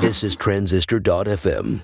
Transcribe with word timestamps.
This 0.00 0.24
is 0.24 0.36
Transistor.fm. 0.36 1.82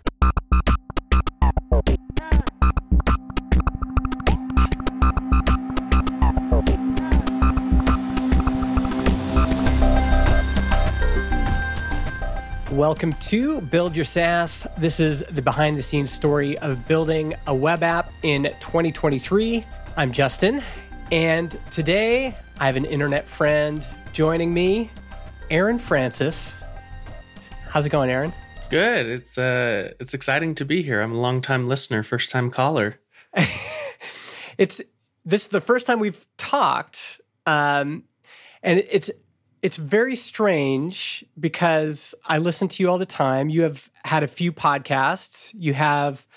Welcome 12.72 13.12
to 13.12 13.60
Build 13.60 13.94
Your 13.94 14.06
SaaS. 14.06 14.66
This 14.78 14.98
is 14.98 15.22
the 15.30 15.42
behind 15.42 15.76
the 15.76 15.82
scenes 15.82 16.10
story 16.10 16.56
of 16.58 16.88
building 16.88 17.34
a 17.46 17.54
web 17.54 17.82
app 17.82 18.10
in 18.22 18.44
2023. 18.60 19.66
I'm 19.98 20.12
Justin, 20.12 20.62
and 21.12 21.58
today 21.70 22.34
I 22.58 22.64
have 22.64 22.76
an 22.76 22.86
internet 22.86 23.28
friend 23.28 23.86
joining 24.14 24.54
me, 24.54 24.90
Aaron 25.50 25.78
Francis. 25.78 26.54
How's 27.74 27.84
it 27.84 27.88
going, 27.88 28.08
Aaron? 28.08 28.32
Good. 28.70 29.06
It's 29.06 29.36
uh 29.36 29.94
it's 29.98 30.14
exciting 30.14 30.54
to 30.54 30.64
be 30.64 30.80
here. 30.80 31.00
I'm 31.00 31.10
a 31.10 31.18
long 31.20 31.42
time 31.42 31.66
listener, 31.66 32.04
first 32.04 32.30
time 32.30 32.48
caller. 32.48 33.00
it's 34.58 34.80
this 35.24 35.42
is 35.42 35.48
the 35.48 35.60
first 35.60 35.88
time 35.88 35.98
we've 35.98 36.24
talked. 36.36 37.20
Um, 37.46 38.04
and 38.62 38.78
it's 38.88 39.10
it's 39.60 39.76
very 39.76 40.14
strange 40.14 41.24
because 41.40 42.14
I 42.24 42.38
listen 42.38 42.68
to 42.68 42.80
you 42.84 42.88
all 42.88 42.98
the 42.98 43.06
time. 43.06 43.48
You 43.48 43.62
have 43.62 43.90
had 44.04 44.22
a 44.22 44.28
few 44.28 44.52
podcasts. 44.52 45.52
You 45.58 45.74
have 45.74 46.28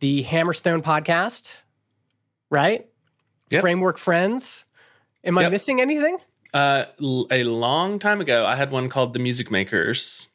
the 0.00 0.22
Hammerstone 0.24 0.82
podcast, 0.82 1.56
right? 2.50 2.86
Yep. 3.48 3.62
Framework 3.62 3.96
Friends. 3.96 4.66
Am 5.24 5.38
I 5.38 5.44
Yep. 5.44 5.52
missing 5.52 5.80
anything? 5.80 6.18
Uh 6.52 6.84
a 7.30 7.44
long 7.44 7.98
time 7.98 8.20
ago 8.20 8.44
I 8.44 8.54
had 8.56 8.70
one 8.70 8.90
called 8.90 9.14
The 9.14 9.18
Music 9.18 9.50
Makers. 9.50 10.28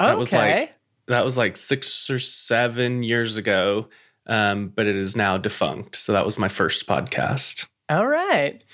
Okay. 0.00 0.10
That 0.10 0.18
was 0.18 0.32
like 0.32 0.76
that 1.06 1.24
was 1.24 1.36
like 1.36 1.56
6 1.56 2.10
or 2.10 2.18
7 2.18 3.02
years 3.02 3.36
ago. 3.36 3.88
Um 4.26 4.68
but 4.68 4.86
it 4.86 4.96
is 4.96 5.16
now 5.16 5.38
defunct. 5.38 5.96
So 5.96 6.12
that 6.12 6.24
was 6.24 6.38
my 6.38 6.48
first 6.48 6.86
podcast. 6.86 7.66
All 7.88 8.06
right. 8.06 8.64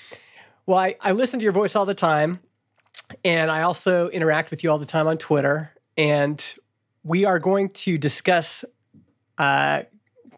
Well, 0.65 0.77
I, 0.77 0.95
I 1.01 1.11
listen 1.11 1.39
to 1.39 1.43
your 1.43 1.51
voice 1.51 1.75
all 1.75 1.85
the 1.85 1.93
time, 1.93 2.39
and 3.25 3.51
I 3.51 3.63
also 3.63 4.07
interact 4.09 4.51
with 4.51 4.63
you 4.63 4.71
all 4.71 4.77
the 4.77 4.85
time 4.85 5.07
on 5.07 5.17
Twitter. 5.17 5.73
And 5.97 6.41
we 7.03 7.25
are 7.25 7.39
going 7.39 7.69
to 7.69 7.97
discuss 7.97 8.63
a 9.37 9.85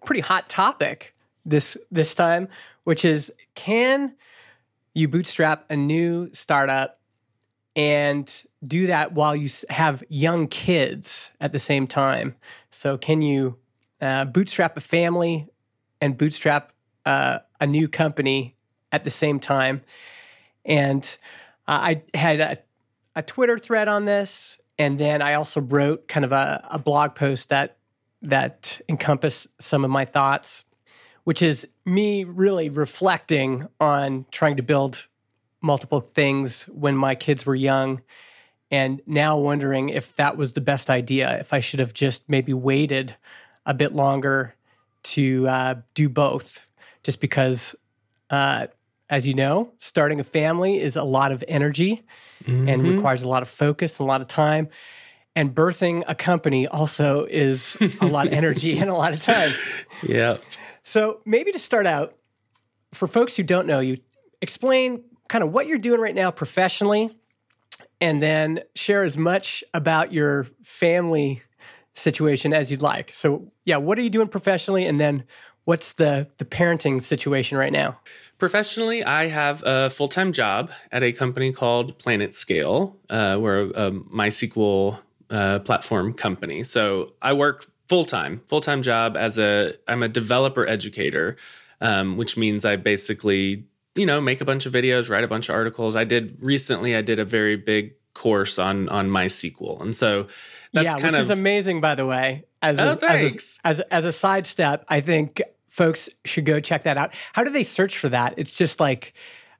pretty 0.06 0.22
hot 0.22 0.50
topic 0.50 1.14
this 1.46 1.78
this 1.92 2.16
time, 2.16 2.48
which 2.84 3.06
is 3.06 3.32
can 3.54 4.16
you 4.94 5.08
bootstrap 5.08 5.66
a 5.70 5.76
new 5.76 6.30
startup 6.34 7.00
and 7.76 8.44
do 8.64 8.88
that 8.88 9.14
while 9.14 9.36
you 9.36 9.50
have 9.70 10.04
young 10.10 10.48
kids 10.48 11.32
at 11.42 11.52
the 11.52 11.60
same 11.60 11.88
time? 11.88 12.36
So, 12.72 12.98
can 12.98 13.22
you 13.22 13.58
uh, 14.02 14.26
bootstrap 14.26 14.78
a 14.78 14.82
family 14.82 15.48
and 16.02 16.18
bootstrap 16.18 16.72
uh, 17.06 17.40
a 17.60 17.68
new 17.68 17.88
company 17.88 18.56
at 18.92 19.04
the 19.04 19.10
same 19.10 19.40
time? 19.40 19.82
And 20.66 21.04
uh, 21.68 21.80
I 21.82 22.04
had 22.14 22.40
a, 22.40 22.58
a 23.16 23.24
Twitter 23.24 23.58
thread 23.58 23.88
on 23.88 24.06
this, 24.06 24.60
and 24.78 25.00
then 25.00 25.22
I 25.22 25.34
also 25.34 25.62
wrote 25.62 26.08
kind 26.08 26.26
of 26.26 26.32
a, 26.32 26.66
a 26.70 26.80
blog 26.80 27.16
post 27.16 27.50
that 27.50 27.78
that 28.24 28.80
encompassed 28.88 29.48
some 29.60 29.84
of 29.84 29.92
my 29.92 30.06
thoughts, 30.06 30.64
which 31.26 31.42
is 31.42 31.68
me 31.86 32.24
really 32.24 32.70
reflecting 32.70 33.68
on 33.80 34.26
trying 34.32 34.56
to 34.56 34.64
build 34.64 35.08
multiple 35.64 36.02
things 36.02 36.64
when 36.66 36.96
my 36.96 37.16
kids 37.16 37.46
were 37.46 37.56
young 37.56 38.02
and 38.70 39.02
now 39.08 39.38
wondering 39.38 39.90
if 39.90 40.16
that 40.18 40.36
was 40.38 40.54
the 40.54 40.62
best 40.62 40.90
idea 40.90 41.40
if 41.40 41.54
i 41.54 41.60
should 41.60 41.80
have 41.80 41.94
just 41.94 42.28
maybe 42.30 42.54
waited 42.54 43.16
a 43.66 43.74
bit 43.74 43.94
longer 43.96 44.54
to 45.04 45.48
uh, 45.48 45.76
do 45.94 46.10
both 46.10 46.66
just 47.04 47.20
because 47.22 47.76
uh, 48.30 48.68
as 49.10 49.26
you 49.28 49.34
know 49.34 49.72
starting 49.78 50.20
a 50.20 50.24
family 50.24 50.80
is 50.82 50.96
a 50.96 51.04
lot 51.04 51.32
of 51.32 51.44
energy 51.48 52.04
and 52.46 52.82
Mhm. 52.84 52.96
requires 52.96 53.24
a 53.24 53.28
lot 53.28 53.42
of 53.42 53.50
focus 53.50 54.00
and 54.00 54.06
a 54.06 54.08
lot 54.08 54.22
of 54.22 54.28
time 54.28 54.68
and 55.36 55.56
birthing 55.56 56.04
a 56.08 56.16
company 56.16 56.68
also 56.68 57.26
is 57.26 57.78
a 58.02 58.06
lot 58.06 58.28
of 58.28 58.34
energy 58.34 58.78
and 58.78 58.90
a 58.90 58.94
lot 58.94 59.14
of 59.14 59.22
time 59.22 59.52
yeah. 60.04 60.38
so 60.84 61.22
maybe 61.26 61.52
to 61.54 61.60
start 61.60 61.88
out, 61.88 62.16
for 62.94 63.08
folks 63.08 63.36
who 63.36 63.44
don't 63.44 63.66
know 63.66 63.80
you, 63.80 63.98
explain 64.42 65.04
kind 65.28 65.44
of 65.44 65.52
what 65.52 65.68
you're 65.68 65.78
doing 65.78 66.00
right 66.00 66.16
now 66.16 66.32
professionally, 66.32 67.18
and 68.02 68.22
then 68.22 68.62
share 68.76 69.04
as 69.04 69.18
much 69.18 69.64
about 69.74 70.12
your 70.12 70.48
family 70.64 71.42
situation 71.96 72.54
as 72.54 72.72
you'd 72.72 72.82
like. 72.82 73.12
So 73.14 73.52
yeah, 73.66 73.78
what 73.78 73.98
are 73.98 74.02
you 74.02 74.10
doing 74.10 74.28
professionally, 74.28 74.86
and 74.86 75.00
then 75.00 75.24
what's 75.66 75.94
the 75.94 76.28
the 76.38 76.46
parenting 76.46 77.02
situation 77.02 77.58
right 77.58 77.72
now? 77.74 78.00
Professionally, 78.40 79.04
I 79.04 79.28
have 79.28 79.64
a 79.66 79.90
full 79.90 80.08
time 80.08 80.34
job 80.34 80.72
at 80.92 81.04
a 81.04 81.12
company 81.12 81.54
called 81.54 81.98
Planet 82.00 82.36
Scale. 82.36 82.98
Uh, 83.10 83.38
we're 83.40 83.62
a, 83.62 83.88
a 83.88 83.92
MySQL 83.92 85.00
uh, 85.30 85.60
platform 85.60 86.14
company. 86.14 86.64
So 86.64 87.14
I 87.22 87.34
work 87.34 87.68
full 87.88 88.06
time, 88.06 88.42
full 88.48 88.62
time 88.62 88.82
job 88.82 89.16
as 89.16 89.38
a 89.38 89.74
I'm 89.88 90.04
a 90.04 90.10
developer 90.10 90.68
educator, 90.68 91.38
um, 91.80 92.18
which 92.18 92.38
means 92.38 92.66
I 92.66 92.76
basically 92.76 93.66
you 93.96 94.06
know 94.06 94.20
make 94.22 94.42
a 94.42 94.46
bunch 94.46 94.66
of 94.66 94.74
videos, 94.74 95.10
write 95.10 95.24
a 95.24 95.28
bunch 95.28 95.50
of 95.50 95.56
articles. 95.56 95.96
I 95.96 96.04
did 96.04 96.38
recently. 96.42 96.96
I 96.96 97.02
did 97.02 97.20
a 97.20 97.26
very 97.26 97.56
big 97.56 97.94
course 98.14 98.60
on 98.60 98.90
on 98.90 99.10
MySQL, 99.10 99.82
and 99.82 99.96
so 99.96 100.28
that's 100.72 100.86
yeah, 100.86 100.92
kind 100.94 101.06
which 101.16 101.16
of 101.16 101.22
is 101.22 101.30
amazing, 101.30 101.82
by 101.82 101.96
the 101.96 102.06
way. 102.06 102.44
As 102.62 102.80
Oh, 102.80 102.90
a, 102.90 102.92
as, 102.94 103.00
thanks. 103.00 103.60
a, 103.64 103.68
as 103.68 103.80
a- 103.80 103.94
as 103.94 104.06
a 104.06 104.12
sidestep, 104.12 104.86
I 104.88 105.02
think 105.02 105.42
folks 105.68 106.08
should 106.26 106.46
go 106.46 106.60
check 106.60 106.84
that 106.84 106.98
out. 106.98 107.14
How 107.34 107.44
do 107.44 107.50
they 107.50 107.64
search 107.64 107.98
for 107.98 108.10
that? 108.10 108.36
It's 108.38 108.54
just 108.54 108.80
like, 108.80 109.14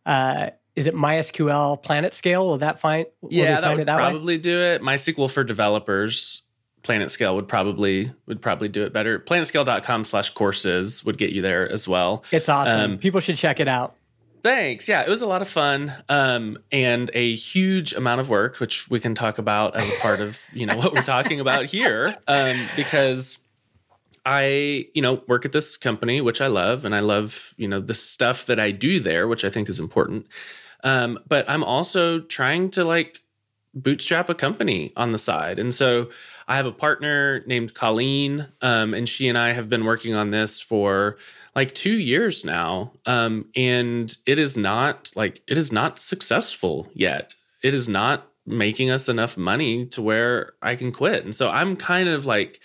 uh, 0.06 0.52
is 0.76 0.88
it 0.88 0.96
MySQL 0.96 1.82
Planet 1.84 2.14
Scale? 2.14 2.48
Will 2.48 2.58
that 2.60 2.80
find? 2.80 3.06
will 3.22 3.34
yeah, 3.34 3.56
that 3.56 3.64
find 3.64 3.74
would 3.74 3.82
it 3.82 3.86
that 3.86 3.96
way? 3.98 4.02
probably 4.12 4.38
do 4.38 4.58
it. 4.60 4.82
MySQL 4.82 5.30
for 5.30 5.44
developers, 5.44 6.44
Planet 6.84 7.12
Scale 7.12 7.36
would 7.36 7.48
probably 7.48 8.12
would 8.26 8.42
probably 8.42 8.70
do 8.70 8.84
it 8.84 8.94
better. 8.94 9.20
PlanetScale.com 9.20 10.04
slash 10.06 10.30
courses 10.32 11.04
would 11.06 11.18
get 11.18 11.32
you 11.32 11.42
there 11.42 11.70
as 11.70 11.88
well. 11.88 12.24
It's 12.32 12.50
awesome. 12.50 12.92
Um, 12.94 12.98
People 12.98 13.20
should 13.20 13.38
check 13.38 13.60
it 13.60 13.68
out. 13.68 13.96
Thanks. 14.44 14.90
Yeah, 14.90 15.02
it 15.02 15.10
was 15.10 15.22
a 15.22 15.26
lot 15.26 15.42
of 15.42 15.48
fun 15.48 15.94
um, 16.10 16.58
and 16.70 17.10
a 17.14 17.34
huge 17.34 17.94
amount 17.94 18.20
of 18.20 18.28
work, 18.28 18.60
which 18.60 18.90
we 18.90 19.00
can 19.00 19.16
talk 19.16 19.38
about 19.38 19.76
as 19.78 19.90
a 19.90 20.00
part 20.02 20.20
of 20.20 20.38
you 20.52 20.66
know 20.66 20.76
what 20.76 20.94
we're 20.94 21.02
talking 21.02 21.40
about 21.40 21.66
here, 21.66 22.18
um, 22.28 22.58
because 22.76 23.38
I 24.26 24.88
you 24.94 25.02
know 25.02 25.24
work 25.28 25.46
at 25.46 25.54
this 25.54 25.78
company, 25.78 26.20
which 26.20 26.42
I 26.42 26.48
love, 26.48 26.84
and 26.84 26.94
I 26.94 27.00
love 27.00 27.54
you 27.56 27.70
know 27.70 27.80
the 27.80 27.94
stuff 27.94 28.46
that 28.48 28.60
I 28.60 28.72
do 28.72 29.00
there, 29.00 29.30
which 29.30 29.46
I 29.46 29.50
think 29.50 29.70
is 29.70 29.80
important. 29.80 30.28
Um, 30.84 31.20
but 31.26 31.50
I'm 31.50 31.64
also 31.64 32.20
trying 32.20 32.70
to 32.72 32.84
like 32.84 33.22
bootstrap 33.74 34.30
a 34.30 34.36
company 34.36 34.92
on 34.96 35.14
the 35.14 35.18
side. 35.18 35.58
And 35.58 35.74
so 35.74 36.10
I 36.48 36.56
have 36.58 36.66
a 36.66 36.72
partner 36.72 37.44
named 37.46 37.74
Colleen, 37.74 38.48
um, 38.62 38.94
and 38.94 39.08
she 39.08 39.28
and 39.28 39.38
I 39.38 39.54
have 39.54 39.70
been 39.70 39.86
working 39.86 40.14
on 40.14 40.32
this 40.32 40.60
for 40.60 41.18
like 41.56 41.74
two 41.74 41.98
years 41.98 42.44
now. 42.44 42.94
Um, 43.06 43.50
and 43.56 44.16
it 44.26 44.40
is 44.40 44.58
not 44.58 45.12
like 45.16 45.42
it 45.48 45.58
is 45.58 45.72
not 45.72 46.00
successful 46.00 46.90
yet. 46.94 47.36
It 47.62 47.74
is 47.74 47.88
not 47.88 48.28
making 48.46 48.92
us 48.92 49.08
enough 49.08 49.38
money 49.38 49.86
to 49.86 50.02
where 50.02 50.54
I 50.62 50.76
can 50.76 50.92
quit. 50.92 51.24
And 51.24 51.34
so 51.34 51.50
I'm 51.50 51.76
kind 51.78 52.10
of 52.10 52.26
like 52.26 52.60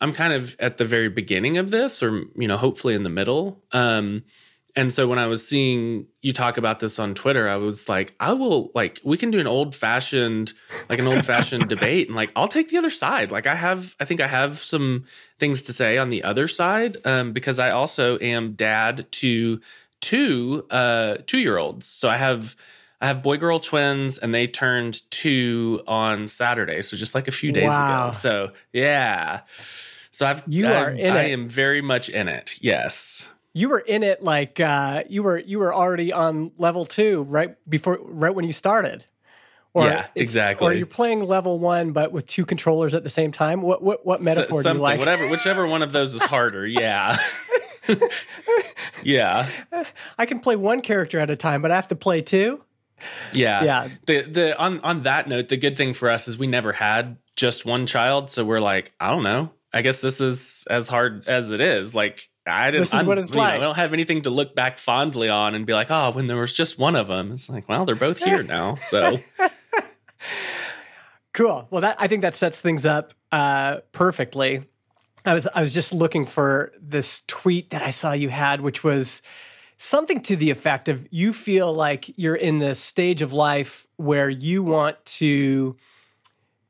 I'm 0.00 0.12
kind 0.12 0.32
of 0.32 0.56
at 0.58 0.78
the 0.78 0.86
very 0.86 1.08
beginning 1.08 1.58
of 1.58 1.70
this, 1.70 2.02
or 2.02 2.24
you 2.36 2.48
know, 2.48 2.56
hopefully 2.56 2.94
in 2.94 3.02
the 3.02 3.10
middle. 3.10 3.62
Um, 3.72 4.24
and 4.76 4.92
so 4.92 5.06
when 5.08 5.18
I 5.18 5.26
was 5.26 5.46
seeing 5.46 6.06
you 6.22 6.32
talk 6.32 6.56
about 6.56 6.80
this 6.80 6.98
on 6.98 7.14
Twitter, 7.14 7.48
I 7.48 7.56
was 7.56 7.88
like, 7.88 8.14
I 8.20 8.32
will 8.32 8.70
like 8.74 9.00
we 9.04 9.16
can 9.16 9.30
do 9.30 9.38
an 9.40 9.46
old 9.46 9.74
fashioned 9.74 10.52
like 10.88 10.98
an 10.98 11.06
old 11.06 11.24
fashioned 11.24 11.68
debate, 11.74 12.06
and 12.08 12.16
like 12.16 12.30
I'll 12.36 12.48
take 12.48 12.68
the 12.70 12.78
other 12.78 12.90
side. 12.90 13.30
Like 13.32 13.46
I 13.46 13.54
have, 13.54 13.96
I 14.00 14.04
think 14.04 14.20
I 14.20 14.26
have 14.28 14.62
some 14.62 15.04
things 15.38 15.62
to 15.62 15.72
say 15.72 15.98
on 15.98 16.10
the 16.10 16.22
other 16.22 16.46
side 16.48 16.98
um, 17.06 17.32
because 17.32 17.58
I 17.58 17.70
also 17.70 18.18
am 18.20 18.52
dad 18.52 19.06
to 19.12 19.60
two 20.00 20.66
uh, 20.70 21.16
two 21.26 21.38
year 21.38 21.58
olds. 21.58 21.86
So 21.86 22.08
I 22.08 22.16
have. 22.16 22.56
I 23.02 23.06
have 23.06 23.22
boy 23.22 23.38
girl 23.38 23.58
twins 23.58 24.18
and 24.18 24.34
they 24.34 24.46
turned 24.46 25.10
two 25.10 25.80
on 25.86 26.28
Saturday. 26.28 26.82
So 26.82 26.98
just 26.98 27.14
like 27.14 27.28
a 27.28 27.32
few 27.32 27.50
days 27.50 27.70
Wow. 27.70 28.08
ago. 28.08 28.12
So 28.12 28.50
yeah. 28.74 29.40
So 30.10 30.26
I've 30.26 30.42
You 30.46 30.66
I- 30.68 30.74
are 30.74 30.90
in 30.90 31.14
I 31.16 31.22
it. 31.22 31.32
am 31.32 31.48
very 31.48 31.80
much 31.80 32.10
in 32.10 32.28
it. 32.28 32.56
Yes. 32.60 33.26
You 33.60 33.68
were 33.68 33.78
in 33.78 34.02
it 34.02 34.22
like 34.22 34.58
uh, 34.58 35.04
you 35.08 35.22
were 35.22 35.38
you 35.38 35.58
were 35.58 35.74
already 35.74 36.12
on 36.12 36.52
level 36.56 36.84
two 36.86 37.24
right 37.24 37.56
before 37.68 37.98
right 38.02 38.34
when 38.34 38.46
you 38.46 38.52
started. 38.52 39.04
Yeah, 39.74 40.06
exactly. 40.14 40.66
Or 40.66 40.72
you're 40.72 40.86
playing 40.86 41.20
level 41.20 41.58
one 41.58 41.92
but 41.92 42.10
with 42.10 42.26
two 42.26 42.44
controllers 42.44 42.94
at 42.94 43.04
the 43.04 43.10
same 43.10 43.32
time. 43.32 43.62
What 43.62 43.82
what 43.82 44.04
what 44.04 44.22
metaphor 44.22 44.62
So- 44.62 44.72
do 44.72 44.78
you 44.78 44.82
like? 44.82 44.98
Whatever, 44.98 45.28
whichever 45.28 45.66
one 45.66 45.82
of 45.82 45.92
those 45.92 46.14
is 46.14 46.22
harder. 46.22 46.66
Yeah. 46.66 47.16
yeah. 49.04 49.48
I 50.18 50.26
can 50.26 50.40
play 50.40 50.56
one 50.56 50.80
character 50.80 51.18
at 51.18 51.30
a 51.30 51.36
time, 51.36 51.62
but 51.62 51.70
I 51.70 51.76
have 51.76 51.88
to 51.88 51.96
play 51.96 52.22
two. 52.22 52.62
Yeah. 53.32 53.62
Yeah. 53.64 53.88
The 54.06 54.22
the 54.22 54.58
on 54.58 54.80
on 54.80 55.02
that 55.02 55.28
note, 55.28 55.48
the 55.48 55.56
good 55.56 55.76
thing 55.76 55.92
for 55.92 56.10
us 56.10 56.28
is 56.28 56.38
we 56.38 56.46
never 56.46 56.72
had 56.72 57.18
just 57.36 57.64
one 57.64 57.86
child, 57.86 58.30
so 58.30 58.44
we're 58.44 58.60
like, 58.60 58.92
I 58.98 59.10
don't 59.10 59.22
know. 59.22 59.50
I 59.72 59.82
guess 59.82 60.00
this 60.00 60.20
is 60.20 60.66
as 60.68 60.88
hard 60.88 61.28
as 61.28 61.50
it 61.50 61.60
is. 61.60 61.94
Like 61.94 62.29
I 62.46 62.70
didn't. 62.70 62.82
This 62.82 62.88
is 62.88 62.94
I'm- 62.94 63.06
what 63.06 63.18
it's 63.18 63.30
you 63.30 63.36
know. 63.36 63.42
I 63.42 63.58
don't 63.58 63.76
have 63.76 63.92
anything 63.92 64.22
to 64.22 64.30
look 64.30 64.54
back 64.54 64.78
fondly 64.78 65.28
on 65.28 65.54
and 65.54 65.66
be 65.66 65.72
like, 65.74 65.90
oh, 65.90 66.10
when 66.12 66.26
there 66.26 66.36
was 66.38 66.52
just 66.52 66.78
one 66.78 66.96
of 66.96 67.08
them. 67.08 67.32
It's 67.32 67.48
like, 67.48 67.68
well, 67.68 67.84
they're 67.84 67.94
both 67.94 68.18
here 68.22 68.42
now. 68.42 68.76
So 68.76 69.18
Cool. 71.32 71.68
Well, 71.70 71.82
that 71.82 71.96
I 72.00 72.08
think 72.08 72.22
that 72.22 72.34
sets 72.34 72.60
things 72.60 72.84
up 72.84 73.14
uh, 73.30 73.78
perfectly. 73.92 74.64
I 75.24 75.34
was 75.34 75.46
I 75.54 75.60
was 75.60 75.72
just 75.72 75.92
looking 75.94 76.26
for 76.26 76.72
this 76.80 77.22
tweet 77.28 77.70
that 77.70 77.82
I 77.82 77.90
saw 77.90 78.12
you 78.12 78.30
had, 78.30 78.60
which 78.62 78.82
was 78.82 79.22
something 79.76 80.20
to 80.22 80.34
the 80.36 80.50
effect 80.50 80.88
of 80.88 81.06
you 81.10 81.32
feel 81.32 81.72
like 81.72 82.18
you're 82.18 82.34
in 82.34 82.58
this 82.58 82.80
stage 82.80 83.22
of 83.22 83.32
life 83.32 83.86
where 83.96 84.28
you 84.28 84.62
want 84.62 85.02
to 85.04 85.76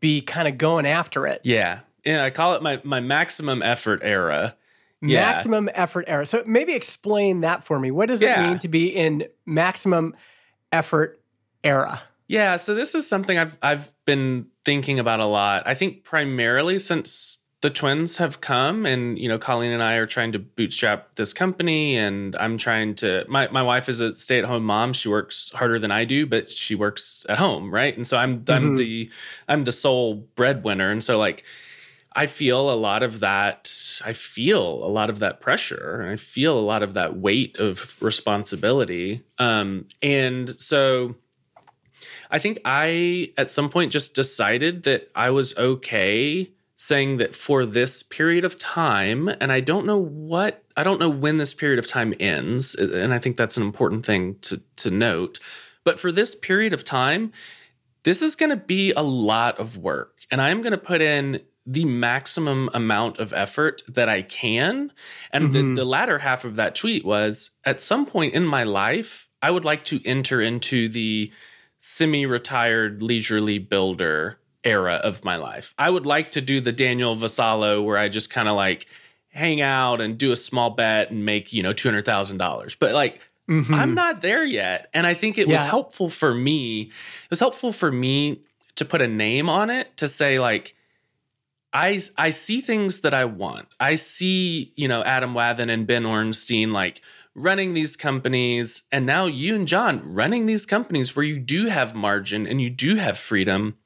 be 0.01 0.21
kind 0.21 0.47
of 0.47 0.59
going 0.59 0.87
after 0.87 1.27
it. 1.27 1.41
yeah, 1.45 1.81
yeah. 2.05 2.25
I 2.25 2.31
call 2.31 2.55
it 2.55 2.63
my 2.63 2.81
my 2.85 3.01
maximum 3.01 3.63
effort 3.63 4.01
era. 4.03 4.57
Yeah. 5.03 5.21
Maximum 5.23 5.71
effort 5.75 6.05
era. 6.09 6.27
So 6.27 6.43
maybe 6.47 6.75
explain 6.75 7.41
that 7.41 7.65
for 7.65 7.79
me. 7.81 7.91
What 7.91 8.07
does 8.09 8.21
it 8.23 8.39
mean 8.39 8.59
to 8.59 8.69
be 8.69 8.89
in 8.89 9.25
maximum 9.47 10.15
effort 10.73 11.21
era? 11.65 12.03
Yeah, 12.29 12.59
so 12.59 12.75
this 12.75 12.95
is 12.95 13.09
something 13.09 13.39
I've 13.39 13.59
I've 13.63 13.93
been 14.05 14.47
thinking 14.65 14.99
about 14.99 15.21
a 15.21 15.25
lot. 15.27 15.63
I 15.67 15.75
think 15.75 16.05
primarily 16.05 16.79
since 16.79 17.39
the 17.63 17.71
twins 17.71 18.17
have 18.19 18.41
come 18.41 18.87
and 18.87 19.19
you 19.19 19.29
know 19.29 19.39
Colleen 19.39 19.73
and 19.73 19.83
I 19.83 19.95
are 19.95 20.07
trying 20.07 20.33
to 20.33 20.39
bootstrap 20.39 21.17
this 21.17 21.33
company 21.33 21.97
and 21.97 22.37
I'm 22.37 22.57
trying 22.57 22.95
to 22.97 23.25
my 23.29 23.49
my 23.49 23.63
wife 23.63 23.89
is 23.89 24.01
a 24.01 24.15
stay-at-home 24.15 24.65
mom. 24.65 24.93
She 24.93 25.09
works 25.09 25.51
harder 25.55 25.79
than 25.79 25.91
I 25.91 26.05
do, 26.05 26.25
but 26.27 26.51
she 26.51 26.75
works 26.75 27.27
at 27.29 27.39
home, 27.39 27.73
right? 27.75 27.97
And 27.97 28.07
so 28.07 28.17
I'm 28.17 28.45
I'm 28.49 28.75
Mhm. 28.75 28.79
the 28.79 29.11
I'm 29.49 29.65
the 29.65 29.73
sole 29.73 30.27
breadwinner 30.37 30.91
and 30.91 31.03
so 31.03 31.19
like 31.19 31.45
I 32.13 32.27
feel 32.27 32.71
a 32.71 32.75
lot 32.75 33.03
of 33.03 33.21
that 33.21 34.01
I 34.05 34.13
feel 34.13 34.85
a 34.85 34.91
lot 34.91 35.11
of 35.11 35.19
that 35.21 35.41
pressure. 35.41 36.09
I 36.11 36.17
feel 36.17 36.59
a 36.59 36.61
lot 36.61 36.83
of 36.83 36.95
that 36.95 37.17
weight 37.17 37.59
of 37.59 37.97
responsibility. 38.03 39.23
Um 39.39 39.87
and 40.03 40.51
so 40.51 41.17
I 42.31 42.39
think 42.39 42.59
I 42.65 43.33
at 43.37 43.51
some 43.51 43.69
point 43.69 43.93
just 43.93 44.15
decided 44.15 44.85
that 44.85 45.11
I 45.15 45.31
was 45.31 45.57
okay 45.57 46.51
saying 46.77 47.19
that 47.19 47.37
for 47.37 47.67
this 47.67 48.03
period 48.03 48.43
of 48.43 48.57
time, 48.57 49.29
and 49.29 49.53
I 49.53 49.61
don't 49.61 49.85
know 49.85 49.99
what 49.99 50.65
I 50.79 50.83
don't 50.83 50.99
know 50.99 51.11
when 51.11 51.37
this 51.37 51.53
period 51.53 51.79
of 51.79 51.87
time 51.87 52.15
ends, 52.19 52.75
and 52.75 53.13
I 53.13 53.19
think 53.19 53.37
that's 53.37 53.59
an 53.59 53.63
important 53.63 54.07
thing 54.07 54.37
to 54.43 54.63
to 54.77 54.91
note. 54.91 55.41
But 55.85 55.99
for 55.99 56.11
this 56.11 56.35
period 56.35 56.73
of 56.73 56.85
time, 56.85 57.33
this 58.05 58.23
is 58.23 58.35
going 58.35 58.49
to 58.49 58.57
be 58.57 58.93
a 58.93 59.03
lot 59.03 59.59
of 59.61 59.77
work, 59.77 60.21
and 60.31 60.41
I'm 60.41 60.63
going 60.63 60.73
to 60.73 60.79
put 60.79 61.03
in 61.03 61.43
the 61.73 61.85
maximum 61.85 62.69
amount 62.75 63.19
of 63.21 63.33
effort 63.33 63.83
that 63.87 64.09
I 64.09 64.23
can. 64.23 64.91
And 65.33 65.51
Mhm. 65.51 65.53
the, 65.53 65.83
the 65.83 65.85
latter 65.85 66.19
half 66.19 66.45
of 66.45 66.57
that 66.57 66.75
tweet 66.75 67.05
was 67.05 67.53
at 67.65 67.81
some 67.81 68.07
point 68.07 68.35
in 68.35 68.45
my 68.45 68.65
life, 68.65 69.29
I 69.41 69.53
would 69.53 69.65
like 69.65 69.85
to 69.87 70.01
enter 70.05 70.41
into 70.41 70.89
the 70.89 71.31
semi 71.79 72.27
retired 72.27 73.03
leisurely 73.03 73.59
builder 73.59 74.39
era 74.65 74.95
of 74.95 75.25
my 75.25 75.37
life. 75.37 75.73
I 75.79 75.91
would 75.91 76.07
like 76.07 76.33
to 76.33 76.41
do 76.41 76.61
the 76.61 76.73
Daniel 76.73 77.15
Vassallo 77.15 77.85
where 77.85 77.97
I 77.97 78.09
just 78.09 78.31
kind 78.31 78.49
of 78.49 78.57
like 78.57 78.87
hang 79.29 79.61
out 79.61 80.01
and 80.01 80.19
do 80.19 80.33
a 80.33 80.37
small 80.37 80.71
bet 80.71 81.11
and 81.13 81.25
make, 81.25 81.53
you 81.53 81.63
know, 81.63 81.73
$200,000. 81.73 82.75
But 82.79 82.93
like, 82.95 83.21
Mhm. 83.49 83.75
I'm 83.75 83.95
not 83.95 84.23
there 84.23 84.45
yet. 84.45 84.91
And 84.93 85.07
I 85.07 85.15
think 85.15 85.39
it 85.39 85.47
was 85.49 85.61
helpful 85.61 86.09
for 86.11 86.35
me. 86.35 86.83
It 87.25 87.31
was 87.31 87.39
helpful 87.41 87.73
for 87.73 87.93
me 87.93 88.43
to 88.75 88.85
put 88.85 89.01
a 89.01 89.07
name 89.09 89.49
on 89.49 89.71
it 89.71 89.97
to 89.99 90.09
say, 90.09 90.39
like, 90.41 90.75
I 91.73 92.01
I 92.19 92.31
see 92.31 92.61
things 92.61 93.01
that 93.01 93.15
I 93.15 93.25
want. 93.25 93.75
I 93.79 93.95
see, 93.95 94.73
you 94.77 94.89
know, 94.89 95.03
Adam 95.05 95.35
Wathan 95.35 95.71
and 95.73 95.87
Ben 95.87 96.05
Orenstein 96.05 96.73
like 96.73 97.01
running 97.35 97.75
these 97.75 97.97
companies, 97.97 98.83
and 98.91 99.07
now 99.07 99.27
you 99.27 99.55
and 99.55 99.69
John 99.69 100.03
running 100.05 100.47
these 100.47 100.67
companies 100.67 101.15
where 101.15 101.25
you 101.25 101.39
do 101.39 101.67
have 101.67 101.95
margin 101.95 102.47
and 102.47 102.61
you 102.61 102.71
do 102.71 102.97
have 102.97 103.19
freedom. 103.19 103.77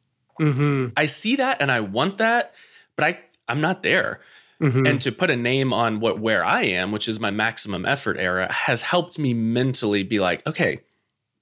Mhm. 0.40 0.92
I 0.96 1.06
see 1.06 1.36
that 1.36 1.58
and 1.60 1.70
I 1.70 1.80
want 1.80 2.18
that, 2.18 2.54
but 2.96 3.04
I 3.04 3.18
I'm 3.48 3.60
not 3.60 3.82
there. 3.82 4.20
Mhm. 4.60 4.88
And 4.88 5.00
to 5.02 5.12
put 5.12 5.30
a 5.30 5.36
name 5.36 5.72
on 5.72 6.00
what 6.00 6.18
where 6.18 6.44
I 6.44 6.62
am, 6.62 6.90
which 6.90 7.06
is 7.06 7.20
my 7.20 7.30
maximum 7.30 7.84
effort 7.84 8.16
era, 8.18 8.50
has 8.50 8.82
helped 8.82 9.18
me 9.18 9.34
mentally 9.34 10.02
be 10.02 10.20
like, 10.20 10.46
okay, 10.46 10.80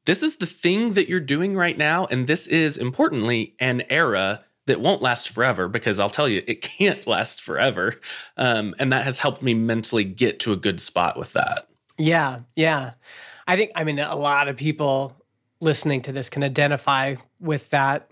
this 0.07 0.23
is 0.25 0.37
the 0.37 0.47
thing 0.47 0.95
that 0.95 1.09
you're 1.09 1.21
doing 1.21 1.55
right 1.55 1.79
now, 1.79 2.07
and 2.11 2.27
this 2.27 2.49
is 2.49 2.77
importantly 2.77 3.55
an 3.61 3.83
era 3.89 4.45
that 4.67 4.81
won't 4.81 5.03
last 5.03 5.29
forever 5.31 5.69
because 5.69 5.99
I'll 5.99 6.11
tell 6.11 6.29
you, 6.29 6.43
it 6.47 6.63
can't 6.63 7.07
last 7.09 7.41
forever. 7.41 8.01
Um, 8.37 8.75
and 8.79 8.93
that 8.93 9.05
has 9.05 9.19
helped 9.19 9.43
me 9.43 9.55
mentally 9.55 10.05
get 10.05 10.39
to 10.41 10.53
a 10.53 10.57
good 10.57 10.81
spot 10.81 11.19
with 11.19 11.33
that. 11.33 11.69
Yeah, 11.99 12.41
yeah. 12.55 12.93
I 13.47 13.57
think 13.57 13.73
I 13.75 13.85
mean 13.85 13.99
a 13.99 14.15
lot 14.17 14.49
of 14.49 14.57
people 14.57 15.17
listening 15.61 16.03
to 16.03 16.13
this 16.13 16.31
can 16.31 16.43
identify 16.45 17.17
with 17.41 17.71
that 17.71 18.09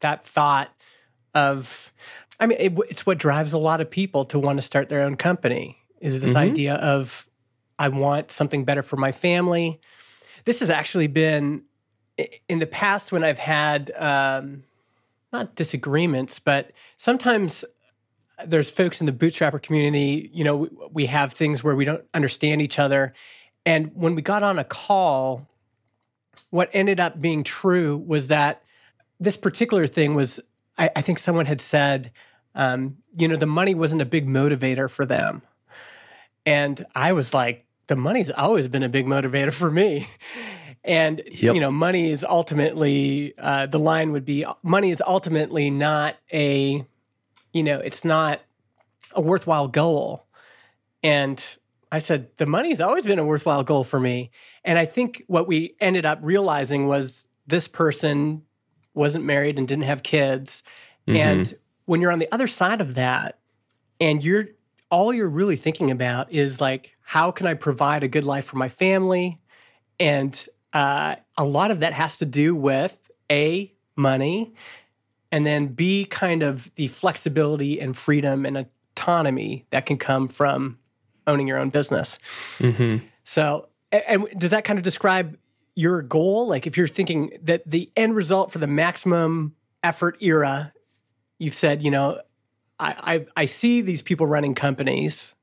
that 0.00 0.26
thought 0.26 0.70
of 1.34 1.92
I 2.38 2.46
mean 2.46 2.58
it, 2.60 2.72
it's 2.90 3.06
what 3.06 3.18
drives 3.18 3.52
a 3.52 3.58
lot 3.58 3.80
of 3.80 3.90
people 3.90 4.24
to 4.26 4.38
want 4.38 4.58
to 4.58 4.62
start 4.62 4.88
their 4.88 5.02
own 5.02 5.16
company 5.16 5.78
is 6.00 6.20
this 6.20 6.34
Mhm. 6.34 6.50
idea 6.50 6.74
of 6.74 7.26
I 7.78 7.88
want 7.88 8.30
something 8.30 8.64
better 8.64 8.82
for 8.82 8.96
my 8.96 9.10
family. 9.12 9.80
This 10.44 10.60
has 10.60 10.70
actually 10.70 11.06
been 11.06 11.62
in 12.48 12.58
the 12.58 12.66
past 12.66 13.10
when 13.10 13.24
I've 13.24 13.38
had 13.38 13.90
um, 13.96 14.62
not 15.34 15.54
disagreements, 15.54 16.38
but 16.38 16.72
sometimes 16.96 17.64
there's 18.46 18.70
folks 18.70 19.00
in 19.00 19.06
the 19.06 19.12
bootstrapper 19.12 19.62
community, 19.62 20.30
you 20.32 20.44
know, 20.44 20.56
we, 20.56 20.68
we 20.92 21.06
have 21.06 21.32
things 21.32 21.62
where 21.62 21.76
we 21.76 21.84
don't 21.84 22.04
understand 22.14 22.62
each 22.62 22.78
other. 22.78 23.12
And 23.66 23.90
when 23.94 24.14
we 24.14 24.22
got 24.22 24.42
on 24.42 24.58
a 24.58 24.64
call, 24.64 25.46
what 26.50 26.70
ended 26.72 27.00
up 27.00 27.20
being 27.20 27.44
true 27.44 27.98
was 27.98 28.28
that 28.28 28.62
this 29.20 29.36
particular 29.36 29.86
thing 29.86 30.14
was, 30.14 30.40
I, 30.78 30.90
I 30.96 31.02
think 31.02 31.18
someone 31.18 31.46
had 31.46 31.60
said, 31.60 32.12
um, 32.54 32.96
you 33.16 33.28
know, 33.28 33.36
the 33.36 33.46
money 33.46 33.74
wasn't 33.74 34.02
a 34.02 34.06
big 34.06 34.26
motivator 34.26 34.88
for 34.88 35.04
them. 35.04 35.42
And 36.46 36.84
I 36.94 37.12
was 37.12 37.34
like, 37.34 37.66
the 37.86 37.96
money's 37.96 38.30
always 38.30 38.68
been 38.68 38.82
a 38.82 38.88
big 38.88 39.06
motivator 39.06 39.52
for 39.52 39.70
me. 39.70 40.08
And, 40.84 41.22
Yep. 41.30 41.54
you 41.54 41.60
know, 41.60 41.70
money 41.70 42.10
is 42.10 42.24
ultimately, 42.24 43.34
uh, 43.38 43.66
the 43.66 43.78
line 43.78 44.12
would 44.12 44.24
be 44.24 44.44
money 44.62 44.90
is 44.90 45.02
ultimately 45.06 45.70
not 45.70 46.16
a, 46.32 46.84
you 47.52 47.62
know, 47.62 47.78
it's 47.80 48.04
not 48.04 48.40
a 49.14 49.22
worthwhile 49.22 49.68
goal. 49.68 50.26
And 51.02 51.42
I 51.90 51.98
said, 52.00 52.28
the 52.36 52.46
money's 52.46 52.80
always 52.80 53.06
been 53.06 53.18
a 53.18 53.24
worthwhile 53.24 53.62
goal 53.62 53.84
for 53.84 53.98
me. 53.98 54.30
And 54.64 54.78
I 54.78 54.84
think 54.84 55.22
what 55.26 55.46
we 55.46 55.74
ended 55.80 56.04
up 56.04 56.18
realizing 56.22 56.86
was 56.86 57.28
this 57.46 57.68
person 57.68 58.42
wasn't 58.94 59.24
married 59.24 59.58
and 59.58 59.66
didn't 59.66 59.84
have 59.84 60.02
kids. 60.02 60.62
Mhm. 61.08 61.16
And 61.16 61.54
when 61.86 62.00
you're 62.00 62.12
on 62.12 62.18
the 62.18 62.32
other 62.32 62.46
side 62.46 62.80
of 62.80 62.94
that, 62.94 63.38
and 64.00 64.24
you're 64.24 64.48
all 64.90 65.14
you're 65.14 65.28
really 65.28 65.56
thinking 65.56 65.90
about 65.90 66.30
is 66.32 66.60
like, 66.60 66.94
how 67.00 67.30
can 67.30 67.46
I 67.46 67.54
provide 67.54 68.02
a 68.02 68.08
good 68.08 68.24
life 68.24 68.44
for 68.44 68.56
my 68.56 68.68
family? 68.68 69.38
And 69.98 70.46
uh, 70.74 71.16
a 71.38 71.44
lot 71.44 71.70
of 71.70 71.80
that 71.80 71.92
has 71.94 72.18
to 72.18 72.26
do 72.26 72.54
with 72.54 73.10
A, 73.30 73.72
money, 73.96 74.52
and 75.32 75.46
then 75.46 75.68
B, 75.68 76.04
kind 76.04 76.42
of 76.42 76.74
the 76.74 76.88
flexibility 76.88 77.80
and 77.80 77.96
freedom 77.96 78.44
and 78.44 78.66
autonomy 78.96 79.64
that 79.70 79.86
can 79.86 79.96
come 79.96 80.28
from 80.28 80.78
owning 81.26 81.48
your 81.48 81.58
own 81.58 81.70
business. 81.70 82.18
Mhm. 82.58 83.02
So, 83.24 83.68
a- 83.92 84.10
and 84.10 84.26
does 84.38 84.50
that 84.50 84.64
kind 84.64 84.78
of 84.78 84.82
describe 84.82 85.36
your 85.74 86.02
goal? 86.02 86.46
Like, 86.46 86.66
if 86.66 86.76
you're 86.76 86.86
thinking 86.88 87.30
that 87.42 87.62
the 87.68 87.90
end 87.96 88.14
result 88.14 88.52
for 88.52 88.58
the 88.58 88.66
maximum 88.66 89.54
effort 89.82 90.16
era, 90.20 90.72
you've 91.38 91.54
said, 91.54 91.82
you 91.82 91.90
know, 91.90 92.20
I 92.78 93.14
I, 93.14 93.26
I 93.42 93.44
see 93.46 93.80
these 93.80 94.02
people 94.02 94.26
running 94.26 94.54
companies, 94.54 95.34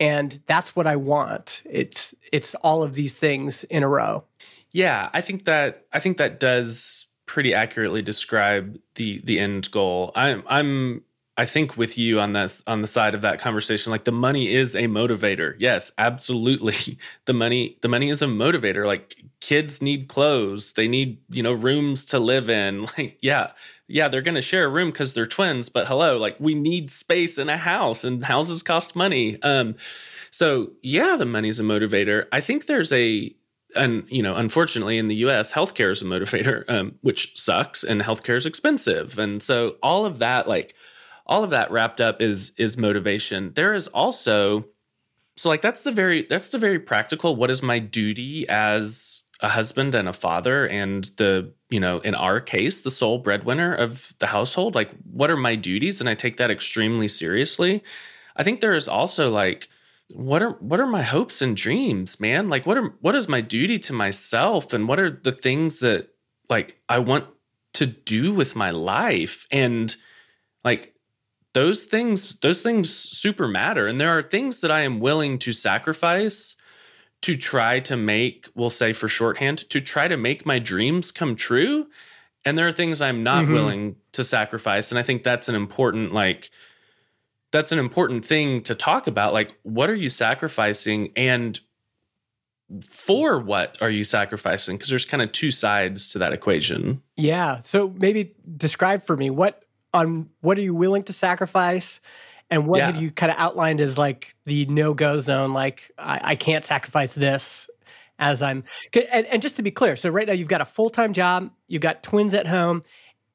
and 0.00 0.40
that's 0.46 0.74
what 0.74 0.86
I 0.86 0.96
want. 0.96 1.62
It's 1.70 2.14
it's 2.32 2.54
all 2.56 2.82
of 2.82 2.94
these 2.94 3.16
things 3.16 3.64
in 3.64 3.82
a 3.82 3.88
row. 3.88 4.24
Yeah, 4.70 5.10
I 5.12 5.20
think 5.20 5.44
that 5.44 5.86
I 5.92 6.00
think 6.00 6.16
that 6.16 6.40
does 6.40 7.06
pretty 7.26 7.54
accurately 7.54 8.02
describe 8.02 8.78
the 8.94 9.20
the 9.24 9.38
end 9.38 9.70
goal. 9.70 10.10
I'm 10.16 10.42
I'm 10.46 11.02
I 11.36 11.46
think 11.46 11.76
with 11.76 11.96
you 11.96 12.18
on 12.18 12.32
that 12.32 12.56
on 12.66 12.80
the 12.80 12.86
side 12.86 13.14
of 13.14 13.20
that 13.20 13.40
conversation 13.40 13.90
like 13.92 14.04
the 14.04 14.12
money 14.12 14.52
is 14.52 14.74
a 14.74 14.84
motivator. 14.84 15.54
Yes, 15.58 15.92
absolutely. 15.98 16.98
The 17.26 17.34
money 17.34 17.78
the 17.82 17.88
money 17.88 18.08
is 18.10 18.22
a 18.22 18.26
motivator. 18.26 18.86
Like 18.86 19.22
kids 19.40 19.80
need 19.82 20.08
clothes, 20.08 20.72
they 20.72 20.88
need, 20.88 21.18
you 21.28 21.42
know, 21.42 21.52
rooms 21.52 22.04
to 22.06 22.18
live 22.18 22.48
in. 22.48 22.86
Like 22.98 23.18
yeah, 23.20 23.52
yeah, 23.90 24.08
they're 24.08 24.22
going 24.22 24.34
to 24.34 24.42
share 24.42 24.64
a 24.64 24.68
room 24.68 24.92
cuz 24.92 25.12
they're 25.12 25.26
twins, 25.26 25.68
but 25.68 25.86
hello, 25.86 26.16
like 26.16 26.36
we 26.38 26.54
need 26.54 26.90
space 26.90 27.38
in 27.38 27.48
a 27.48 27.56
house 27.58 28.04
and 28.04 28.24
houses 28.24 28.62
cost 28.62 28.96
money. 28.96 29.40
Um 29.42 29.74
so 30.30 30.70
yeah, 30.82 31.16
the 31.16 31.26
money's 31.26 31.60
a 31.60 31.64
motivator. 31.64 32.26
I 32.32 32.40
think 32.40 32.66
there's 32.66 32.92
a 32.92 33.34
and 33.76 34.04
you 34.08 34.22
know, 34.22 34.36
unfortunately, 34.36 34.98
in 34.98 35.08
the 35.08 35.14
U.S., 35.16 35.52
healthcare 35.52 35.90
is 35.90 36.02
a 36.02 36.04
motivator, 36.04 36.68
um, 36.68 36.96
which 37.02 37.38
sucks, 37.38 37.84
and 37.84 38.00
healthcare 38.00 38.36
is 38.36 38.46
expensive, 38.46 39.18
and 39.18 39.42
so 39.42 39.76
all 39.82 40.06
of 40.06 40.18
that, 40.18 40.48
like 40.48 40.74
all 41.26 41.44
of 41.44 41.50
that 41.50 41.70
wrapped 41.70 42.00
up, 42.00 42.20
is 42.20 42.52
is 42.56 42.76
motivation. 42.76 43.52
There 43.54 43.74
is 43.74 43.88
also, 43.88 44.66
so 45.36 45.48
like 45.48 45.62
that's 45.62 45.82
the 45.82 45.92
very 45.92 46.26
that's 46.28 46.50
the 46.50 46.58
very 46.58 46.78
practical. 46.78 47.36
What 47.36 47.50
is 47.50 47.62
my 47.62 47.78
duty 47.78 48.48
as 48.48 49.24
a 49.42 49.48
husband 49.48 49.94
and 49.94 50.08
a 50.08 50.12
father, 50.12 50.66
and 50.66 51.04
the 51.16 51.52
you 51.68 51.80
know, 51.80 52.00
in 52.00 52.14
our 52.14 52.40
case, 52.40 52.80
the 52.80 52.90
sole 52.90 53.18
breadwinner 53.18 53.74
of 53.74 54.14
the 54.18 54.26
household? 54.26 54.74
Like, 54.74 54.90
what 55.10 55.30
are 55.30 55.36
my 55.36 55.54
duties? 55.54 56.00
And 56.00 56.08
I 56.08 56.14
take 56.14 56.36
that 56.38 56.50
extremely 56.50 57.08
seriously. 57.08 57.82
I 58.36 58.42
think 58.42 58.60
there 58.60 58.74
is 58.74 58.88
also 58.88 59.30
like 59.30 59.68
what 60.14 60.42
are 60.42 60.52
what 60.60 60.80
are 60.80 60.86
my 60.86 61.02
hopes 61.02 61.40
and 61.40 61.56
dreams 61.56 62.18
man 62.20 62.48
like 62.48 62.66
what 62.66 62.76
are 62.76 62.94
what 63.00 63.14
is 63.14 63.28
my 63.28 63.40
duty 63.40 63.78
to 63.78 63.92
myself 63.92 64.72
and 64.72 64.88
what 64.88 64.98
are 64.98 65.10
the 65.10 65.32
things 65.32 65.80
that 65.80 66.08
like 66.48 66.80
i 66.88 66.98
want 66.98 67.24
to 67.72 67.86
do 67.86 68.32
with 68.32 68.56
my 68.56 68.70
life 68.70 69.46
and 69.50 69.96
like 70.64 70.94
those 71.54 71.84
things 71.84 72.36
those 72.36 72.60
things 72.60 72.92
super 72.92 73.46
matter 73.46 73.86
and 73.86 74.00
there 74.00 74.16
are 74.16 74.22
things 74.22 74.60
that 74.60 74.70
i 74.70 74.80
am 74.80 75.00
willing 75.00 75.38
to 75.38 75.52
sacrifice 75.52 76.56
to 77.22 77.36
try 77.36 77.80
to 77.80 77.96
make 77.96 78.48
we'll 78.54 78.70
say 78.70 78.92
for 78.92 79.08
shorthand 79.08 79.68
to 79.70 79.80
try 79.80 80.08
to 80.08 80.16
make 80.16 80.46
my 80.46 80.58
dreams 80.58 81.10
come 81.10 81.36
true 81.36 81.86
and 82.44 82.56
there 82.56 82.66
are 82.66 82.72
things 82.72 83.00
i'm 83.00 83.22
not 83.22 83.44
mm-hmm. 83.44 83.52
willing 83.52 83.96
to 84.12 84.24
sacrifice 84.24 84.90
and 84.90 84.98
i 84.98 85.02
think 85.02 85.22
that's 85.22 85.48
an 85.48 85.54
important 85.54 86.12
like 86.12 86.50
that's 87.50 87.72
an 87.72 87.78
important 87.78 88.24
thing 88.24 88.62
to 88.62 88.74
talk 88.74 89.06
about. 89.06 89.32
Like, 89.32 89.54
what 89.62 89.90
are 89.90 89.94
you 89.94 90.08
sacrificing 90.08 91.12
and 91.16 91.58
for 92.84 93.38
what 93.40 93.76
are 93.80 93.90
you 93.90 94.04
sacrificing? 94.04 94.76
Because 94.76 94.90
there's 94.90 95.04
kind 95.04 95.22
of 95.22 95.32
two 95.32 95.50
sides 95.50 96.12
to 96.12 96.18
that 96.20 96.32
equation. 96.32 97.02
Yeah. 97.16 97.60
So 97.60 97.92
maybe 97.96 98.34
describe 98.56 99.02
for 99.02 99.16
me 99.16 99.30
what 99.30 99.64
on 99.92 100.30
what 100.40 100.56
are 100.56 100.62
you 100.62 100.74
willing 100.74 101.02
to 101.04 101.12
sacrifice 101.12 102.00
and 102.50 102.66
what 102.66 102.78
yeah. 102.78 102.86
have 102.86 103.00
you 103.00 103.10
kind 103.10 103.30
of 103.30 103.38
outlined 103.38 103.80
as 103.80 103.96
like 103.96 104.34
the 104.44 104.66
no-go 104.66 105.20
zone 105.20 105.52
like 105.52 105.90
I, 105.98 106.20
I 106.22 106.36
can't 106.36 106.64
sacrifice 106.64 107.14
this 107.14 107.68
as 108.18 108.42
i'm 108.42 108.64
and, 109.12 109.26
and 109.26 109.42
just 109.42 109.56
to 109.56 109.62
be 109.62 109.70
clear 109.70 109.96
so 109.96 110.10
right 110.10 110.26
now 110.26 110.34
you've 110.34 110.48
got 110.48 110.60
a 110.60 110.66
full-time 110.66 111.12
job 111.12 111.50
you've 111.68 111.82
got 111.82 112.02
twins 112.02 112.34
at 112.34 112.46
home 112.46 112.82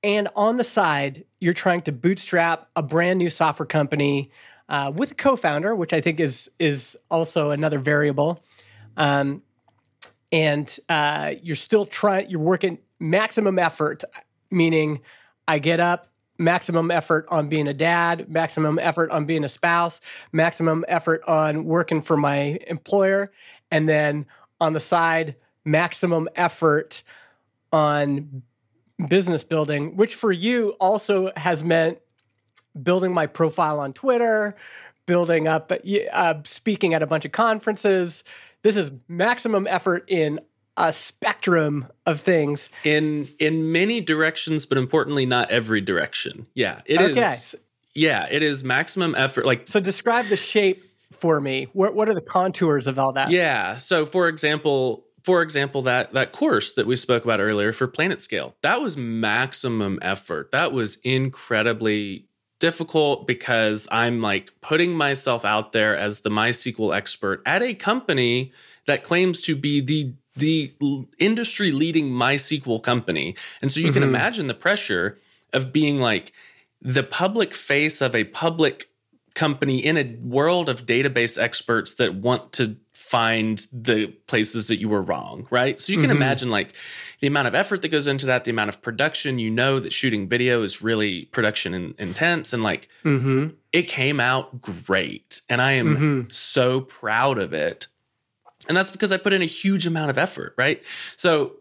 and 0.06 0.30
on 0.36 0.58
the 0.58 0.64
side, 0.64 1.26
you're 1.40 1.56
trying 1.56 1.82
to 1.82 1.92
bootstrap 1.92 2.70
a 2.76 2.84
brand 2.84 3.18
new 3.18 3.32
software 3.32 3.66
company 3.66 4.30
uh, 4.70 4.92
with 4.94 5.14
a 5.14 5.16
co-founder, 5.16 5.74
which 5.74 5.94
I 5.94 6.00
think 6.00 6.20
is 6.20 6.48
is 6.60 6.96
also 7.10 7.50
another 7.50 7.80
variable. 7.80 8.44
Um, 8.98 9.42
and 10.32 10.78
uh, 10.90 11.34
you're 11.42 11.56
still 11.56 11.88
trying. 11.88 12.30
You're 12.30 12.40
working 12.40 12.78
maximum 13.00 13.58
effort, 13.58 14.04
meaning 14.52 15.02
I 15.48 15.58
get 15.58 15.80
up, 15.80 16.08
maximum 16.38 16.92
effort 16.92 17.26
on 17.30 17.48
being 17.48 17.68
a 17.68 17.74
dad, 17.74 18.30
maximum 18.30 18.80
effort 18.80 19.12
on 19.12 19.26
being 19.26 19.44
a 19.44 19.50
spouse, 19.50 20.02
maximum 20.32 20.84
effort 20.88 21.24
on 21.28 21.66
working 21.66 22.02
for 22.02 22.18
my 22.18 22.60
employer, 22.68 23.32
and 23.72 23.88
then 23.88 24.26
on 24.60 24.74
the 24.74 24.80
side, 24.80 25.36
maximum 25.64 26.28
effort 26.36 27.04
on 27.72 28.44
business 29.08 29.44
building, 29.44 29.96
which 29.96 30.16
for 30.16 30.32
you 30.32 30.70
also 30.80 31.32
has 31.36 31.64
meant 31.64 32.00
building 32.82 33.14
my 33.14 33.28
profile 33.28 33.80
on 33.80 33.94
Twitter, 33.94 34.56
building 35.06 35.48
up, 35.48 35.72
uh, 36.12 36.36
speaking 36.44 36.94
at 36.94 37.02
a 37.02 37.08
bunch 37.08 37.26
of 37.26 37.32
conferences. 37.32 38.24
This 38.62 38.76
is 38.76 38.92
maximum 39.08 39.68
effort 39.68 40.06
in 40.08 40.40
a 40.78 40.92
spectrum 40.92 41.88
of 42.06 42.22
things 42.22 42.70
in 42.84 43.30
in 43.40 43.72
many 43.72 44.02
directions, 44.02 44.66
but 44.66 44.78
importantly, 44.78 45.26
not 45.26 45.50
every 45.52 45.82
direction. 45.82 46.48
Yeah, 46.54 46.82
it 46.86 47.00
okay. 47.00 47.34
is. 47.34 47.56
Yeah, 47.94 48.28
it 48.30 48.44
is 48.44 48.64
maximum 48.64 49.16
effort. 49.16 49.46
Like 49.46 49.68
so, 49.68 49.80
describe 49.80 50.28
the 50.28 50.36
shape 50.36 50.84
for 51.12 51.40
me. 51.40 51.68
What 51.74 51.96
what 51.96 52.10
are 52.10 52.14
the 52.14 52.22
contours 52.22 52.88
of 52.88 53.00
all 53.00 53.14
that? 53.14 53.32
Yeah. 53.32 53.78
So, 53.78 54.06
for 54.06 54.28
example, 54.28 55.06
for 55.24 55.42
example, 55.42 55.82
that 55.84 56.12
that 56.14 56.34
course 56.34 56.74
that 56.74 56.86
we 56.88 56.96
spoke 56.96 57.24
about 57.24 57.40
earlier 57.40 57.72
for 57.72 57.88
planet 57.88 58.22
scale 58.22 58.56
that 58.62 58.82
was 58.82 58.98
maximum 58.98 60.00
effort. 60.02 60.52
That 60.52 60.74
was 60.74 60.98
incredibly 61.04 62.28
difficult 62.60 63.28
because 63.28 63.88
I'm 63.92 64.22
like 64.22 64.52
putting 64.62 64.94
myself 64.94 65.46
out 65.46 65.72
there 65.72 65.98
as 65.98 66.22
the 66.22 66.30
MySQL 66.30 66.96
expert 66.96 67.42
at 67.46 67.62
a 67.62 67.74
company 67.74 68.54
that 68.88 69.04
claims 69.04 69.42
to 69.42 69.56
be 69.56 69.82
the 69.82 70.14
the 70.36 70.74
industry 71.18 71.72
leading 71.72 72.10
MySQL 72.10 72.82
company. 72.82 73.36
And 73.62 73.72
so 73.72 73.80
you 73.80 73.88
mm-hmm. 73.88 73.94
can 73.94 74.04
imagine 74.04 74.48
the 74.48 74.54
pressure 74.54 75.18
of 75.54 75.72
being 75.72 76.00
like 76.00 76.34
the 76.82 77.04
public 77.04 77.54
face 77.54 78.02
of 78.02 78.14
a 78.14 78.26
public 78.26 78.90
company 79.34 79.84
in 79.84 79.98
a 79.98 80.16
world 80.22 80.70
of 80.70 80.86
database 80.86 81.42
experts 81.42 81.94
that 81.96 82.16
want 82.16 82.52
to 82.54 82.78
find 82.94 83.68
the 83.72 84.08
places 84.28 84.68
that 84.68 84.78
you 84.78 84.90
were 84.90 85.02
wrong, 85.02 85.46
right? 85.52 85.80
So 85.80 85.92
you 85.92 86.00
can 86.00 86.10
mm-hmm. 86.10 86.18
imagine 86.18 86.50
like 86.50 86.74
the 87.20 87.28
amount 87.28 87.48
of 87.48 87.54
effort 87.54 87.84
that 87.84 87.90
goes 87.90 88.08
into 88.08 88.26
that, 88.26 88.46
the 88.46 88.52
amount 88.52 88.70
of 88.70 88.82
production. 88.82 89.38
You 89.38 89.52
know 89.52 89.80
that 89.80 89.94
shooting 89.94 90.28
video 90.28 90.64
is 90.64 90.82
really 90.82 91.26
production 91.26 91.76
in, 91.76 91.94
intense, 92.00 92.52
and 92.52 92.64
like 92.64 92.90
mm-hmm. 93.04 93.50
it 93.72 93.84
came 93.84 94.20
out 94.20 94.60
great, 94.60 95.42
and 95.50 95.62
I 95.62 95.74
am 95.74 95.96
mm-hmm. 95.96 96.30
so 96.30 96.82
proud 96.82 97.38
of 97.38 97.54
it. 97.54 97.88
And 98.68 98.76
that's 98.76 98.90
because 98.90 99.12
I 99.12 99.18
put 99.18 99.34
in 99.34 99.42
a 99.42 99.46
huge 99.46 99.86
amount 99.86 100.10
of 100.10 100.18
effort, 100.18 100.54
right? 100.58 100.82
So 101.18 101.54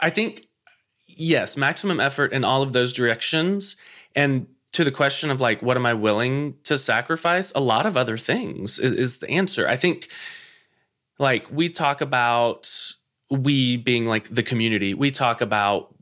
I 0.00 0.10
think 0.10 0.48
yes, 1.18 1.56
maximum 1.56 2.00
effort 2.00 2.32
in 2.32 2.44
all 2.44 2.62
of 2.62 2.72
those 2.72 2.92
directions, 2.92 3.76
and 4.14 4.46
to 4.72 4.84
the 4.84 4.92
question 4.92 5.30
of 5.30 5.40
like 5.40 5.62
what 5.62 5.76
am 5.76 5.86
i 5.86 5.94
willing 5.94 6.54
to 6.64 6.78
sacrifice? 6.78 7.52
A 7.54 7.60
lot 7.60 7.86
of 7.86 7.96
other 7.96 8.16
things 8.16 8.78
is, 8.78 8.92
is, 8.92 9.18
the 9.18 9.28
answer. 9.30 9.66
I 9.66 9.76
think 9.76 10.08
like 11.18 11.50
we 11.50 11.68
talk 11.68 12.00
about 12.00 12.70
we 13.30 13.76
being 13.76 14.06
like 14.06 14.32
the 14.32 14.42
community. 14.42 14.94
We 14.94 15.10
talk 15.10 15.40
about 15.40 15.94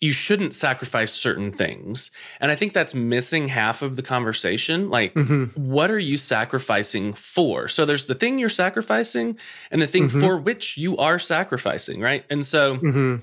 you 0.00 0.12
shouldn't 0.12 0.52
sacrifice 0.52 1.12
certain 1.12 1.50
things 1.50 2.10
and 2.40 2.50
i 2.50 2.54
think 2.54 2.72
that's 2.72 2.94
missing 2.94 3.48
half 3.48 3.82
of 3.82 3.96
the 3.96 4.02
conversation 4.02 4.90
like 4.90 5.14
mm-hmm. 5.14 5.44
what 5.60 5.90
are 5.90 5.98
you 5.98 6.16
sacrificing 6.16 7.12
for 7.14 7.68
so 7.68 7.84
there's 7.84 8.06
the 8.06 8.14
thing 8.14 8.38
you're 8.38 8.48
sacrificing 8.48 9.36
and 9.70 9.80
the 9.80 9.86
thing 9.86 10.08
mm-hmm. 10.08 10.20
for 10.20 10.36
which 10.36 10.76
you 10.76 10.96
are 10.96 11.18
sacrificing 11.18 12.00
right 12.00 12.24
and 12.30 12.44
so 12.44 12.76
mm-hmm. 12.76 13.16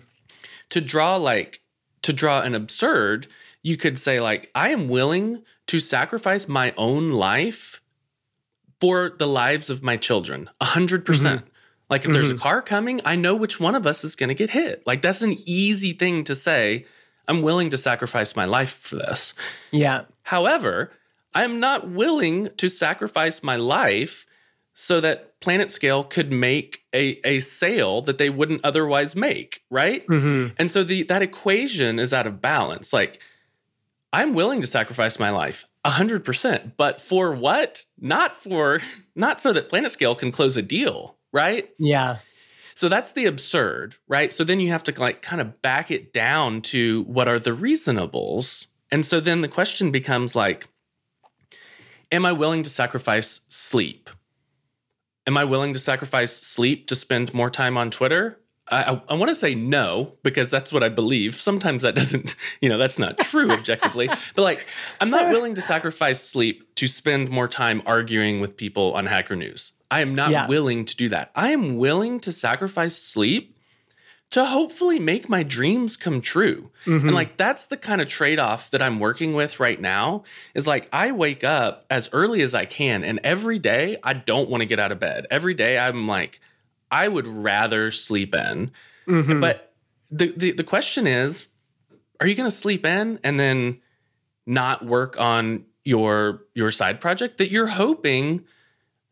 to 0.69 0.81
draw 0.81 1.15
like 1.15 1.61
to 2.01 2.11
draw 2.11 2.41
an 2.41 2.55
absurd 2.55 3.27
you 3.61 3.77
could 3.77 3.99
say 3.99 4.19
like 4.19 4.49
i 4.55 4.69
am 4.69 4.89
willing 4.89 5.43
to 5.67 5.79
sacrifice 5.79 6.47
my 6.47 6.73
own 6.77 7.11
life 7.11 7.81
for 8.79 9.11
the 9.19 9.27
lives 9.27 9.69
of 9.69 9.83
my 9.83 9.97
children 9.97 10.49
100%. 10.61 11.05
percent 11.05 11.41
mm 11.41 11.43
hmm 11.43 11.47
Like 11.91 12.01
if 12.01 12.05
mm-hmm. 12.05 12.13
there's 12.13 12.31
a 12.31 12.33
mm-hmm. 12.33 12.41
car 12.41 12.61
coming, 12.61 13.01
I 13.05 13.15
know 13.15 13.35
which 13.35 13.59
one 13.59 13.75
of 13.75 13.85
us 13.85 14.03
is 14.03 14.15
going 14.15 14.29
to 14.29 14.35
get 14.35 14.49
hit. 14.49 14.81
Like 14.87 15.01
that's 15.01 15.21
an 15.21 15.37
easy 15.45 15.93
thing 15.93 16.23
to 16.23 16.33
say. 16.33 16.85
I'm 17.27 17.43
willing 17.43 17.69
to 17.69 17.77
sacrifice 17.77 18.35
my 18.35 18.45
life 18.45 18.71
for 18.71 18.95
this. 18.95 19.35
Yeah. 19.71 20.05
However, 20.23 20.91
I'm 21.35 21.59
not 21.59 21.89
willing 21.89 22.49
to 22.57 22.67
sacrifice 22.67 23.43
my 23.43 23.57
life 23.57 24.25
so 24.73 25.01
that 25.01 25.39
Planet 25.41 25.69
Scale 25.69 26.03
could 26.03 26.31
make 26.31 26.83
a, 26.93 27.19
a 27.27 27.41
sale 27.41 28.01
that 28.01 28.17
they 28.17 28.29
wouldn't 28.29 28.63
otherwise 28.63 29.15
make, 29.15 29.61
right? 29.69 30.07
Mm-hmm. 30.07 30.55
And 30.57 30.71
so 30.71 30.83
the 30.83 31.03
that 31.03 31.21
equation 31.21 31.99
is 31.99 32.13
out 32.13 32.25
of 32.25 32.41
balance. 32.41 32.93
Like 32.93 33.19
I'm 34.13 34.33
willing 34.33 34.61
to 34.61 34.67
sacrifice 34.67 35.19
my 35.19 35.29
life. 35.29 35.65
100%. 35.85 36.73
But 36.77 37.01
for 37.01 37.33
what? 37.33 37.85
Not 37.99 38.35
for, 38.35 38.81
not 39.15 39.41
so 39.41 39.53
that 39.53 39.69
Planet 39.69 39.91
Scale 39.91 40.15
can 40.15 40.31
close 40.31 40.57
a 40.57 40.61
deal, 40.61 41.15
right? 41.31 41.69
Yeah. 41.77 42.17
So 42.75 42.89
that's 42.89 43.11
the 43.11 43.25
absurd, 43.25 43.95
right? 44.07 44.31
So 44.31 44.43
then 44.43 44.59
you 44.59 44.69
have 44.69 44.83
to 44.83 44.99
like 44.99 45.21
kind 45.21 45.41
of 45.41 45.61
back 45.61 45.91
it 45.91 46.13
down 46.13 46.61
to 46.63 47.03
what 47.03 47.27
are 47.27 47.39
the 47.39 47.51
reasonables. 47.51 48.67
And 48.91 49.05
so 49.05 49.19
then 49.19 49.41
the 49.41 49.47
question 49.47 49.91
becomes 49.91 50.35
like, 50.35 50.67
am 52.11 52.25
I 52.25 52.31
willing 52.31 52.63
to 52.63 52.69
sacrifice 52.69 53.41
sleep? 53.49 54.09
Am 55.27 55.37
I 55.37 55.43
willing 55.43 55.73
to 55.73 55.79
sacrifice 55.79 56.35
sleep 56.35 56.87
to 56.87 56.95
spend 56.95 57.33
more 57.33 57.49
time 57.49 57.77
on 57.77 57.91
Twitter? 57.91 58.39
I, 58.71 59.01
I 59.09 59.13
want 59.15 59.29
to 59.29 59.35
say 59.35 59.53
no 59.53 60.13
because 60.23 60.49
that's 60.49 60.71
what 60.71 60.81
I 60.81 60.89
believe. 60.89 61.35
Sometimes 61.35 61.81
that 61.81 61.93
doesn't, 62.01 62.35
you 62.61 62.69
know, 62.69 62.77
that's 62.77 62.97
not 62.97 63.19
true 63.19 63.51
objectively. 63.51 64.07
but 64.07 64.41
like, 64.41 64.65
I'm 64.99 65.09
not 65.09 65.29
willing 65.29 65.55
to 65.55 65.61
sacrifice 65.61 66.23
sleep 66.23 66.73
to 66.75 66.87
spend 66.87 67.29
more 67.29 67.47
time 67.47 67.81
arguing 67.85 68.39
with 68.39 68.55
people 68.57 68.93
on 68.93 69.05
Hacker 69.05 69.35
News. 69.35 69.73
I 69.91 69.99
am 69.99 70.15
not 70.15 70.31
yeah. 70.31 70.47
willing 70.47 70.85
to 70.85 70.95
do 70.95 71.09
that. 71.09 71.31
I 71.35 71.51
am 71.51 71.77
willing 71.77 72.19
to 72.21 72.31
sacrifice 72.31 72.95
sleep 72.95 73.57
to 74.31 74.45
hopefully 74.45 74.97
make 74.97 75.27
my 75.27 75.43
dreams 75.43 75.97
come 75.97 76.21
true. 76.21 76.71
Mm-hmm. 76.85 77.09
And 77.09 77.15
like 77.15 77.35
that's 77.35 77.65
the 77.65 77.75
kind 77.75 77.99
of 77.99 78.07
trade-off 78.07 78.71
that 78.71 78.81
I'm 78.81 78.99
working 78.99 79.33
with 79.33 79.59
right 79.59 79.79
now 79.79 80.23
is 80.55 80.65
like 80.65 80.87
I 80.93 81.11
wake 81.11 81.43
up 81.43 81.85
as 81.89 82.09
early 82.13 82.41
as 82.41 82.55
I 82.55 82.65
can 82.65 83.03
and 83.03 83.19
every 83.23 83.59
day 83.59 83.97
I 84.01 84.13
don't 84.13 84.49
want 84.49 84.61
to 84.61 84.65
get 84.65 84.79
out 84.79 84.93
of 84.93 84.99
bed. 84.99 85.27
Every 85.29 85.53
day 85.53 85.77
I'm 85.77 86.07
like 86.07 86.39
I 86.89 87.07
would 87.07 87.27
rather 87.27 87.91
sleep 87.91 88.33
in. 88.33 88.71
Mhm. 89.07 89.41
But 89.41 89.73
the, 90.09 90.33
the 90.35 90.51
the 90.51 90.63
question 90.63 91.07
is, 91.07 91.47
are 92.19 92.27
you 92.27 92.35
going 92.35 92.49
to 92.49 92.55
sleep 92.55 92.85
in 92.85 93.19
and 93.23 93.39
then 93.39 93.81
not 94.45 94.85
work 94.85 95.19
on 95.19 95.65
your 95.83 96.43
your 96.53 96.71
side 96.71 97.01
project 97.01 97.37
that 97.39 97.51
you're 97.51 97.67
hoping 97.67 98.45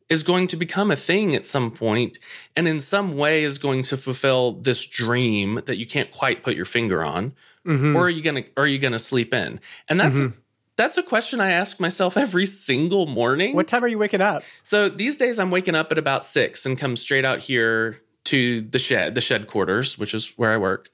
is 0.09 0.23
going 0.23 0.47
to 0.47 0.57
become 0.57 0.89
a 0.91 0.95
thing 0.95 1.35
at 1.35 1.45
some 1.45 1.69
point 1.71 2.17
and 2.55 2.67
in 2.67 2.79
some 2.79 3.15
way 3.15 3.43
is 3.43 3.57
going 3.57 3.83
to 3.83 3.95
fulfill 3.97 4.53
this 4.53 4.83
dream 4.85 5.61
that 5.67 5.77
you 5.77 5.85
can't 5.85 6.11
quite 6.11 6.43
put 6.43 6.55
your 6.55 6.65
finger 6.65 7.03
on 7.03 7.33
Mhm. 7.65 7.95
or 7.95 8.05
are 8.05 8.09
you 8.09 8.21
going 8.21 8.43
to 8.43 8.49
are 8.57 8.65
you 8.67 8.79
going 8.79 8.93
to 8.93 8.99
sleep 8.99 9.33
in? 9.33 9.59
And 9.87 9.99
that's 9.99 10.17
Mhm. 10.17 10.33
that's 10.77 10.97
a 10.97 11.03
question 11.03 11.39
I 11.41 11.51
ask 11.51 11.79
myself 11.79 12.15
every 12.17 12.45
single 12.45 13.05
morning. 13.05 13.53
what 13.55 13.67
time 13.67 13.83
are 13.83 13.87
you 13.87 13.97
waking 13.99 14.21
up? 14.21 14.43
So 14.63 14.89
these 14.89 15.17
days 15.17 15.37
I'm 15.37 15.51
waking 15.51 15.75
up 15.75 15.91
at 15.91 15.97
about 15.97 16.23
six 16.25 16.65
and 16.65 16.77
come 16.77 16.95
straight 16.95 17.25
out 17.25 17.39
here 17.39 18.01
to 18.25 18.61
the 18.61 18.79
shed, 18.79 19.13
the 19.15 19.21
shed 19.21 19.47
quarters, 19.47 19.97
which 19.97 20.13
is 20.13 20.33
where 20.37 20.51
I 20.51 20.57
work, 20.57 20.89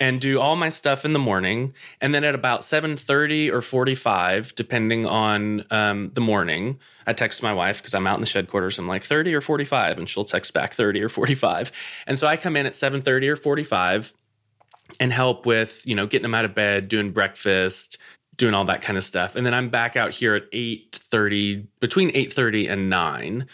and 0.00 0.20
do 0.20 0.40
all 0.40 0.56
my 0.56 0.70
stuff 0.70 1.04
in 1.04 1.12
the 1.12 1.18
morning. 1.18 1.74
And 2.00 2.14
then 2.14 2.24
at 2.24 2.34
about 2.34 2.62
7:30 2.62 3.52
or 3.52 3.60
45, 3.60 4.54
depending 4.54 5.06
on 5.06 5.64
um, 5.70 6.10
the 6.14 6.22
morning, 6.22 6.80
I 7.06 7.12
text 7.12 7.42
my 7.42 7.52
wife 7.52 7.78
because 7.78 7.94
I'm 7.94 8.06
out 8.06 8.14
in 8.14 8.20
the 8.20 8.26
shed 8.26 8.48
quarters. 8.48 8.78
I'm 8.78 8.88
like 8.88 9.04
30 9.04 9.34
or 9.34 9.40
45, 9.40 9.98
and 9.98 10.08
she'll 10.08 10.24
text 10.24 10.54
back 10.54 10.72
30 10.72 11.02
or 11.02 11.08
45. 11.10 11.70
And 12.06 12.18
so 12.18 12.26
I 12.26 12.36
come 12.36 12.56
in 12.56 12.66
at 12.66 12.72
7:30 12.72 13.28
or 13.28 13.36
45 13.36 14.14
and 14.98 15.12
help 15.12 15.46
with, 15.46 15.86
you 15.86 15.94
know, 15.94 16.06
getting 16.06 16.24
them 16.24 16.34
out 16.34 16.44
of 16.44 16.54
bed, 16.54 16.88
doing 16.88 17.12
breakfast, 17.12 17.98
doing 18.36 18.54
all 18.54 18.64
that 18.64 18.82
kind 18.82 18.96
of 18.96 19.04
stuff. 19.04 19.36
And 19.36 19.46
then 19.46 19.54
I'm 19.54 19.68
back 19.68 19.96
out 19.96 20.12
here 20.12 20.34
at 20.34 20.50
8:30, 20.52 21.66
between 21.78 22.10
8:30 22.10 22.68
and 22.68 22.88
9. 22.88 23.46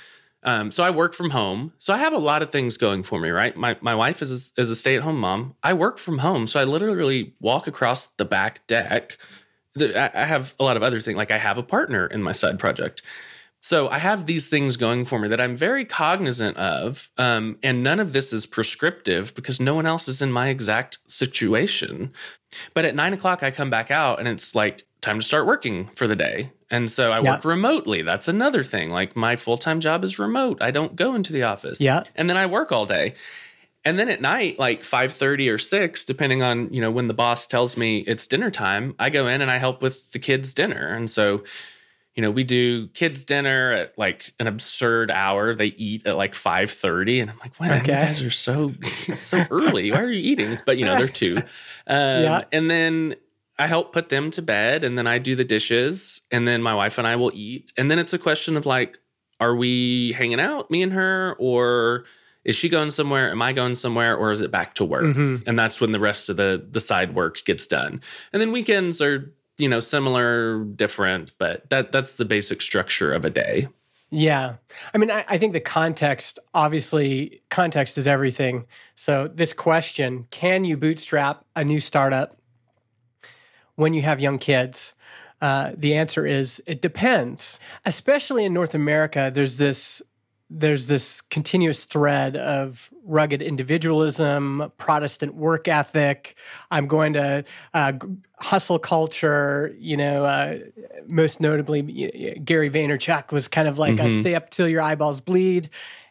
Um, 0.47 0.71
so 0.71 0.85
I 0.85 0.91
work 0.91 1.13
from 1.13 1.31
home. 1.31 1.73
So 1.79 1.93
I 1.93 1.99
have 1.99 2.13
a 2.13 2.19
lot 2.19 2.41
of 2.41 2.51
things 2.51 2.77
going 2.77 3.03
for 3.03 3.21
me, 3.21 3.31
right? 3.31 3.55
My 3.57 3.77
my 3.81 3.95
wife 3.95 4.23
is 4.23 4.53
a, 4.57 4.61
is 4.61 4.71
a 4.71 4.77
stay-at-home 4.77 5.19
mom. 5.19 5.57
I 5.63 5.75
work 5.75 5.99
from 5.99 6.19
home. 6.19 6.47
So 6.47 6.61
I 6.61 6.65
literally 6.65 7.35
walk 7.41 7.67
across 7.67 8.07
the 8.07 8.25
back 8.25 8.67
deck. 8.69 9.19
I 9.79 10.25
have 10.25 10.55
a 10.59 10.65
lot 10.65 10.77
of 10.77 10.83
other 10.83 11.01
things. 11.01 11.17
Like 11.17 11.33
I 11.33 11.39
have 11.39 11.59
a 11.59 11.63
partner 11.63 12.07
in 12.07 12.23
my 12.23 12.33
side 12.33 12.59
project. 12.59 13.03
So 13.61 13.89
I 13.89 13.99
have 13.99 14.27
these 14.27 14.47
things 14.47 14.77
going 14.77 15.05
for 15.05 15.19
me 15.19 15.27
that 15.27 15.41
I'm 15.41 15.57
very 15.57 15.85
cognizant 15.85 16.57
of, 16.57 17.11
um, 17.19 17.59
and 17.65 17.83
none 17.83 17.99
of 17.99 18.13
this 18.13 18.33
is 18.33 18.47
prescriptive 18.47 19.35
because 19.35 19.59
no 19.59 19.75
one 19.75 19.87
else 19.87 20.07
is 20.07 20.23
in 20.23 20.31
my 20.31 20.51
exact 20.51 20.99
situation. 21.09 22.13
But 22.75 22.85
at 22.85 22.95
nine 22.95 23.13
o'clock, 23.13 23.43
I 23.43 23.51
come 23.51 23.69
back 23.69 23.91
out 23.91 24.21
and 24.21 24.29
it's 24.29 24.55
like 24.55 24.87
time 25.07 25.19
to 25.21 25.25
start 25.27 25.47
working 25.47 25.87
for 25.97 26.07
the 26.07 26.17
day. 26.17 26.53
And 26.71 26.91
so 26.91 27.13
I 27.13 27.21
Yeah. 27.23 27.31
work 27.37 27.45
remotely. 27.45 28.03
That's 28.03 28.29
another 28.29 28.63
thing. 28.63 28.91
Like 28.91 29.17
my 29.17 29.37
full 29.37 29.57
time 29.57 29.81
job 29.81 30.05
is 30.05 30.19
remote. 30.19 30.59
I 30.61 30.71
don't 30.71 30.95
go 30.97 31.15
into 31.15 31.33
the 31.33 31.45
office. 31.45 31.81
Yeah. 31.81 32.03
and 32.15 32.29
then 32.29 32.37
I 32.37 32.47
work 32.47 32.71
all 32.73 32.85
day. 32.87 33.15
And 33.85 33.99
then 34.01 34.09
at 34.09 34.21
night, 34.21 34.59
like 34.59 34.83
five 34.83 35.13
thirty 35.15 35.49
or 35.49 35.59
six, 35.59 36.05
depending 36.05 36.43
on 36.43 36.73
you 36.75 36.81
know 36.81 36.91
when 36.91 37.07
the 37.09 37.15
boss 37.15 37.47
tells 37.47 37.77
me 37.77 37.99
it's 38.01 38.27
dinner 38.27 38.51
time, 38.51 38.95
I 38.99 39.11
go 39.11 39.29
in 39.29 39.41
and 39.41 39.51
I 39.51 39.59
help 39.59 39.81
with 39.81 40.11
the 40.11 40.19
kids' 40.19 40.53
dinner. 40.53 40.89
And 40.89 41.09
so 41.09 41.45
you 42.17 42.23
know, 42.23 42.31
we 42.31 42.45
do 42.45 42.89
kids 42.89 43.27
dinner 43.27 43.73
at 43.73 43.99
like 43.99 44.33
an 44.41 44.47
absurd 44.47 45.11
hour. 45.11 45.55
They 45.55 45.67
eat 45.67 46.07
at 46.07 46.17
like 46.17 46.35
five 46.35 46.71
thirty, 46.71 47.21
and 47.21 47.31
I'm 47.31 47.39
like, 47.39 47.61
wow, 47.61 47.67
Okay. 47.77 47.93
you 47.93 47.99
guys 48.07 48.23
are 48.23 48.31
so 48.31 48.73
so 49.17 49.45
early. 49.51 49.93
Why 49.93 50.01
are 50.01 50.11
you 50.11 50.33
eating? 50.33 50.59
But 50.67 50.79
you 50.79 50.85
know, 50.87 50.97
they're 50.97 51.07
two. 51.09 51.37
Um, 51.87 52.23
Yeah. 52.25 52.45
And 52.51 52.69
then 52.71 53.15
I 53.59 53.67
help 53.67 53.93
put 53.93 54.09
them 54.11 54.31
to 54.33 54.43
bed, 54.43 54.85
and 54.85 54.99
then 54.99 55.07
I 55.07 55.19
do 55.19 55.35
the 55.35 55.45
dishes, 55.45 56.23
and 56.31 56.47
then 56.47 56.63
my 56.63 56.75
wife 56.75 56.99
and 56.99 57.07
I 57.07 57.17
will 57.17 57.33
eat, 57.35 57.73
and 57.77 57.91
then 57.91 57.99
it's 57.99 58.13
a 58.13 58.19
question 58.19 58.57
of 58.57 58.67
like, 58.67 58.99
are 59.41 59.55
we 59.55 60.13
hanging 60.13 60.41
out, 60.41 60.71
me 60.71 60.83
and 60.83 60.93
her, 60.93 61.37
or 61.39 62.05
is 62.45 62.57
she 62.57 62.69
going 62.69 62.91
somewhere? 62.91 63.31
Am 63.31 63.43
I 63.43 63.53
going 63.53 63.75
somewhere, 63.75 64.17
or 64.17 64.31
is 64.31 64.41
it 64.41 64.51
back 64.51 64.75
to 64.77 64.85
work? 64.85 65.05
Mhm. 65.05 65.47
And 65.47 65.59
that's 65.59 65.81
when 65.81 65.93
the 65.93 66.01
rest 66.01 66.29
of 66.29 66.37
the 66.37 66.65
the 66.71 66.81
side 66.81 67.15
work 67.15 67.45
gets 67.45 67.67
done. 67.67 68.01
And 68.33 68.41
then 68.41 68.53
weekends 68.53 69.01
are 69.03 69.33
you 69.59 69.69
know 69.69 69.81
similar 69.81 70.65
different 70.65 71.33
but 71.39 71.69
that 71.71 71.91
that's 71.91 72.17
the 72.17 72.27
basic 72.27 72.61
structure 72.61 73.11
of 73.13 73.25
a 73.25 73.31
day 73.31 73.69
Yeah. 74.11 74.57
I 74.95 74.99
mean, 74.99 75.11
I, 75.11 75.25
I 75.29 75.39
think 75.39 75.53
the 75.53 75.61
context, 75.61 76.39
obviously, 76.55 77.41
context 77.51 77.99
is 77.99 78.07
everything. 78.07 78.67
So, 78.95 79.29
this 79.35 79.53
question 79.53 80.27
can 80.31 80.65
you 80.65 80.77
bootstrap 80.77 81.45
a 81.57 81.65
new 81.65 81.81
startup 81.81 82.37
when 83.77 83.95
you 83.95 84.03
have 84.03 84.21
young 84.21 84.39
kids? 84.39 84.95
Uh, 85.41 85.73
the 85.77 85.95
answer 85.95 86.27
is 86.27 86.63
it 86.67 86.83
depends. 86.83 87.61
Especially 87.85 88.45
in 88.45 88.53
North 88.53 88.75
America, 88.75 89.31
there's 89.33 89.57
this 89.59 90.03
there's 90.49 90.87
this 90.87 91.21
continuous 91.23 91.85
thread 91.87 92.37
of 92.37 92.89
rugged 93.05 93.43
individualism, 93.43 94.71
Protestant 94.79 95.35
work 95.35 95.67
ethic. 95.67 96.37
I'm 96.71 96.87
going 96.87 97.15
to 97.15 97.45
uh, 97.75 97.93
hustle 98.39 98.79
culture. 98.79 99.75
You 99.77 99.97
know, 99.97 100.25
uh, 100.25 100.59
most 101.09 101.41
notably, 101.41 101.83
Gary 102.45 102.71
Vaynerchuk 102.71 103.33
was 103.33 103.49
kind 103.49 103.67
of 103.67 103.77
like 103.79 103.99
a 103.99 104.05
Mhm. 104.05 104.21
stay 104.21 104.35
up 104.37 104.51
till 104.51 104.69
your 104.69 104.83
eyeballs 104.83 105.21
bleed, 105.21 105.69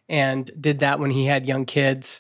and 0.10 0.52
did 0.60 0.80
that 0.80 1.00
when 1.00 1.12
he 1.12 1.26
had 1.26 1.48
young 1.48 1.66
kids. 1.66 2.20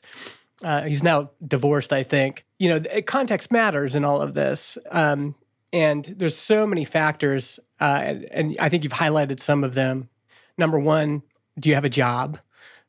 Uh, 0.64 0.84
he's 0.84 1.04
now 1.04 1.32
divorced, 1.46 1.92
I 1.92 2.04
think. 2.04 2.45
You 2.58 2.70
know, 2.70 3.02
context 3.06 3.52
matters 3.52 3.96
in 3.96 4.06
all 4.06 4.22
of 4.22 4.34
this. 4.34 4.78
Um, 4.92 5.36
and 5.74 6.06
there's 6.06 6.38
so 6.38 6.66
many 6.66 6.86
factors, 6.86 7.60
uh, 7.82 8.00
and, 8.02 8.24
and 8.26 8.56
I 8.60 8.70
think 8.70 8.84
you've 8.84 8.94
highlighted 8.94 9.42
some 9.42 9.64
of 9.64 9.74
them. 9.74 10.10
Number 10.58 10.80
one, 10.80 11.22
do 11.60 11.68
you 11.68 11.76
have 11.76 11.84
a 11.84 11.90
job? 11.90 12.40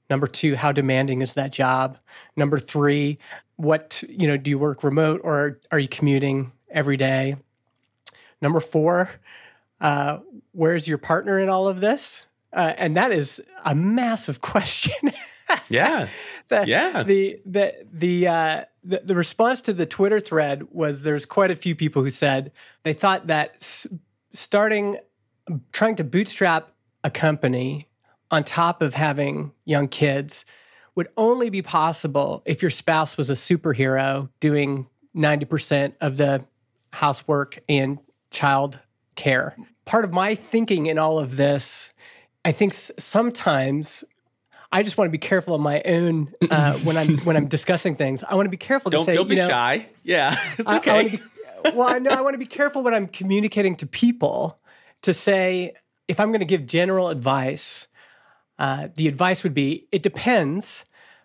Number 0.09 0.29
two, 0.29 0.55
how 0.55 0.73
demanding 0.73 1.21
is 1.21 1.35
that 1.35 1.53
job? 1.53 1.99
Number 2.37 2.59
three, 2.61 3.19
what 3.57 4.05
you 4.09 4.29
know, 4.29 4.37
do 4.37 4.51
you 4.51 4.59
work 4.59 4.85
remote 4.85 5.21
or 5.25 5.59
are 5.73 5.79
you 5.79 5.89
commuting 5.89 6.53
every 6.71 6.97
day? 6.97 7.35
Number 8.41 8.61
four, 8.61 9.11
uh, 9.81 10.19
where's 10.53 10.87
your 10.87 10.99
partner 10.99 11.41
in 11.41 11.49
all 11.49 11.67
of 11.67 11.81
this? 11.81 12.27
Uh, 12.53 12.75
and 12.77 12.97
that 12.97 13.11
is 13.13 13.43
a 13.65 13.75
massive 13.75 14.41
question. 14.43 14.93
yeah 15.69 16.09
the, 16.49 16.65
Yeah. 16.67 17.03
The 17.03 17.41
the 17.45 17.75
the, 17.93 18.29
uh, 18.29 18.65
the 18.85 19.03
the 19.05 19.15
response 19.15 19.63
to 19.63 19.73
the 19.73 19.87
Twitter 19.87 20.21
thread 20.21 20.69
was 20.73 21.03
there's 21.03 21.25
quite 21.25 21.51
a 21.51 21.57
few 21.57 21.75
people 21.75 22.03
who 22.03 22.11
said 22.11 22.53
they 22.83 22.93
thought 22.93 23.27
that 23.27 23.55
s- 23.55 23.87
starting 24.33 24.99
trying 25.73 25.97
to 25.97 26.05
bootstrap 26.05 26.73
a 27.05 27.11
company 27.11 27.89
on 28.31 28.43
top 28.43 28.83
of 28.83 28.95
having 28.95 29.53
young 29.65 29.87
kids 29.89 30.45
would 30.97 31.09
only 31.17 31.51
be 31.51 31.63
possible 31.63 32.43
if 32.47 32.63
your 32.63 32.71
spouse 32.71 33.17
was 33.17 33.31
a 33.31 33.35
superhero 33.35 34.29
doing 34.41 34.87
90% 35.15 35.93
of 36.01 36.17
the 36.17 36.45
housework 36.93 37.59
and 37.69 37.99
child 38.31 38.79
care. 39.15 39.55
Part 39.85 40.05
of 40.05 40.13
my 40.13 40.35
thinking 40.35 40.87
in 40.87 40.99
all 40.99 41.19
of 41.19 41.37
this, 41.37 41.93
I 42.45 42.51
think 42.53 42.73
sometimes 42.73 44.03
I 44.77 44.83
just 44.83 44.99
want 44.99 45.09
to 45.09 45.13
be 45.13 45.17
careful 45.19 45.55
of 45.55 45.61
my 45.63 45.81
own 45.87 46.35
uh, 46.51 46.75
when 46.81 46.99
I'm 46.99 47.17
when 47.25 47.35
I'm 47.35 47.47
discussing 47.47 47.97
things. 47.97 48.23
I 48.23 48.35
want 48.35 48.45
to 48.45 48.51
be 48.51 48.59
careful 48.59 48.91
to 48.91 48.99
don't 48.99 49.07
say, 49.07 49.15
don't 49.15 49.27
be 49.27 49.37
know, 49.37 49.49
shy. 49.49 49.89
Yeah 50.03 50.35
it's 50.59 50.69
I- 50.69 50.75
I 50.75 50.79
okay. 50.79 50.93
wanna 50.93 51.11
be- 51.11 51.23
well, 51.75 51.89
I 51.89 51.99
know 51.99 52.11
I 52.11 52.21
want 52.21 52.35
to 52.35 52.39
be 52.39 52.47
careful 52.47 52.83
when 52.83 52.93
I'm 52.93 53.09
communicating 53.09 53.75
to 53.77 53.87
people 53.87 54.59
to 55.03 55.15
say 55.15 55.73
if 56.09 56.21
I'm 56.21 56.29
going 56.29 56.41
to 56.41 56.47
give 56.47 56.67
general 56.67 57.09
advice, 57.09 57.89
uh, 58.59 58.89
the 58.95 59.09
advice 59.09 59.43
would 59.43 59.55
be 59.55 59.89
it 59.91 60.03
depends, 60.03 60.85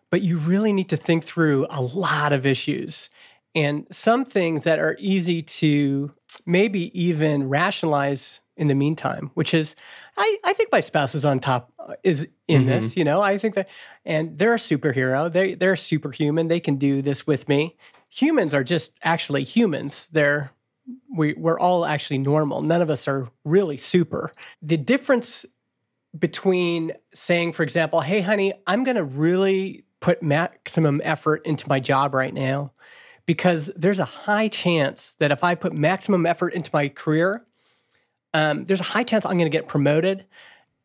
but 0.09 0.21
you 0.21 0.37
really 0.37 0.71
need 0.73 0.89
to 0.89 0.97
think 0.97 1.23
through 1.25 1.67
a 1.69 1.81
lot 1.81 2.31
of 2.33 2.45
issues. 2.45 3.09
And 3.53 3.85
some 3.91 4.23
things 4.23 4.63
that 4.63 4.79
are 4.79 4.95
easy 4.97 5.41
to 5.43 6.13
maybe 6.45 6.97
even 6.99 7.49
rationalize 7.49 8.41
in 8.57 8.67
the 8.67 8.75
meantime, 8.75 9.31
which 9.33 9.53
is 9.53 9.75
I, 10.17 10.37
I 10.45 10.53
think 10.53 10.71
my 10.71 10.81
spouse 10.81 11.15
is 11.15 11.25
on 11.25 11.39
top 11.39 11.71
uh, 11.79 11.95
is 12.03 12.27
in 12.47 12.65
this, 12.65 12.95
you 12.95 13.03
know. 13.03 13.21
I 13.21 13.37
think 13.37 13.55
that 13.55 13.67
and 14.05 14.37
they're 14.37 14.53
a 14.53 14.57
superhero. 14.57 15.31
They 15.31 15.55
they're 15.55 15.75
superhuman. 15.75 16.47
They 16.47 16.59
can 16.59 16.75
do 16.75 17.01
this 17.01 17.25
with 17.25 17.49
me. 17.49 17.75
Humans 18.09 18.53
are 18.53 18.63
just 18.63 18.91
actually 19.03 19.43
humans. 19.43 20.07
They're 20.11 20.51
we 21.15 21.33
we're 21.33 21.59
all 21.59 21.85
actually 21.85 22.19
normal. 22.19 22.61
None 22.61 22.81
of 22.81 22.89
us 22.89 23.07
are 23.07 23.29
really 23.43 23.77
super. 23.77 24.31
The 24.61 24.77
difference 24.77 25.45
between 26.17 26.91
saying, 27.13 27.53
for 27.53 27.63
example, 27.63 28.01
hey, 28.01 28.21
honey, 28.21 28.53
I'm 28.67 28.83
going 28.83 28.97
to 28.97 29.03
really 29.03 29.85
put 30.01 30.21
maximum 30.21 30.99
effort 31.03 31.45
into 31.45 31.69
my 31.69 31.79
job 31.79 32.13
right 32.13 32.33
now 32.33 32.73
because 33.25 33.71
there's 33.75 33.99
a 33.99 34.05
high 34.05 34.47
chance 34.47 35.15
that 35.15 35.31
if 35.31 35.43
I 35.43 35.55
put 35.55 35.73
maximum 35.73 36.25
effort 36.25 36.53
into 36.53 36.69
my 36.73 36.89
career, 36.89 37.45
um, 38.33 38.65
there's 38.65 38.79
a 38.79 38.83
high 38.83 39.03
chance 39.03 39.25
I'm 39.25 39.33
going 39.33 39.49
to 39.51 39.57
get 39.57 39.67
promoted. 39.67 40.25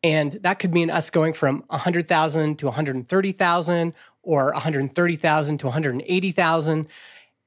And 0.03 0.33
that 0.43 0.59
could 0.59 0.73
mean 0.73 0.89
us 0.89 1.09
going 1.09 1.33
from 1.33 1.63
100,000 1.67 2.59
to 2.59 2.65
130,000 2.65 3.93
or 4.23 4.51
130,000 4.53 5.57
to 5.57 5.65
180,000. 5.65 6.87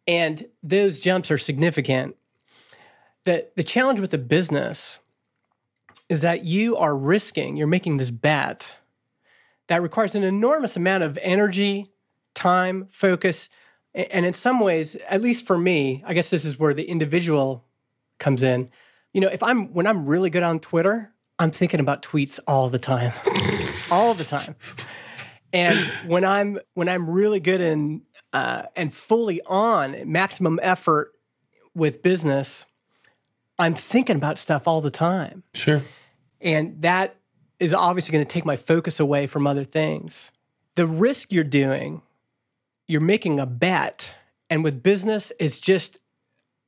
And 0.07 0.46
those 0.62 1.00
jumps 1.00 1.31
are 1.31 1.38
significant. 1.38 2.16
The, 3.24 3.46
the 3.55 3.62
challenge 3.62 4.00
with 4.00 4.11
the 4.11 4.18
business 4.18 4.98
is 6.09 6.22
that 6.22 6.44
you 6.44 6.76
are 6.76 6.96
risking, 6.96 7.57
you're 7.57 7.66
making 7.66 7.98
this 7.98 8.11
bet 8.11 8.76
that 9.68 9.83
requires 9.83 10.16
an 10.16 10.24
enormous 10.24 10.76
amount 10.76 11.05
of 11.05 11.16
energy, 11.22 11.92
time, 12.35 12.87
focus, 12.90 13.48
and 13.94 14.24
in 14.24 14.33
some 14.33 14.61
ways, 14.61 14.96
at 15.09 15.20
least 15.20 15.46
for 15.46 15.59
me, 15.59 16.03
I 16.07 16.14
guess 16.14 16.31
this 16.31 16.44
is 16.44 16.59
where 16.59 16.74
the 16.74 16.85
individual 16.85 17.64
comes 18.18 18.42
in. 18.42 18.70
You 19.12 19.20
know, 19.20 19.29
if 19.29 19.42
I'm 19.42 19.72
when 19.72 19.87
I'm 19.87 20.07
really 20.07 20.31
good 20.31 20.42
on 20.42 20.61
Twitter, 20.61 21.12
I'm 21.38 21.50
thinking 21.50 21.81
about 21.81 22.03
tweets 22.03 22.38
all 22.46 22.68
the 22.68 22.79
time. 22.79 23.12
all 23.92 24.14
the 24.14 24.24
time. 24.24 24.55
And 25.53 25.76
when 26.07 26.24
I'm 26.24 26.61
when 26.74 26.88
I'm 26.88 27.11
really 27.11 27.40
good 27.40 27.61
in 27.61 28.03
uh, 28.33 28.64
and 28.76 28.94
fully 28.94 29.40
on 29.46 30.11
maximum 30.11 30.61
effort 30.62 31.12
with 31.74 32.03
business, 32.03 32.66
I'm 33.59 33.74
thinking 33.74 34.16
about 34.16 34.38
stuff 34.38 34.68
all 34.68 34.81
the 34.81 34.90
time. 34.90 35.42
Sure. 35.55 35.83
And 36.40 36.81
that 36.83 37.16
is 37.59 37.74
obviously 37.74 38.12
going 38.12 38.24
to 38.24 38.33
take 38.33 38.44
my 38.44 38.57
focus 38.57 39.00
away 39.00 39.26
from 39.26 39.46
other 39.46 39.64
things. 39.64 40.31
The 40.76 40.87
risk 40.87 41.33
you're 41.33 41.44
doing, 41.44 42.03
you're 42.90 43.00
making 43.00 43.38
a 43.38 43.46
bet. 43.46 44.14
And 44.50 44.64
with 44.64 44.83
business, 44.83 45.33
it's 45.38 45.61
just 45.61 46.00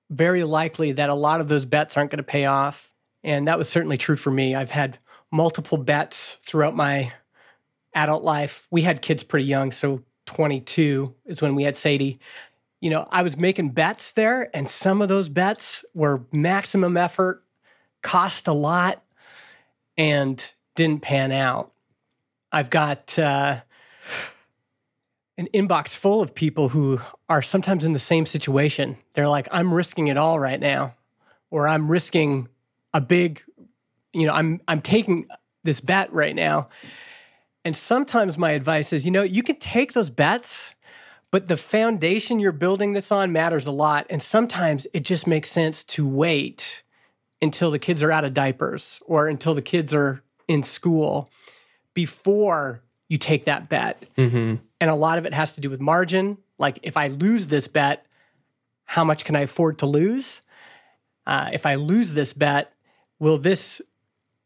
very 0.09 0.45
likely 0.45 0.93
that 0.93 1.11
a 1.11 1.15
lot 1.15 1.41
of 1.41 1.49
those 1.49 1.65
bets 1.65 1.97
aren't 1.97 2.11
going 2.11 2.19
to 2.19 2.23
pay 2.23 2.47
off. 2.47 2.93
And 3.25 3.49
that 3.49 3.59
was 3.59 3.69
certainly 3.69 3.97
true 3.97 4.15
for 4.15 4.31
me. 4.31 4.55
I've 4.55 4.71
had 4.71 4.99
multiple 5.33 5.79
bets 5.79 6.39
throughout 6.43 6.77
my 6.77 7.13
adult 7.95 8.23
life. 8.23 8.69
We 8.71 8.83
had 8.83 9.03
kids 9.03 9.25
pretty 9.25 9.47
young. 9.47 9.73
So 9.73 10.03
22 10.27 11.13
is 11.27 11.43
when 11.43 11.57
we 11.57 11.65
had 11.65 11.77
Sadie. 11.77 12.21
You 12.81 12.91
know, 12.91 13.09
I 13.11 13.23
was 13.23 13.37
making 13.37 13.71
bets 13.71 14.13
there, 14.13 14.51
and 14.55 14.69
some 14.69 15.03
of 15.03 15.09
those 15.09 15.29
bets 15.29 15.85
were 15.95 16.25
maximum 16.33 16.97
effort, 16.97 17.45
cost 18.03 18.49
a 18.49 18.53
lot, 18.53 19.03
and 19.97 20.45
didn't 20.75 21.03
pan 21.03 21.33
out. 21.33 21.73
I've 22.51 22.71
got 22.71 23.17
uh, 23.19 23.61
an 25.39 25.49
inbox 25.55 25.97
full 25.97 26.21
of 26.21 26.35
people 26.35 26.69
who 26.69 27.01
are 27.29 27.43
sometimes 27.43 27.85
in 27.85 27.93
the 27.93 27.99
same 27.99 28.27
situation. 28.27 28.97
They're 29.15 29.29
like, 29.29 29.49
I'm 29.51 29.73
risking 29.73 30.09
it 30.09 30.17
all 30.17 30.39
right 30.39 30.61
now, 30.61 30.95
or 31.51 31.67
I'm 31.67 31.91
risking 31.91 32.49
a 32.93 33.01
big, 33.01 33.43
you 34.13 34.27
know, 34.27 34.35
I'm 34.35 34.61
I'm 34.69 34.83
taking 34.83 35.27
this 35.65 35.81
bet 35.81 36.13
right 36.13 36.35
now. 36.35 36.69
And 37.65 37.77
sometimes 37.77 38.37
my 38.37 38.53
advice 38.53 38.93
is, 38.93 39.05
you 39.07 39.13
know, 39.13 39.23
you 39.23 39.43
can 39.43 39.57
take 39.57 39.93
those 39.93 40.11
bets, 40.11 40.75
but 41.31 41.49
the 41.49 41.57
foundation 41.57 42.41
you're 42.41 42.53
building 42.53 42.93
this 42.93 43.13
on 43.13 43.33
matters 43.33 43.67
a 43.67 43.71
lot. 43.71 44.07
And 44.11 44.21
sometimes 44.21 44.87
it 44.93 45.05
just 45.05 45.27
makes 45.27 45.51
sense 45.51 45.85
to 45.85 46.07
wait 46.07 46.83
until 47.41 47.71
the 47.71 47.79
kids 47.79 48.03
are 48.03 48.13
out 48.13 48.25
of 48.25 48.35
diapers 48.35 49.01
or 49.07 49.29
until 49.29 49.55
the 49.55 49.63
kids 49.63 49.95
are 49.95 50.23
in 50.49 50.63
school 50.63 51.31
before 51.95 52.83
you 53.09 53.19
take 53.19 53.45
that 53.45 53.69
bet. 53.69 54.05
Mm-hmm. 54.17 54.57
And 54.83 54.91
a 54.91 54.97
lot 54.97 55.17
of 55.17 55.27
it 55.27 55.33
has 55.33 55.53
to 55.53 55.61
do 55.61 55.71
with 55.71 55.81
margin. 55.81 56.39
Like, 56.59 56.81
if 56.83 56.97
I 56.97 57.07
lose 57.07 57.47
this 57.47 57.69
bet, 57.69 58.05
how 58.85 59.05
much 59.05 59.25
can 59.25 59.37
I 59.37 59.43
afford 59.43 59.79
to 59.79 59.87
lose? 59.87 60.41
Uh, 61.25 61.51
if 61.53 61.67
I 61.67 61.77
lose 61.77 62.15
this 62.15 62.33
bet, 62.33 62.73
will 63.21 63.39
this, 63.39 63.81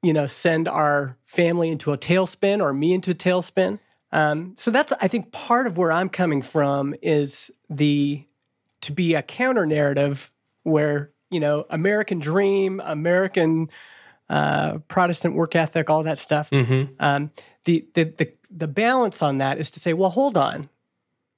you 0.03 0.13
know, 0.13 0.27
send 0.27 0.69
our 0.69 1.17
family 1.25 1.71
into 1.71 1.91
a 1.95 1.97
tailspin 1.97 2.61
or 2.61 2.75
me 2.75 2.93
into 2.93 3.13
a 3.13 3.15
tailspin? 3.15 3.79
Um, 4.13 4.55
so 4.59 4.71
that's, 4.71 4.93
I 5.01 5.09
think, 5.09 5.33
part 5.33 5.67
of 5.67 5.79
where 5.79 5.91
I'm 5.91 6.11
coming 6.11 6.43
from 6.43 6.95
is 7.01 7.51
the 7.71 8.23
to 8.83 8.93
be 8.93 9.15
a 9.15 9.23
counter 9.23 9.65
narrative 9.65 10.31
where 10.65 11.13
you 11.31 11.41
know 11.41 11.65
American 11.71 12.19
dream, 12.19 12.83
American 12.85 13.71
uh, 14.29 14.81
Protestant 14.89 15.35
work 15.35 15.57
ethic, 15.57 15.89
all 15.89 16.03
that 16.03 16.19
stuff. 16.19 16.51
Mm-hmm. 16.51 16.93
Um, 17.01 17.31
the, 17.67 17.87
the 17.95 18.05
the 18.05 18.33
the 18.51 18.69
balance 18.69 19.21
on 19.21 19.39
that 19.39 19.59
is 19.59 19.71
to 19.73 19.81
say, 19.81 19.93
well, 19.93 20.11
hold 20.11 20.37
on, 20.37 20.71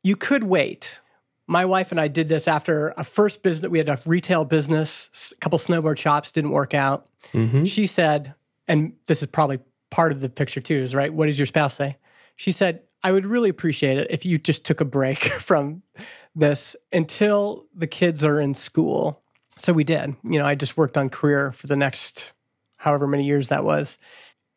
you 0.04 0.14
could 0.14 0.44
wait. 0.44 1.00
My 1.46 1.64
wife 1.64 1.90
and 1.90 1.98
I 1.98 2.08
did 2.08 2.28
this 2.28 2.46
after 2.46 2.92
a 2.98 3.04
first 3.04 3.42
business. 3.42 3.70
We 3.70 3.78
had 3.78 3.88
a 3.88 3.98
retail 4.04 4.44
business, 4.44 5.32
a 5.32 5.40
couple 5.40 5.58
snowboard 5.58 5.98
shops 5.98 6.30
didn't 6.30 6.50
work 6.50 6.74
out. 6.74 7.08
Mm-hmm. 7.32 7.64
She 7.64 7.86
said, 7.86 8.34
and 8.68 8.92
this 9.06 9.22
is 9.22 9.28
probably 9.28 9.58
part 9.90 10.12
of 10.12 10.20
the 10.20 10.28
picture 10.28 10.60
too, 10.60 10.76
is 10.76 10.94
right. 10.94 11.12
What 11.12 11.26
does 11.26 11.38
your 11.38 11.46
spouse 11.46 11.74
say? 11.74 11.96
She 12.36 12.52
said, 12.52 12.82
I 13.02 13.12
would 13.12 13.24
really 13.24 13.48
appreciate 13.48 13.96
it 13.96 14.08
if 14.10 14.26
you 14.26 14.36
just 14.36 14.66
took 14.66 14.82
a 14.82 14.84
break 14.84 15.24
from 15.40 15.82
this 16.36 16.76
until 16.92 17.64
the 17.74 17.86
kids 17.86 18.24
are 18.24 18.40
in 18.40 18.52
school. 18.52 19.22
So 19.56 19.72
we 19.72 19.84
did. 19.84 20.14
You 20.22 20.38
know, 20.38 20.46
I 20.46 20.54
just 20.54 20.76
worked 20.76 20.98
on 20.98 21.08
career 21.08 21.50
for 21.52 21.66
the 21.66 21.76
next 21.76 22.32
however 22.76 23.06
many 23.06 23.24
years 23.24 23.48
that 23.48 23.64
was. 23.64 23.98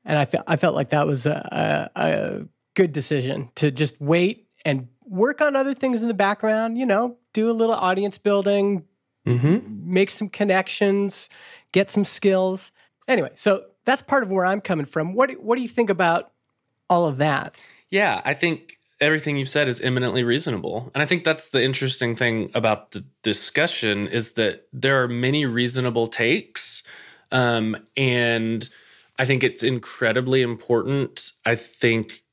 And 0.06 0.18
I, 0.18 0.26
fe- 0.26 0.42
I 0.48 0.56
felt 0.56 0.76
like 0.76 0.90
that 0.90 1.06
was 1.08 1.26
a, 1.26 1.90
a, 1.96 2.02
a 2.02 2.46
good 2.76 2.92
decision 2.92 3.50
to 3.56 3.72
just 3.72 4.00
wait 4.02 4.48
and 4.66 4.88
work 5.06 5.42
on 5.42 5.56
other 5.56 5.74
things 5.74 6.02
in 6.02 6.08
the 6.08 6.14
background, 6.14 6.78
you 6.78 6.86
know, 6.86 7.18
do 7.34 7.50
a 7.50 7.54
little 7.54 7.76
audience 7.76 8.18
building, 8.18 8.86
Mm-hmm. 9.28 9.60
make 9.94 10.10
some 10.10 10.30
connections, 10.30 11.30
get 11.74 11.92
some 11.92 12.04
skills. 12.04 12.72
Anyway, 13.08 13.30
so 13.36 13.66
that's 13.86 14.02
part 14.02 14.24
of 14.24 14.32
where 14.32 14.44
I'm 14.44 14.62
coming 14.62 14.88
from. 14.88 15.14
What 15.14 15.30
do, 15.30 15.36
what 15.36 15.58
do 15.58 15.62
you 15.62 15.68
think 15.68 15.92
about 15.92 16.32
all 16.90 17.06
of 17.06 17.20
that? 17.20 17.56
Yeah, 17.92 18.22
I 18.26 18.34
think 18.34 18.80
everything 19.00 19.38
you've 19.38 19.48
said 19.48 19.68
is 19.68 19.80
eminently 19.80 20.24
reasonable. 20.24 20.90
And 20.96 21.04
I 21.04 21.06
think 21.06 21.24
that's 21.24 21.50
the 21.50 21.64
interesting 21.64 22.16
thing 22.16 22.50
about 22.56 22.92
the 22.94 23.06
discussion 23.22 24.08
is 24.08 24.32
that 24.32 24.68
there 24.74 25.04
are 25.04 25.08
many 25.08 25.46
reasonable 25.46 26.08
takes. 26.08 26.82
Um, 27.32 27.78
and 27.96 28.68
I 29.21 29.25
think 29.25 29.43
it's 29.43 29.62
incredibly 29.62 30.41
important. 30.41 31.31
I 31.45 31.53
think 31.53 32.23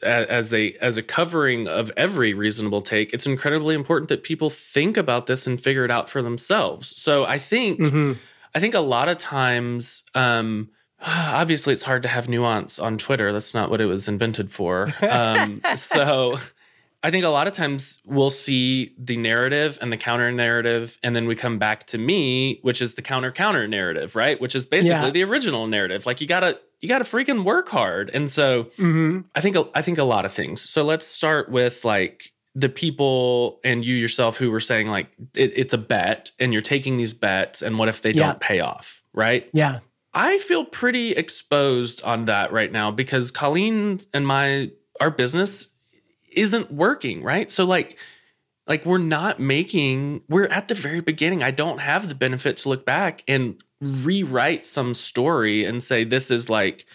as 0.00 0.54
a 0.54 0.74
as 0.74 0.96
a 0.96 1.02
covering 1.02 1.66
of 1.66 1.90
every 1.96 2.34
reasonable 2.34 2.82
take, 2.82 3.12
it's 3.12 3.26
incredibly 3.26 3.74
important 3.74 4.10
that 4.10 4.22
people 4.22 4.48
think 4.48 4.96
about 4.96 5.26
this 5.26 5.48
and 5.48 5.60
figure 5.60 5.84
it 5.84 5.90
out 5.90 6.08
for 6.08 6.22
themselves. 6.22 6.96
So 6.96 7.24
I 7.24 7.40
think 7.40 7.80
Mm-hmm. 7.80 8.12
I 8.54 8.60
think 8.60 8.74
a 8.74 8.80
lot 8.80 9.08
of 9.08 9.18
times, 9.18 10.04
um, 10.14 10.70
obviously, 11.04 11.72
it's 11.72 11.82
hard 11.82 12.04
to 12.04 12.08
have 12.08 12.28
nuance 12.28 12.78
on 12.78 12.96
Twitter. 12.96 13.32
That's 13.32 13.52
not 13.52 13.68
what 13.68 13.80
it 13.80 13.86
was 13.86 14.06
invented 14.06 14.52
for. 14.52 14.94
Um, 15.02 15.60
so, 15.74 16.38
I 17.02 17.10
think 17.10 17.24
a 17.24 17.28
lot 17.30 17.46
of 17.46 17.54
times 17.54 17.98
we'll 18.04 18.28
see 18.30 18.94
the 18.98 19.16
narrative 19.16 19.78
and 19.80 19.90
the 19.90 19.96
counter 19.96 20.30
narrative, 20.30 20.98
and 21.02 21.16
then 21.16 21.26
we 21.26 21.34
come 21.34 21.58
back 21.58 21.86
to 21.88 21.98
me, 21.98 22.58
which 22.62 22.82
is 22.82 22.94
the 22.94 23.02
counter 23.02 23.32
counter 23.32 23.66
narrative, 23.66 24.14
right? 24.16 24.38
Which 24.40 24.54
is 24.54 24.66
basically 24.66 25.06
Yeah. 25.06 25.10
the 25.10 25.24
original 25.24 25.66
narrative. 25.66 26.04
Like 26.06 26.20
you 26.20 26.26
gotta 26.26 26.58
you 26.80 26.88
gotta 26.88 27.04
freaking 27.04 27.44
work 27.44 27.68
hard, 27.68 28.10
and 28.14 28.30
so 28.30 28.64
Mm-hmm. 28.78 29.20
I 29.34 29.40
think 29.40 29.56
I 29.74 29.82
think 29.82 29.98
a 29.98 30.04
lot 30.04 30.24
of 30.24 30.32
things. 30.32 30.60
So 30.62 30.82
let's 30.84 31.06
start 31.06 31.50
with 31.50 31.84
like 31.84 32.32
the 32.54 32.68
people 32.68 33.60
and 33.64 33.84
you 33.84 33.94
yourself 33.94 34.36
who 34.36 34.50
were 34.50 34.60
saying 34.60 34.88
like 34.88 35.08
it, 35.36 35.52
it's 35.56 35.72
a 35.72 35.78
bet 35.78 36.32
and 36.40 36.52
you're 36.52 36.60
taking 36.62 36.96
these 36.96 37.14
bets 37.14 37.62
and 37.62 37.78
what 37.78 37.88
if 37.88 38.02
they 38.02 38.10
Yeah. 38.12 38.26
don't 38.26 38.40
pay 38.40 38.60
off, 38.60 39.02
right? 39.14 39.48
Yeah. 39.52 39.78
I 40.12 40.38
feel 40.38 40.64
pretty 40.64 41.12
exposed 41.12 42.02
on 42.02 42.24
that 42.24 42.52
right 42.52 42.72
now 42.72 42.90
because 42.90 43.30
Colleen 43.30 44.00
and 44.12 44.26
my 44.26 44.70
our 45.00 45.10
business 45.10 45.70
isn't 46.32 46.72
working, 46.72 47.22
right? 47.22 47.50
So 47.50 47.64
like 47.64 47.98
like 48.66 48.86
we're 48.86 48.98
not 48.98 49.40
making 49.40 50.22
we're 50.28 50.46
at 50.46 50.68
the 50.68 50.74
very 50.74 51.00
beginning. 51.00 51.42
I 51.42 51.50
don't 51.50 51.80
have 51.80 52.08
the 52.08 52.14
benefit 52.14 52.56
to 52.58 52.68
look 52.68 52.84
back 52.84 53.24
and 53.26 53.62
rewrite 53.80 54.66
some 54.66 54.94
story 54.94 55.64
and 55.64 55.82
say 55.82 56.04
this 56.04 56.30
is 56.30 56.48
like 56.50 56.86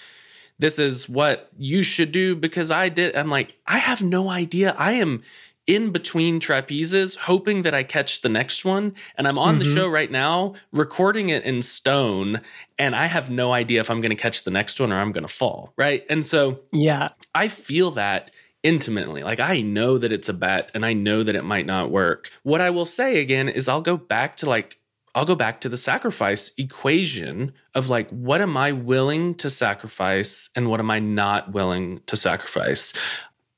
this 0.58 0.80
is 0.80 1.10
what 1.10 1.50
you 1.58 1.84
should 1.84 2.12
do 2.12 2.36
because 2.36 2.72
I 2.72 2.88
did. 2.90 3.16
I'm 3.16 3.30
like, 3.30 3.58
I 3.68 3.78
have 3.80 4.02
no 4.02 4.30
idea. 4.30 4.74
I 4.78 4.94
am 4.94 5.22
in 5.68 5.92
between 5.92 6.40
trapezes, 6.40 7.18
hoping 7.18 7.64
that 7.64 7.74
I 7.74 7.82
catch 7.84 8.22
the 8.22 8.30
next 8.30 8.64
one. 8.64 8.94
And 9.18 9.28
I'm 9.28 9.40
on 9.40 9.58
the 9.60 9.66
Mhm. 9.66 9.74
show 9.74 9.88
right 9.88 10.12
now, 10.12 10.54
recording 10.72 11.30
it 11.30 11.44
in 11.44 11.62
stone. 11.64 12.40
And 12.78 12.96
I 12.96 13.08
have 13.08 13.30
no 13.32 13.52
idea 13.52 13.82
if 13.82 13.90
I'm 13.90 14.00
going 14.00 14.12
to 14.12 14.16
catch 14.16 14.44
the 14.44 14.52
next 14.52 14.80
one 14.80 14.94
or 14.94 14.98
I'm 15.00 15.12
going 15.12 15.26
to 15.28 15.34
fall. 15.34 15.74
Right. 15.76 16.06
And 16.08 16.24
so 16.26 16.60
Yeah. 16.72 17.10
I 17.34 17.48
feel 17.48 17.90
that 17.92 18.30
intimately. 18.66 19.22
Like 19.22 19.40
I 19.40 19.62
know 19.62 20.00
that 20.00 20.12
it's 20.12 20.28
a 20.28 20.34
bet 20.34 20.72
and 20.74 20.84
I 20.84 20.94
know 20.94 21.22
that 21.22 21.36
it 21.36 21.44
might 21.44 21.68
not 21.68 21.92
work. 21.92 22.32
What 22.42 22.62
I 22.62 22.72
will 22.72 22.86
say 22.86 23.22
again 23.22 23.48
is 23.48 23.70
I'll 23.70 23.80
go 23.80 23.96
back 23.96 24.36
to 24.38 24.50
like, 24.50 24.80
I'll 25.14 25.24
go 25.24 25.36
back 25.36 25.62
to 25.62 25.70
the 25.70 25.78
sacrifice 25.78 26.52
equation 26.58 27.54
of 27.76 27.90
like, 27.90 28.10
what 28.10 28.42
am 28.42 28.58
I 28.58 28.72
willing 28.72 29.36
to 29.36 29.52
sacrifice 29.52 30.50
and 30.56 30.68
what 30.68 30.80
am 30.80 30.90
I 30.90 30.98
not 30.98 31.54
willing 31.54 32.02
to 32.08 32.18
sacrifice? 32.18 32.92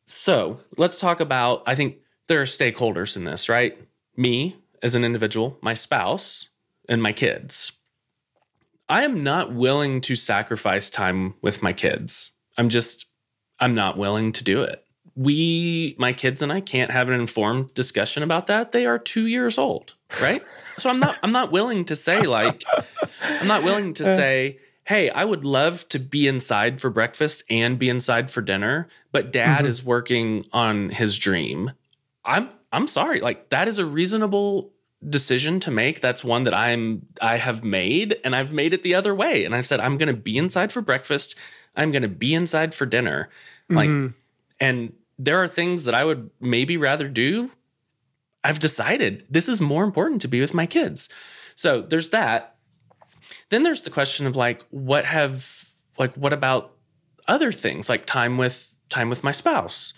So 0.07 0.59
let's 0.75 0.99
talk 0.99 1.21
about, 1.21 1.63
I 1.65 1.73
think 1.73 1.99
there 2.27 2.41
are 2.41 2.45
stakeholders 2.45 3.15
in 3.15 3.23
this, 3.23 3.47
right? 3.47 3.79
Me 4.17 4.57
as 4.83 4.93
an 4.93 5.05
individual, 5.05 5.57
my 5.61 5.73
spouse, 5.73 6.49
and 6.89 7.01
my 7.01 7.13
kids. 7.13 7.71
I 8.89 9.03
am 9.03 9.23
not 9.23 9.53
willing 9.53 10.01
to 10.01 10.17
sacrifice 10.17 10.89
time 10.89 11.35
with 11.41 11.63
my 11.63 11.71
kids. 11.71 12.33
I'm 12.57 12.67
just, 12.67 13.05
I'm 13.59 13.73
not 13.73 13.97
willing 13.97 14.33
to 14.33 14.43
do 14.43 14.63
it. 14.63 14.83
We, 15.17 15.95
my 15.97 16.13
kids 16.13 16.41
and 16.41 16.53
I 16.53 16.61
can't 16.61 16.91
have 16.91 17.09
an 17.09 17.19
informed 17.19 17.73
discussion 17.73 18.21
about 18.23 18.47
that. 18.47 18.71
They 18.71 18.85
are 18.85 18.99
two 18.99 19.25
years 19.25 19.57
old, 19.57 19.95
right? 20.19 20.41
so 20.79 20.91
I'm 20.91 20.99
not, 20.99 21.17
I'm 21.23 21.31
not 21.31 21.51
willing 21.51 21.85
to 21.85 21.95
say 21.95 22.27
like, 22.27 22.63
I'm 23.41 23.47
not 23.47 23.63
willing 23.63 23.95
to 23.95 24.05
say, 24.17 24.59
hey, 24.85 25.09
I 25.09 25.25
would 25.25 25.43
love 25.43 25.89
to 25.89 25.97
be 25.99 26.27
inside 26.27 26.79
for 26.79 26.91
breakfast 26.91 27.43
and 27.49 27.79
be 27.79 27.89
inside 27.89 28.29
for 28.29 28.41
dinner, 28.41 28.87
but 29.11 29.31
dad 29.33 29.65
Mhm. 29.65 29.69
is 29.69 29.83
working 29.83 30.45
on 30.53 30.89
his 30.91 31.17
dream. 31.17 31.71
I'm 32.23 32.49
I'm 32.71 32.85
sorry. 32.87 33.21
Like 33.21 33.49
that 33.49 33.67
is 33.67 33.79
a 33.79 33.85
reasonable 33.85 34.71
decision 35.09 35.59
to 35.61 35.71
make. 35.71 35.99
That's 36.01 36.23
one 36.23 36.43
that 36.43 36.53
I'm 36.53 37.07
I 37.21 37.37
have 37.37 37.63
made 37.63 38.17
and 38.23 38.35
I've 38.35 38.51
made 38.51 38.73
it 38.73 38.83
the 38.83 38.93
other 38.93 39.15
way. 39.15 39.45
And 39.45 39.55
I've 39.55 39.65
said 39.65 39.79
I'm 39.79 39.97
going 39.97 40.07
to 40.13 40.21
be 40.21 40.37
inside 40.37 40.71
for 40.71 40.81
breakfast. 40.81 41.35
I'm 41.75 41.91
going 41.91 42.01
to 42.03 42.07
be 42.07 42.33
inside 42.35 42.75
for 42.75 42.85
dinner. 42.85 43.29
Like 43.69 43.89
Mhm. 43.89 44.13
and 44.59 44.93
there 45.17 45.41
are 45.41 45.47
things 45.47 45.85
that 45.85 45.95
I 45.95 46.05
would 46.05 46.29
maybe 46.39 46.77
rather 46.77 47.07
do. 47.07 47.51
I've 48.43 48.59
decided 48.59 49.25
this 49.29 49.49
is 49.49 49.59
more 49.59 49.83
important 49.83 50.21
to 50.21 50.27
be 50.27 50.39
with 50.39 50.53
my 50.53 50.65
kids. 50.65 51.09
So 51.55 51.81
there's 51.81 52.09
that. 52.09 52.55
Then 53.49 53.63
there's 53.63 53.81
the 53.81 53.89
question 53.89 54.27
of 54.27 54.35
like, 54.35 54.63
what 54.69 55.05
have 55.05 55.69
like 55.97 56.13
what 56.13 56.33
about 56.33 56.73
other 57.27 57.51
things 57.51 57.89
like 57.89 58.05
time 58.05 58.37
with 58.37 58.73
time 58.89 59.09
with 59.09 59.23
my 59.23 59.31
spouse? 59.31 59.93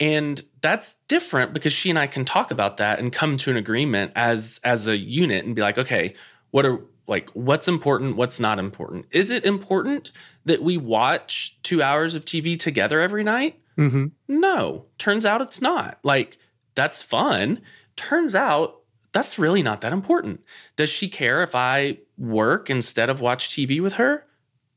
And 0.00 0.42
that's 0.60 0.96
different 1.06 1.54
because 1.54 1.72
she 1.72 1.88
and 1.88 1.98
I 1.98 2.08
can 2.08 2.24
talk 2.24 2.50
about 2.50 2.78
that 2.78 2.98
and 2.98 3.12
come 3.12 3.36
to 3.38 3.50
an 3.50 3.56
agreement 3.56 4.12
as 4.16 4.60
as 4.64 4.88
a 4.88 4.96
unit 4.96 5.44
and 5.44 5.54
be 5.54 5.62
like, 5.62 5.78
okay, 5.78 6.14
what 6.50 6.66
are 6.66 6.80
like 7.06 7.30
what's 7.30 7.68
important, 7.68 8.16
what's 8.16 8.40
not 8.40 8.58
important? 8.58 9.06
Is 9.12 9.30
it 9.30 9.44
important 9.44 10.10
that 10.44 10.62
we 10.62 10.76
watch 10.76 11.56
2 11.62 11.82
hours 11.82 12.14
of 12.14 12.24
TV 12.24 12.58
together 12.58 13.00
every 13.00 13.22
night? 13.22 13.60
Mhm. 13.78 14.12
No, 14.28 14.86
turns 14.98 15.26
out 15.26 15.40
it's 15.40 15.60
not. 15.60 15.98
Like, 16.02 16.38
that's 16.74 17.02
fun. 17.02 17.60
Turns 17.96 18.34
out 18.34 18.80
that's 19.12 19.38
really 19.38 19.62
not 19.62 19.80
that 19.82 19.92
important. 19.92 20.40
Does 20.76 20.90
she 20.90 21.08
care 21.08 21.42
if 21.42 21.54
I 21.54 21.98
work 22.18 22.68
instead 22.70 23.08
of 23.10 23.20
watch 23.20 23.48
TV 23.50 23.80
with 23.80 23.94
her? 23.94 24.26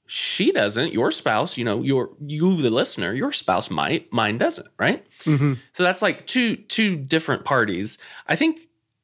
She 0.06 0.52
doesn't. 0.52 0.94
Your 0.94 1.12
spouse, 1.12 1.58
you 1.58 1.66
know, 1.66 1.82
your 1.84 2.12
you 2.26 2.62
the 2.62 2.70
listener, 2.70 3.14
your 3.14 3.34
spouse 3.34 3.70
might, 3.70 4.12
mine 4.14 4.38
doesn't, 4.38 4.68
right? 4.80 5.06
Mhm. 5.24 5.58
So 5.74 5.84
that's 5.84 6.02
like 6.02 6.28
two 6.28 6.56
two 6.56 6.96
different 6.96 7.44
parties. 7.46 7.98
I 8.28 8.36
think 8.36 8.60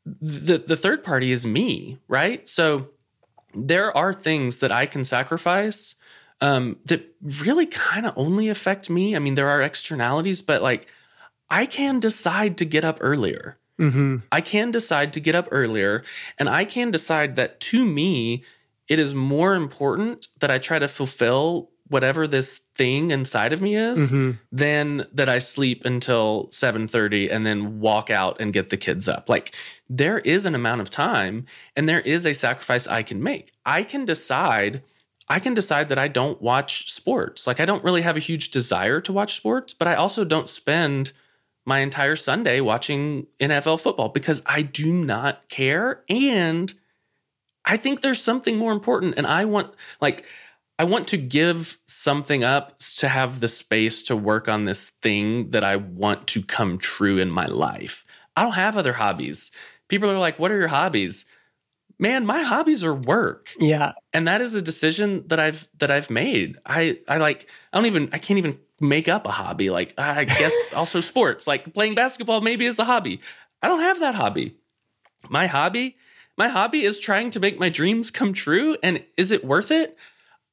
the 0.06 0.60
the 0.66 0.78
third 0.78 1.04
party 1.04 1.32
is 1.32 1.46
me, 1.46 1.98
right? 2.08 2.48
So 2.48 2.90
there 3.56 3.96
are 3.98 4.14
things 4.14 4.60
that 4.60 4.72
I 4.72 4.86
can 4.86 5.04
sacrifice 5.04 5.96
um, 6.44 6.78
that 6.86 7.02
really 7.22 7.66
kind 7.66 8.06
of 8.06 8.14
only 8.18 8.50
affect 8.50 8.90
me. 8.90 9.16
I 9.16 9.20
mean, 9.20 9.36
there 9.36 9.48
are 9.50 9.62
externalities, 9.62 10.42
but 10.42 10.62
like 10.62 10.88
I 11.50 11.66
can 11.66 12.00
decide 12.00 12.58
to 12.58 12.66
get 12.66 12.84
up 12.84 12.98
earlier. 13.00 13.58
Mhm. 13.80 14.24
I 14.32 14.42
can 14.42 14.70
decide 14.70 15.14
to 15.14 15.20
get 15.20 15.36
up 15.36 15.48
earlier, 15.52 16.04
and 16.38 16.50
I 16.50 16.66
can 16.66 16.92
decide 16.92 17.36
that 17.38 17.60
to 17.72 17.86
me, 17.86 18.44
it 18.90 19.00
is 19.00 19.16
more 19.16 19.56
important 19.56 20.28
that 20.42 20.52
I 20.52 20.58
try 20.58 20.80
to 20.80 20.88
fulfill 20.88 21.70
whatever 21.88 22.28
this 22.28 22.60
thing 22.76 23.12
inside 23.12 23.54
of 23.54 23.62
me 23.62 23.76
is 23.76 24.12
Mhm. 24.12 24.40
than 24.52 25.06
that 25.14 25.30
I 25.30 25.40
sleep 25.40 25.86
until 25.86 26.50
7:30 26.52 27.30
and 27.30 27.46
then 27.46 27.80
walk 27.80 28.10
out 28.10 28.36
and 28.42 28.52
get 28.52 28.70
the 28.70 28.78
kids 28.78 29.08
up. 29.08 29.30
Like 29.30 29.54
there 29.90 30.20
is 30.20 30.46
an 30.46 30.56
amount 30.56 30.82
of 30.82 30.90
time 30.90 31.46
and 31.76 31.88
there 31.88 32.02
is 32.02 32.26
a 32.26 32.34
sacrifice 32.34 32.86
I 32.88 33.02
can 33.04 33.22
make. 33.24 33.52
I 33.66 33.84
can 33.84 34.06
decide 34.06 34.82
I 35.30 35.40
can 35.40 35.54
decide 35.54 35.90
that 35.90 36.00
I 36.00 36.08
don't 36.08 36.42
watch 36.42 36.92
sports. 36.92 37.48
Like 37.48 37.60
I 37.60 37.66
don't 37.66 37.84
really 37.84 38.02
have 38.02 38.18
a 38.18 38.22
huge 38.22 38.52
desire 38.52 39.02
to 39.02 39.14
watch 39.14 39.36
sports, 39.36 39.74
but 39.74 39.88
I 39.88 39.96
also 39.96 40.24
don't 40.24 40.50
spend 40.50 41.14
my 41.66 41.80
entire 41.80 42.16
Sunday 42.16 42.60
watching 42.60 43.28
NFL 43.40 43.80
football 43.82 44.10
because 44.10 44.42
I 44.46 44.62
do 44.64 44.92
not 44.92 45.48
care 45.50 46.04
and 46.10 46.74
I 47.66 47.78
think 47.78 48.02
there's 48.02 48.22
something 48.22 48.58
more 48.58 48.74
important 48.74 49.16
and 49.18 49.26
I 49.26 49.46
want 49.46 49.74
like 50.02 50.26
I 50.78 50.84
want 50.84 51.08
to 51.10 51.18
give 51.18 51.78
something 51.88 52.44
up 52.44 52.80
to 52.98 53.08
have 53.08 53.40
the 53.40 53.48
space 53.48 54.04
to 54.04 54.16
work 54.16 54.50
on 54.50 54.66
this 54.66 54.90
thing 55.02 55.52
that 55.52 55.64
I 55.64 55.78
want 55.78 56.28
to 56.30 56.42
come 56.42 56.78
true 56.78 57.20
in 57.20 57.30
my 57.30 57.46
life. 57.46 58.06
I 58.36 58.42
don't 58.42 58.54
have 58.54 58.76
other 58.76 58.94
hobbies. 58.94 59.52
People 59.88 60.10
are 60.10 60.18
like, 60.18 60.40
"What 60.40 60.52
are 60.52 60.58
your 60.58 60.70
hobbies?" 60.70 61.26
Man, 62.00 62.26
my 62.26 62.42
hobbies 62.42 62.84
are 62.84 62.94
work 62.96 63.52
Yeah. 63.60 63.94
and 64.14 64.28
that 64.28 64.42
is 64.42 64.56
a 64.56 64.62
decision 64.62 65.24
that 65.28 65.40
I've 65.40 65.68
that 65.80 65.92
I've 65.92 66.10
made. 66.10 66.58
I 66.66 67.00
I 67.08 67.18
like 67.18 67.48
I 67.72 67.78
don't 67.78 67.86
even 67.86 68.10
I 68.12 68.18
can't 68.18 68.38
even 68.38 68.58
make 68.80 69.08
up 69.08 69.26
a 69.26 69.32
hobby. 69.32 69.70
Like 69.70 69.94
I 69.98 70.26
guess 70.26 70.54
also 70.76 71.00
sports, 71.00 71.48
like 71.48 71.74
playing 71.74 71.96
basketball 71.96 72.42
maybe 72.42 72.66
is 72.66 72.80
a 72.80 72.86
hobby. 72.86 73.22
I 73.62 73.68
don't 73.68 73.80
have 73.82 74.00
that 74.00 74.16
hobby. 74.16 74.58
My 75.30 75.48
hobby, 75.48 75.96
my 76.38 76.50
hobby 76.50 76.84
is 76.84 77.00
trying 77.00 77.30
to 77.32 77.40
make 77.40 77.60
my 77.60 77.70
dreams 77.70 78.12
come 78.12 78.34
true 78.34 78.76
and 78.84 79.06
is 79.16 79.32
it 79.32 79.46
worth 79.46 79.72
it? 79.72 79.98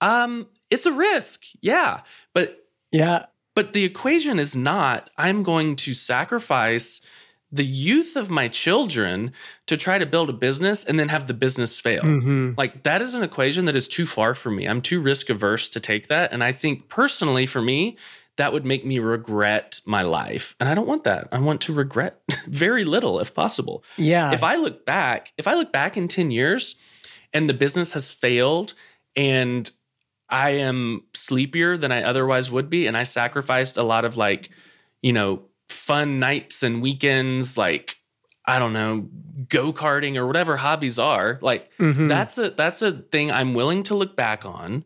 Um 0.01 0.47
it's 0.71 0.87
a 0.87 0.93
risk. 0.93 1.45
Yeah. 1.61 2.03
But 2.35 2.65
Yeah. 2.93 3.27
but 3.57 3.73
the 3.73 3.85
equation 3.85 4.39
is 4.39 4.55
not 4.55 5.11
I'm 5.19 5.43
going 5.43 5.75
to 5.77 5.95
sacrifice 5.95 7.01
the 7.53 7.65
youth 7.65 8.15
of 8.17 8.31
my 8.31 8.47
children 8.47 9.33
to 9.67 9.77
try 9.77 9.99
to 9.99 10.07
build 10.07 10.31
a 10.31 10.33
business 10.33 10.85
and 10.85 11.01
then 11.01 11.09
have 11.09 11.27
the 11.27 11.35
business 11.35 11.81
fail. 11.81 12.03
Mhm. 12.03 12.57
Like 12.57 12.85
that 12.85 13.03
is 13.03 13.15
an 13.15 13.23
equation 13.25 13.65
that 13.65 13.75
is 13.75 13.89
too 13.89 14.07
far 14.07 14.35
for 14.35 14.51
me. 14.51 14.67
I'm 14.67 14.81
too 14.81 15.01
risk 15.01 15.31
averse 15.31 15.69
to 15.71 15.81
take 15.81 16.07
that. 16.09 16.33
And 16.33 16.45
I 16.45 16.53
think 16.53 16.89
personally 16.89 17.47
for 17.47 17.61
me, 17.61 17.97
that 18.37 18.53
would 18.53 18.65
make 18.65 18.87
me 18.87 19.01
regret 19.01 19.81
my 19.85 20.03
life. 20.03 20.55
And 20.61 20.69
I 20.69 20.75
don't 20.75 20.87
want 20.87 21.05
that. 21.05 21.29
I 21.33 21.41
want 21.41 21.61
to 21.63 21.75
regret 21.75 22.21
very 22.47 22.85
little 22.85 23.19
if 23.19 23.35
possible. 23.35 23.85
Yeah. 23.97 24.33
If 24.33 24.45
I 24.45 24.55
look 24.55 24.87
back, 24.87 25.33
if 25.37 25.49
I 25.49 25.55
look 25.55 25.73
back 25.73 25.97
in 25.97 26.07
10 26.07 26.31
years 26.31 26.77
and 27.33 27.49
the 27.49 27.55
business 27.55 27.93
has 27.95 28.15
failed 28.15 28.75
and 29.17 29.69
I 30.29 30.51
am 30.51 31.03
sleepier 31.13 31.77
than 31.77 31.91
I 31.91 32.05
otherwise 32.05 32.53
would 32.53 32.71
be, 32.71 32.87
and 32.87 32.97
I 32.97 33.03
sacrificed 33.03 33.77
a 33.77 33.83
lot 33.83 34.05
of 34.05 34.17
like, 34.17 34.51
you 35.03 35.13
know, 35.13 35.43
fun 35.71 36.19
nights 36.19 36.63
and 36.63 36.83
weekends, 36.83 37.57
like, 37.57 37.97
I 38.47 38.59
don't 38.59 38.73
know, 38.73 39.09
go 39.49 39.73
karting 39.73 40.17
or 40.17 40.27
whatever 40.27 40.57
hobbies 40.57 40.99
are, 40.99 41.39
like, 41.43 41.71
Mhm. 41.79 42.09
that's 42.09 42.37
a 42.39 42.51
that's 42.51 42.83
a 42.83 42.93
thing 42.93 43.31
I'm 43.31 43.55
willing 43.55 43.83
to 43.85 43.95
look 43.95 44.17
back 44.17 44.45
on 44.45 44.85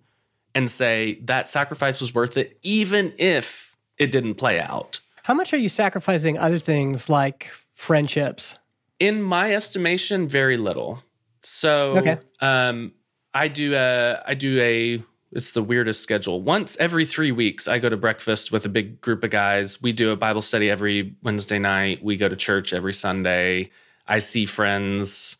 and 0.54 0.70
say 0.70 1.18
that 1.24 1.48
sacrifice 1.48 2.00
was 2.00 2.14
worth 2.14 2.36
it, 2.36 2.58
even 2.62 3.12
if 3.18 3.74
it 3.98 4.10
didn't 4.10 4.34
play 4.34 4.60
out. 4.60 5.00
How 5.22 5.34
much 5.34 5.52
are 5.54 5.56
you 5.58 5.68
sacrificing 5.68 6.38
other 6.38 6.58
things 6.58 7.08
like 7.08 7.50
friendships? 7.74 8.56
In 9.00 9.22
my 9.22 9.52
estimation, 9.54 10.28
very 10.28 10.56
little. 10.56 11.02
So 11.42 11.96
Okay. 11.98 12.18
um 12.40 12.92
I 13.32 13.48
do 13.48 13.74
a 13.74 14.22
I 14.26 14.34
do 14.34 14.60
a 14.60 15.02
it's 15.34 15.52
the 15.52 15.62
weirdest 15.62 16.02
schedule. 16.02 16.40
Once 16.40 16.76
every 16.78 17.04
three 17.04 17.32
weeks, 17.32 17.66
I 17.68 17.78
go 17.78 17.88
to 17.88 17.96
breakfast 17.96 18.52
with 18.52 18.64
a 18.64 18.68
big 18.68 19.00
group 19.00 19.24
of 19.24 19.30
guys. 19.30 19.82
We 19.82 19.92
do 19.92 20.10
a 20.10 20.16
Bible 20.16 20.42
study 20.42 20.70
every 20.70 21.16
Wednesday 21.22 21.58
night. 21.58 22.02
We 22.02 22.16
go 22.16 22.28
to 22.28 22.36
church 22.36 22.72
every 22.72 22.94
Sunday. 22.94 23.70
I 24.06 24.20
see 24.20 24.46
friends 24.46 25.36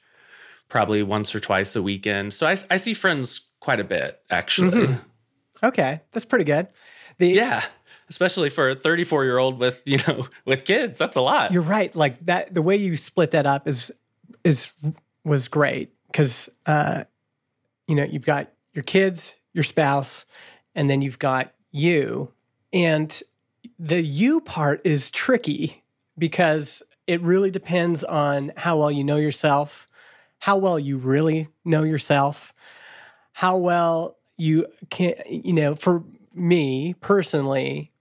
probably 0.68 1.02
once 1.02 1.34
or 1.34 1.40
twice 1.40 1.76
a 1.76 1.82
weekend. 1.82 2.34
So 2.34 2.46
I, 2.46 2.56
I 2.70 2.76
see 2.76 2.94
friends 2.94 3.42
quite 3.60 3.80
a 3.80 3.84
bit, 3.84 4.20
actually. 4.30 4.86
Mhm. 4.86 5.00
Okay, 5.62 6.00
that's 6.12 6.24
pretty 6.24 6.44
good. 6.44 6.68
The, 7.18 7.28
Yeah. 7.28 7.62
Especially 8.10 8.50
for 8.50 8.70
a 8.70 8.74
34 8.74 9.24
year 9.24 9.38
old 9.38 9.58
with, 9.58 9.82
you 9.86 9.98
know, 10.06 10.26
with 10.44 10.64
kids. 10.64 10.98
That's 10.98 11.16
a 11.16 11.20
lot. 11.22 11.52
You're 11.52 11.62
right. 11.62 11.94
Like 11.96 12.18
that, 12.26 12.52
the 12.52 12.60
way 12.60 12.76
you 12.76 12.96
split 12.96 13.30
that 13.30 13.46
up 13.46 13.66
is 13.66 13.90
is 14.42 14.70
was 15.24 15.48
great 15.48 15.94
because 16.08 16.50
uh, 16.66 17.04
you 17.88 17.94
know 17.94 18.04
you've 18.04 18.26
got 18.26 18.52
your 18.74 18.82
kids, 18.82 19.34
your 19.54 19.64
spouse, 19.64 20.26
and 20.74 20.90
then 20.90 21.00
you've 21.00 21.18
got 21.18 21.54
you, 21.70 22.30
and 22.72 23.22
the 23.78 24.02
you 24.02 24.40
part 24.40 24.80
is 24.84 25.10
tricky 25.10 25.82
because 26.18 26.82
it 27.06 27.20
really 27.22 27.50
depends 27.50 28.04
on 28.04 28.52
how 28.56 28.78
well 28.78 28.90
you 28.90 29.04
know 29.04 29.16
yourself, 29.16 29.86
how 30.38 30.56
well 30.56 30.78
you 30.78 30.98
really 30.98 31.48
know 31.64 31.82
yourself, 31.82 32.52
how 33.32 33.56
well 33.56 34.16
you 34.36 34.66
can. 34.90 35.14
You 35.28 35.52
know, 35.52 35.74
for 35.74 36.04
me 36.34 36.94
personally, 37.00 37.92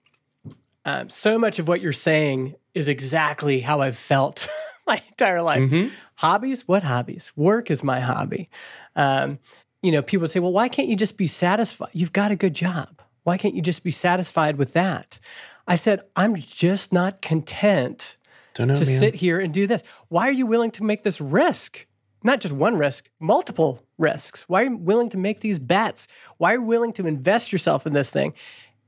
um, 0.85 1.09
so 1.09 1.37
much 1.37 1.59
of 1.59 1.67
what 1.67 1.81
you're 1.81 1.91
saying 1.93 2.55
is 2.73 2.87
exactly 2.87 3.59
how 3.59 3.81
I've 3.81 3.97
felt 3.97 4.47
my 4.87 5.01
entire 5.09 5.41
life. 5.41 5.63
Mhm. 5.63 5.91
Hobbies? 6.15 6.67
What 6.67 6.83
hobbies? 6.83 7.31
Work 7.35 7.71
is 7.71 7.83
my 7.83 7.99
hobby. 7.99 8.49
Um, 8.95 9.39
you 9.83 9.91
know, 9.91 10.01
people 10.01 10.27
say, 10.27 10.39
well, 10.39 10.53
why 10.53 10.69
can't 10.69 10.87
you 10.87 10.95
just 10.95 11.17
be 11.17 11.27
satisfied? 11.27 11.89
You've 11.91 12.13
got 12.13 12.31
a 12.31 12.35
good 12.35 12.55
job. 12.55 13.01
Why 13.23 13.37
can't 13.37 13.53
you 13.53 13.61
just 13.61 13.83
be 13.83 13.91
satisfied 13.91 14.57
with 14.57 14.73
that? 14.73 15.19
I 15.67 15.75
said, 15.75 16.01
I'm 16.15 16.35
just 16.35 16.91
not 16.91 17.21
content 17.21 18.17
know, 18.57 18.73
to 18.73 18.85
man. 18.85 18.99
sit 18.99 19.15
here 19.15 19.39
and 19.39 19.53
do 19.53 19.67
this. 19.67 19.83
Why 20.07 20.27
are 20.29 20.33
you 20.33 20.45
willing 20.45 20.71
to 20.71 20.83
make 20.83 21.03
this 21.03 21.21
risk? 21.21 21.85
Not 22.23 22.39
just 22.39 22.53
one 22.53 22.77
risk, 22.77 23.09
multiple 23.19 23.83
risks. 23.97 24.43
Why 24.47 24.61
are 24.61 24.69
you 24.69 24.77
willing 24.77 25.09
to 25.09 25.17
make 25.17 25.41
these 25.41 25.59
bets? 25.59 26.07
Why 26.37 26.53
are 26.53 26.57
you 26.57 26.63
willing 26.63 26.93
to 26.93 27.05
invest 27.05 27.51
yourself 27.51 27.85
in 27.85 27.93
this 27.93 28.09
thing? 28.09 28.33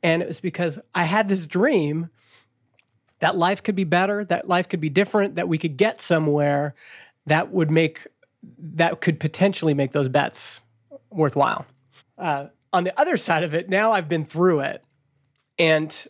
And 0.02 0.22
it 0.22 0.28
was 0.28 0.40
because 0.40 0.80
I 0.94 1.04
had 1.04 1.28
this 1.28 1.46
dream 1.46 2.10
that 3.20 3.36
life 3.36 3.64
could 3.64 3.76
be 3.76 3.84
better, 3.84 4.24
that 4.26 4.48
life 4.48 4.70
could 4.70 4.80
be 4.80 4.90
different, 4.90 5.36
that 5.36 5.50
we 5.50 5.58
could 5.58 5.76
get 5.76 6.00
somewhere 6.00 6.76
that 7.26 7.52
would 7.52 7.72
make, 7.72 8.08
that 8.60 9.02
could 9.02 9.20
potentially 9.20 9.74
make 9.74 9.92
those 9.92 10.10
bets 10.10 10.62
worthwhile. 11.16 11.66
Uh, 12.18 12.48
on 12.74 12.84
the 12.84 13.00
other 13.00 13.18
side 13.18 13.44
of 13.44 13.54
it, 13.54 13.70
now 13.70 13.92
I've 13.92 14.10
been 14.10 14.26
through 14.26 14.62
it. 14.62 14.84
And 15.58 16.08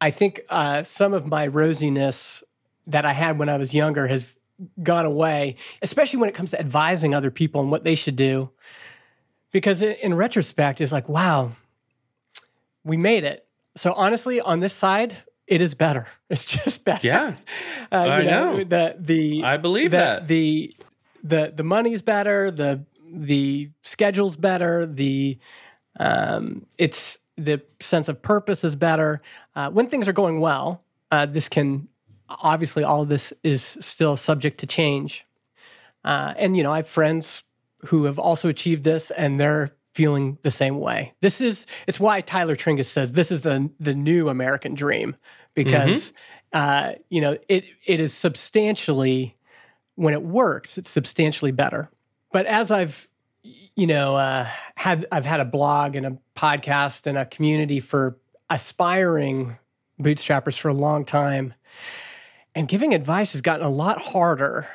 I 0.00 0.10
think 0.10 0.40
uh, 0.50 0.82
some 0.82 1.14
of 1.14 1.26
my 1.26 1.48
rosiness 1.48 2.42
that 2.86 3.04
I 3.04 3.12
had 3.12 3.38
when 3.38 3.48
I 3.48 3.56
was 3.56 3.74
younger 3.74 4.06
has 4.06 4.38
gone 4.82 5.06
away, 5.06 5.56
especially 5.82 6.18
when 6.18 6.28
it 6.28 6.34
comes 6.34 6.50
to 6.50 6.60
advising 6.60 7.14
other 7.14 7.30
people 7.30 7.60
and 7.60 7.70
what 7.70 7.84
they 7.84 7.94
should 7.94 8.16
do. 8.16 8.50
Because 9.50 9.82
in 9.82 10.14
retrospect, 10.14 10.80
it's 10.80 10.92
like, 10.92 11.08
wow, 11.08 11.52
we 12.82 12.96
made 12.96 13.24
it. 13.24 13.46
So 13.76 13.92
honestly, 13.92 14.40
on 14.40 14.60
this 14.60 14.72
side, 14.72 15.16
it 15.46 15.60
is 15.60 15.74
better. 15.74 16.06
It's 16.30 16.44
just 16.44 16.84
better. 16.84 17.06
Yeah, 17.06 17.34
uh, 17.92 17.96
I 17.96 18.22
know, 18.24 18.56
know. 18.56 18.64
The 18.64 18.96
the 18.98 19.44
I 19.44 19.56
believe 19.56 19.92
the, 19.92 19.98
that 19.98 20.26
the 20.26 20.74
the 21.22 21.52
the 21.54 21.62
money's 21.62 22.02
better. 22.02 22.50
The 22.50 22.84
the 23.14 23.70
schedule's 23.82 24.36
better. 24.36 24.86
The 24.86 25.38
um, 25.98 26.66
it's 26.78 27.18
the 27.36 27.62
sense 27.80 28.08
of 28.08 28.22
purpose 28.22 28.64
is 28.64 28.76
better. 28.76 29.22
Uh, 29.54 29.70
when 29.70 29.88
things 29.88 30.08
are 30.08 30.12
going 30.12 30.40
well, 30.40 30.82
uh, 31.10 31.26
this 31.26 31.48
can 31.48 31.88
obviously 32.28 32.84
all 32.84 33.02
of 33.02 33.08
this 33.08 33.32
is 33.42 33.62
still 33.80 34.16
subject 34.16 34.58
to 34.60 34.66
change. 34.66 35.24
Uh, 36.04 36.34
and 36.36 36.56
you 36.56 36.62
know, 36.62 36.72
I 36.72 36.76
have 36.76 36.88
friends 36.88 37.44
who 37.86 38.04
have 38.04 38.18
also 38.18 38.48
achieved 38.48 38.84
this, 38.84 39.10
and 39.10 39.40
they're 39.40 39.74
feeling 39.94 40.38
the 40.42 40.50
same 40.50 40.78
way. 40.80 41.14
This 41.20 41.40
is 41.40 41.66
it's 41.86 42.00
why 42.00 42.20
Tyler 42.20 42.56
Tringas 42.56 42.86
says 42.86 43.12
this 43.12 43.30
is 43.30 43.42
the 43.42 43.70
the 43.80 43.94
new 43.94 44.28
American 44.28 44.74
dream 44.74 45.16
because 45.54 46.12
mm-hmm. 46.52 46.58
uh, 46.58 46.92
you 47.08 47.20
know 47.20 47.38
it 47.48 47.64
it 47.86 48.00
is 48.00 48.12
substantially 48.12 49.36
when 49.94 50.12
it 50.12 50.22
works 50.22 50.76
it's 50.78 50.90
substantially 50.90 51.52
better. 51.52 51.90
But 52.34 52.46
as 52.46 52.72
I've 52.72 53.08
you 53.76 53.86
know 53.86 54.16
uh, 54.16 54.48
had 54.74 55.06
I've 55.12 55.24
had 55.24 55.38
a 55.38 55.44
blog 55.44 55.94
and 55.94 56.04
a 56.04 56.18
podcast 56.34 57.06
and 57.06 57.16
a 57.16 57.24
community 57.24 57.78
for 57.78 58.18
aspiring 58.50 59.56
bootstrappers 60.00 60.58
for 60.58 60.66
a 60.66 60.74
long 60.74 61.04
time, 61.04 61.54
and 62.52 62.66
giving 62.66 62.92
advice 62.92 63.34
has 63.34 63.40
gotten 63.40 63.64
a 63.64 63.70
lot 63.70 64.02
harder. 64.02 64.66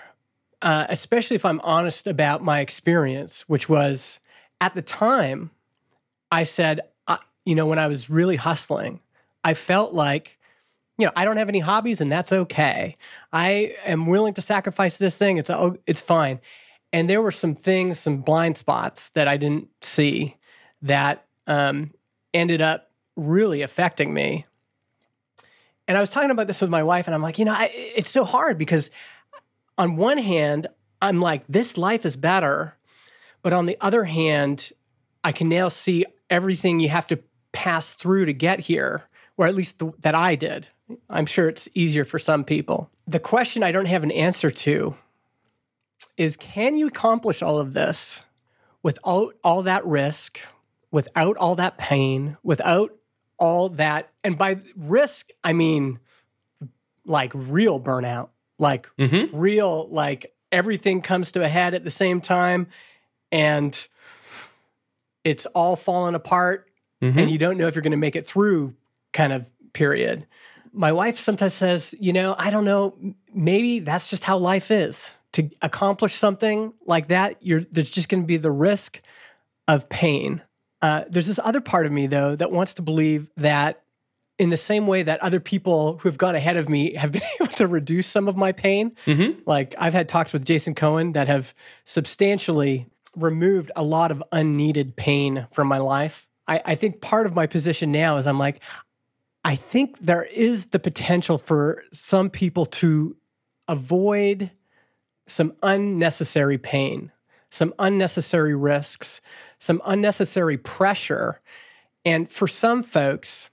Uh, 0.62 0.86
especially 0.88 1.36
if 1.36 1.44
I'm 1.44 1.60
honest 1.60 2.08
about 2.08 2.42
my 2.42 2.62
experience, 2.62 3.42
which 3.50 3.68
was 3.68 4.22
at 4.62 4.74
the 4.74 4.82
time, 4.82 5.52
I 6.32 6.44
said, 6.44 6.80
uh, 7.08 7.18
you 7.46 7.56
know, 7.56 7.66
when 7.66 7.80
I 7.80 7.88
was 7.88 8.10
really 8.10 8.36
hustling, 8.38 9.02
I 9.44 9.54
felt 9.54 9.94
like, 9.94 10.38
you 10.98 11.06
know, 11.06 11.14
I 11.16 11.26
don't 11.26 11.38
have 11.38 11.50
any 11.50 11.60
hobbies 11.60 12.00
and 12.00 12.10
that's 12.10 12.32
okay. 12.32 12.96
I 13.34 13.76
am 13.86 14.06
willing 14.06 14.34
to 14.36 14.42
sacrifice 14.42 14.96
this 14.96 15.16
thing. 15.16 15.38
It's 15.38 15.50
oh, 15.50 15.78
it's 15.86 16.02
fine. 16.02 16.40
And 16.92 17.10
there 17.10 17.22
were 17.22 17.32
some 17.32 17.56
things, 17.56 18.00
some 18.00 18.18
blind 18.18 18.58
spots 18.58 19.12
that 19.12 19.28
I 19.28 19.38
didn't 19.38 19.70
see 19.82 20.36
that 20.82 21.26
um, 21.46 21.92
ended 22.34 22.62
up 22.62 22.92
really 23.16 23.62
affecting 23.62 24.14
me. 24.14 24.46
And 25.88 25.98
I 25.98 26.02
was 26.02 26.10
talking 26.10 26.32
about 26.32 26.48
this 26.48 26.62
with 26.62 26.70
my 26.70 26.84
wife, 26.84 27.08
and 27.08 27.16
I'm 27.16 27.22
like, 27.22 27.40
you 27.40 27.46
know, 27.46 27.54
I, 27.54 27.70
it's 27.74 28.10
so 28.10 28.24
hard 28.24 28.58
because 28.58 28.92
on 29.78 29.96
one 29.96 30.18
hand, 30.18 30.68
I'm 31.02 31.20
like, 31.20 31.44
this 31.48 31.78
life 31.78 32.06
is 32.06 32.16
better 32.16 32.76
but 33.42 33.54
on 33.54 33.66
the 33.66 33.78
other 33.82 34.04
hand, 34.04 34.72
I 35.24 35.32
can 35.32 35.50
now 35.50 35.70
see 35.70 36.06
everything 36.30 36.80
you 36.80 36.90
have 36.90 37.08
to 37.08 37.20
pass 37.52 37.94
through 37.94 38.26
to 38.26 38.34
get 38.34 38.60
here, 38.60 39.04
or 39.38 39.48
at 39.48 39.56
least 39.56 39.80
the, 39.80 39.92
that 40.00 40.16
I 40.16 40.36
did. 40.36 40.68
I'm 41.10 41.26
sure 41.26 41.48
it's 41.48 41.70
easier 41.74 42.04
for 42.04 42.20
some 42.20 42.44
people. 42.44 42.90
The 43.08 43.20
question 43.20 43.64
I 43.64 43.72
don't 43.72 43.88
have 43.88 44.04
an 44.04 44.12
answer 44.12 44.52
to 44.52 44.96
is 46.20 46.36
can 46.36 46.76
you 46.76 46.86
accomplish 46.88 47.42
all 47.42 47.60
of 47.60 47.74
this 47.74 48.26
without 48.84 49.36
all 49.42 49.64
that 49.64 49.86
risk, 49.86 50.40
without 50.92 51.38
all 51.38 51.56
that 51.56 51.78
pain, 51.78 52.38
without 52.44 52.94
all 53.38 53.70
that? 53.70 54.12
And 54.24 54.38
by 54.38 54.60
risk, 54.76 55.30
I 55.46 55.54
mean 55.54 56.00
like 57.06 57.32
real 57.34 57.80
burnout, 57.80 58.30
like 58.60 58.90
mm-hmm. 58.98 59.36
real, 59.36 59.88
like 59.90 60.36
everything 60.52 61.02
comes 61.02 61.32
to 61.32 61.44
a 61.44 61.48
head 61.48 61.74
at 61.74 61.86
the 61.86 61.92
same 61.92 62.20
time 62.20 62.68
and 63.32 63.88
it's 65.24 65.46
all 65.48 65.78
falling 65.78 66.16
apart 66.16 66.70
mm-hmm. 67.02 67.18
and 67.18 67.32
you 67.32 67.38
don't 67.38 67.58
know 67.58 67.68
if 67.68 67.76
you're 67.76 67.82
going 67.82 67.92
to 67.92 67.98
make 67.98 68.18
it 68.18 68.26
through 68.26 68.76
kind 69.14 69.32
of 69.32 69.50
period. 69.72 70.28
My 70.74 70.92
wife 70.92 71.18
sometimes 71.18 71.54
says, 71.54 71.96
you 71.98 72.12
know, 72.12 72.36
I 72.38 72.50
don't 72.50 72.66
know, 72.66 72.98
maybe 73.34 73.80
that's 73.80 74.10
just 74.10 74.26
how 74.26 74.38
life 74.38 74.70
is. 74.70 75.16
To 75.40 75.50
accomplish 75.62 76.16
something 76.16 76.74
like 76.86 77.08
that, 77.10 77.38
you're, 77.42 77.62
there's 77.72 77.90
just 77.90 78.10
going 78.10 78.24
to 78.24 78.28
be 78.28 78.38
the 78.38 78.52
risk 78.52 79.02
of 79.68 79.90
pain. 79.90 80.42
Uh, 80.82 81.04
there's 81.10 81.28
this 81.28 81.40
other 81.44 81.62
part 81.62 81.86
of 81.86 81.92
me, 81.92 82.08
though, 82.08 82.36
that 82.36 82.52
wants 82.52 82.74
to 82.76 82.82
believe 82.82 83.30
that 83.38 83.84
in 84.38 84.50
the 84.50 84.58
same 84.58 84.88
way 84.88 85.04
that 85.04 85.22
other 85.22 85.40
people 85.40 85.98
who 85.98 86.10
have 86.10 86.18
gone 86.18 86.34
ahead 86.34 86.58
of 86.58 86.70
me 86.70 86.94
have 86.94 87.12
been 87.14 87.22
able 87.40 87.52
to 87.54 87.68
reduce 87.68 88.08
some 88.08 88.28
of 88.28 88.38
my 88.38 88.52
pain. 88.52 88.92
Mm-hmm. 89.06 89.42
Like 89.46 89.76
I've 89.78 89.94
had 89.94 90.10
talks 90.10 90.34
with 90.34 90.46
Jason 90.46 90.74
Cohen 90.74 91.12
that 91.12 91.28
have 91.28 91.54
substantially 91.84 92.88
removed 93.16 93.72
a 93.76 93.84
lot 93.84 94.12
of 94.12 94.24
unneeded 94.32 94.96
pain 94.96 95.48
from 95.52 95.68
my 95.68 95.80
life. 95.80 96.28
I, 96.48 96.62
I 96.66 96.76
think 96.76 97.02
part 97.02 97.26
of 97.26 97.36
my 97.36 97.48
position 97.48 97.92
now 97.92 98.18
is 98.18 98.26
I'm 98.26 98.40
like, 98.40 98.62
I 99.44 99.56
think 99.56 100.00
there 100.00 100.24
is 100.24 100.68
the 100.68 100.80
potential 100.80 101.38
for 101.38 101.84
some 101.92 102.30
people 102.30 102.66
to 102.66 103.16
avoid 103.68 104.52
some 105.30 105.54
unnecessary 105.64 106.58
pain, 106.58 107.12
some 107.50 107.74
unnecessary 107.80 108.56
risks, 108.56 109.22
some 109.60 109.82
unnecessary 109.86 110.58
pressure. 110.58 111.40
And 112.06 112.30
for 112.30 112.48
some 112.48 112.84
folks, 112.84 113.50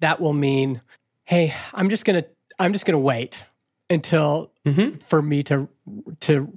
that 0.00 0.20
will 0.20 0.32
mean, 0.32 0.80
hey, 1.24 1.54
I'm 1.74 1.90
just 1.90 2.04
gonna 2.04 2.24
I'm 2.58 2.72
just 2.72 2.86
gonna 2.86 2.98
wait 2.98 3.44
until 3.90 4.52
mm-hmm. 4.66 4.98
for 4.98 5.22
me 5.22 5.42
to 5.44 5.68
to 6.20 6.52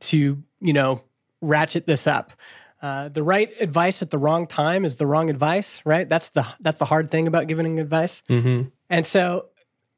to 0.00 0.42
you 0.60 0.72
know 0.72 1.02
ratchet 1.40 1.86
this 1.86 2.06
up. 2.06 2.32
Uh, 2.82 3.08
the 3.08 3.22
right 3.22 3.50
advice 3.60 4.02
at 4.02 4.10
the 4.10 4.18
wrong 4.18 4.46
time 4.46 4.84
is 4.84 4.96
the 4.96 5.06
wrong 5.06 5.30
advice, 5.30 5.80
right? 5.86 6.06
That's 6.08 6.30
the 6.30 6.46
that's 6.60 6.78
the 6.78 6.84
hard 6.84 7.10
thing 7.10 7.26
about 7.26 7.46
giving 7.46 7.80
advice. 7.80 8.22
Mm-hmm. 8.28 8.68
And 8.90 9.06
so, 9.06 9.46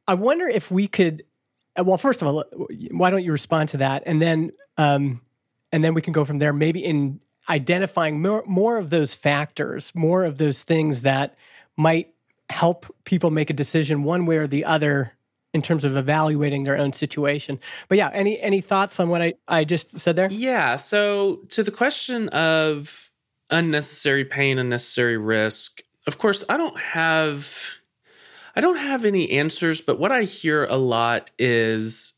I 0.07 0.15
wonder 0.15 0.47
if 0.47 0.71
we 0.71 0.87
could. 0.87 1.25
Uh, 1.79 1.85
well, 1.85 1.99
first 1.99 2.23
of 2.23 2.29
all, 2.29 2.45
why 2.91 3.11
don't 3.11 3.23
you 3.23 3.33
respond 3.33 3.71
to 3.71 3.79
that, 3.79 4.03
and 4.07 4.21
then 4.21 4.53
um, 4.77 5.21
and 5.73 5.83
then 5.85 5.95
we 5.95 6.03
can 6.03 6.13
go 6.13 6.25
from 6.25 6.39
there. 6.39 6.53
Maybe 6.53 6.85
in 6.85 7.21
identifying 7.49 8.21
more 8.21 8.45
more 8.47 8.79
of 8.79 8.91
those 8.91 9.15
factors, 9.15 9.93
more 9.95 10.25
of 10.25 10.39
those 10.39 10.65
things 10.65 11.03
that 11.03 11.37
might 11.77 12.13
help 12.49 12.95
people 13.05 13.31
make 13.31 13.51
a 13.51 13.55
decision 13.55 14.03
one 14.03 14.27
way 14.27 14.37
or 14.37 14.47
the 14.47 14.65
other 14.65 15.13
in 15.53 15.63
terms 15.63 15.85
of 15.85 15.97
evaluating 15.97 16.65
their 16.65 16.77
own 16.77 16.93
situation. 16.93 17.59
But 17.89 17.99
yeah, 17.99 18.11
any 18.13 18.41
any 18.41 18.61
thoughts 18.61 19.01
on 19.01 19.09
what 19.09 19.23
I, 19.23 19.35
I 19.49 19.65
just 19.65 19.99
said 19.99 20.17
there? 20.17 20.29
Yeah. 20.31 20.77
So 20.77 21.41
to 21.51 21.63
the 21.63 21.71
question 21.71 22.29
of 22.29 23.11
unnecessary 23.51 24.25
pain, 24.25 24.59
unnecessary 24.59 25.17
risk, 25.17 25.83
of 26.07 26.19
course, 26.19 26.45
I 26.49 26.57
don't 26.57 26.79
have 26.79 27.79
I 28.57 28.63
don't 28.63 28.79
have 28.79 29.05
any 29.05 29.31
answers, 29.31 29.83
but 29.83 29.99
what 29.99 30.11
I 30.11 30.23
hear 30.23 30.65
a 30.65 30.77
lot 30.77 31.31
is 31.39 32.15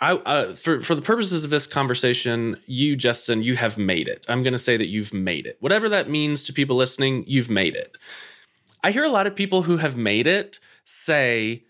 I, 0.00 0.14
uh, 0.14 0.54
for 0.54 0.80
for 0.80 0.94
the 0.96 1.02
purposes 1.02 1.44
of 1.44 1.50
this 1.50 1.66
conversation, 1.66 2.56
you 2.66 2.96
Justin, 2.96 3.42
you 3.42 3.54
have 3.56 3.78
made 3.78 4.08
it. 4.08 4.26
I'm 4.28 4.42
going 4.42 4.52
to 4.52 4.58
say 4.58 4.76
that 4.76 4.88
you've 4.88 5.14
made 5.14 5.46
it. 5.46 5.58
Whatever 5.60 5.88
that 5.90 6.10
means 6.10 6.42
to 6.44 6.52
people 6.52 6.74
listening, 6.76 7.24
you've 7.28 7.50
made 7.50 7.76
it. 7.76 7.98
I 8.82 8.90
hear 8.90 9.04
a 9.04 9.10
lot 9.10 9.28
of 9.28 9.36
people 9.36 9.62
who 9.62 9.76
have 9.76 9.96
made 9.96 10.26
it 10.26 10.58
say, 10.84 11.64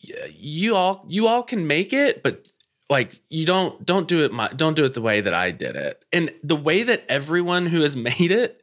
you 0.00 0.76
all 0.76 1.06
you 1.08 1.26
all 1.26 1.42
can 1.42 1.66
make 1.66 1.92
it, 1.92 2.22
but 2.22 2.48
like 2.90 3.20
you 3.30 3.46
don't 3.46 3.84
don't 3.86 4.06
do 4.06 4.22
it 4.22 4.32
my 4.32 4.48
don't 4.48 4.74
do 4.74 4.84
it 4.84 4.94
the 4.94 5.00
way 5.00 5.20
that 5.20 5.34
I 5.34 5.50
did 5.50 5.76
it. 5.76 6.04
And 6.12 6.32
the 6.42 6.56
way 6.56 6.82
that 6.82 7.04
everyone 7.08 7.66
who 7.66 7.80
has 7.80 7.96
made 8.10 8.30
it 8.30 8.62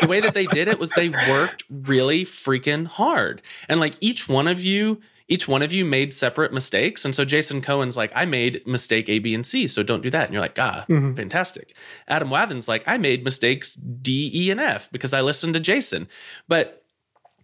the 0.00 0.06
way 0.06 0.20
that 0.20 0.34
they 0.34 0.46
did 0.46 0.68
it 0.68 0.78
was 0.78 0.90
they 0.90 1.08
worked 1.08 1.64
really 1.70 2.24
freaking 2.24 2.86
hard. 2.86 3.42
And 3.68 3.80
like 3.80 3.94
each 4.00 4.28
one 4.28 4.48
of 4.48 4.62
you 4.62 5.00
each 5.28 5.46
one 5.46 5.60
of 5.62 5.72
you 5.72 5.84
made 5.84 6.14
separate 6.14 6.54
mistakes. 6.54 7.04
And 7.04 7.14
so 7.14 7.22
Jason 7.24 7.60
Cohen's 7.60 7.98
like, 7.98 8.10
I 8.14 8.24
made 8.24 8.66
mistake 8.66 9.10
A, 9.10 9.18
B, 9.18 9.34
and 9.34 9.44
C. 9.44 9.66
So 9.66 9.82
don't 9.82 10.02
do 10.02 10.10
that. 10.10 10.24
And 10.24 10.32
you're 10.32 10.40
like, 10.40 10.58
ah, 10.58 10.86
mm-hmm. 10.88 11.12
fantastic. 11.12 11.74
Adam 12.08 12.30
Wathan's 12.30 12.66
like, 12.66 12.82
I 12.86 12.96
made 12.96 13.24
mistakes 13.24 13.74
D, 13.74 14.30
E, 14.34 14.50
and 14.50 14.58
F 14.58 14.90
because 14.90 15.12
I 15.12 15.20
listened 15.20 15.52
to 15.54 15.60
Jason. 15.60 16.08
But 16.48 16.82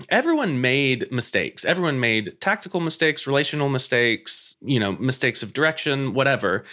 everyone 0.08 0.62
made 0.62 1.12
mistakes. 1.12 1.64
Everyone 1.64 2.00
made 2.00 2.40
tactical 2.40 2.80
mistakes, 2.80 3.26
relational 3.26 3.68
mistakes, 3.68 4.56
you 4.62 4.80
know, 4.80 4.92
mistakes 4.92 5.42
of 5.42 5.52
direction, 5.52 6.14
whatever. 6.14 6.64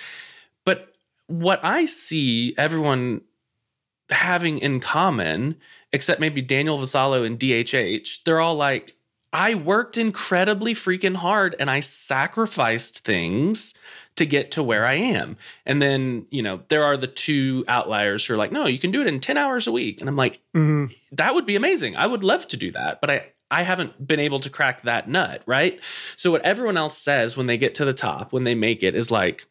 But 0.64 0.93
what 1.28 1.64
I 1.64 1.86
see 1.86 2.56
everyone 2.58 3.22
having 4.12 4.57
in 4.59 4.80
common, 4.80 5.55
except 5.91 6.20
maybe 6.20 6.41
Daniel 6.41 6.78
Vassallo 6.78 7.26
and 7.26 7.39
DHH, 7.39 8.24
they're 8.24 8.39
all 8.39 8.55
like, 8.55 8.95
I 9.34 9.55
worked 9.55 9.97
incredibly 9.97 10.74
freaking 10.74 11.16
hard 11.16 11.55
and 11.59 11.70
I 11.70 11.80
sacrificed 11.80 13.05
things 13.05 13.74
to 14.18 14.26
get 14.26 14.51
to 14.51 14.62
where 14.64 14.86
I 14.86 14.95
am. 14.95 15.38
And 15.66 15.82
then, 15.82 16.26
you 16.30 16.43
know, 16.43 16.62
there 16.68 16.84
are 16.84 16.97
the 16.97 17.07
two 17.07 17.64
outliers 17.68 18.26
who 18.26 18.34
are 18.34 18.38
like, 18.38 18.51
no, 18.51 18.66
you 18.68 18.78
can 18.78 18.91
do 18.91 19.01
it 19.01 19.07
in 19.07 19.22
10 19.22 19.38
hours 19.38 19.68
a 19.68 19.72
week. 19.72 20.01
And 20.01 20.09
I'm 20.09 20.18
like, 20.18 20.41
Mhm. 20.53 20.93
that 21.14 21.34
would 21.34 21.45
be 21.45 21.55
amazing. 21.55 21.95
I 21.95 22.07
would 22.07 22.24
love 22.24 22.45
to 22.49 22.57
do 22.57 22.72
that. 22.72 22.99
But 22.99 23.09
I, 23.09 23.32
I 23.49 23.64
haven't 23.64 24.05
been 24.05 24.20
able 24.20 24.39
to 24.41 24.49
crack 24.49 24.82
that 24.84 25.07
nut, 25.09 25.43
right? 25.45 25.80
So 26.18 26.32
what 26.32 26.41
everyone 26.41 26.76
else 26.78 26.97
says 26.97 27.38
when 27.38 27.47
they 27.47 27.57
get 27.57 27.74
to 27.76 27.86
the 27.86 27.93
top, 27.93 28.34
when 28.34 28.43
they 28.43 28.55
make 28.55 28.84
it, 28.84 28.95
is 28.95 29.12
like, 29.12 29.45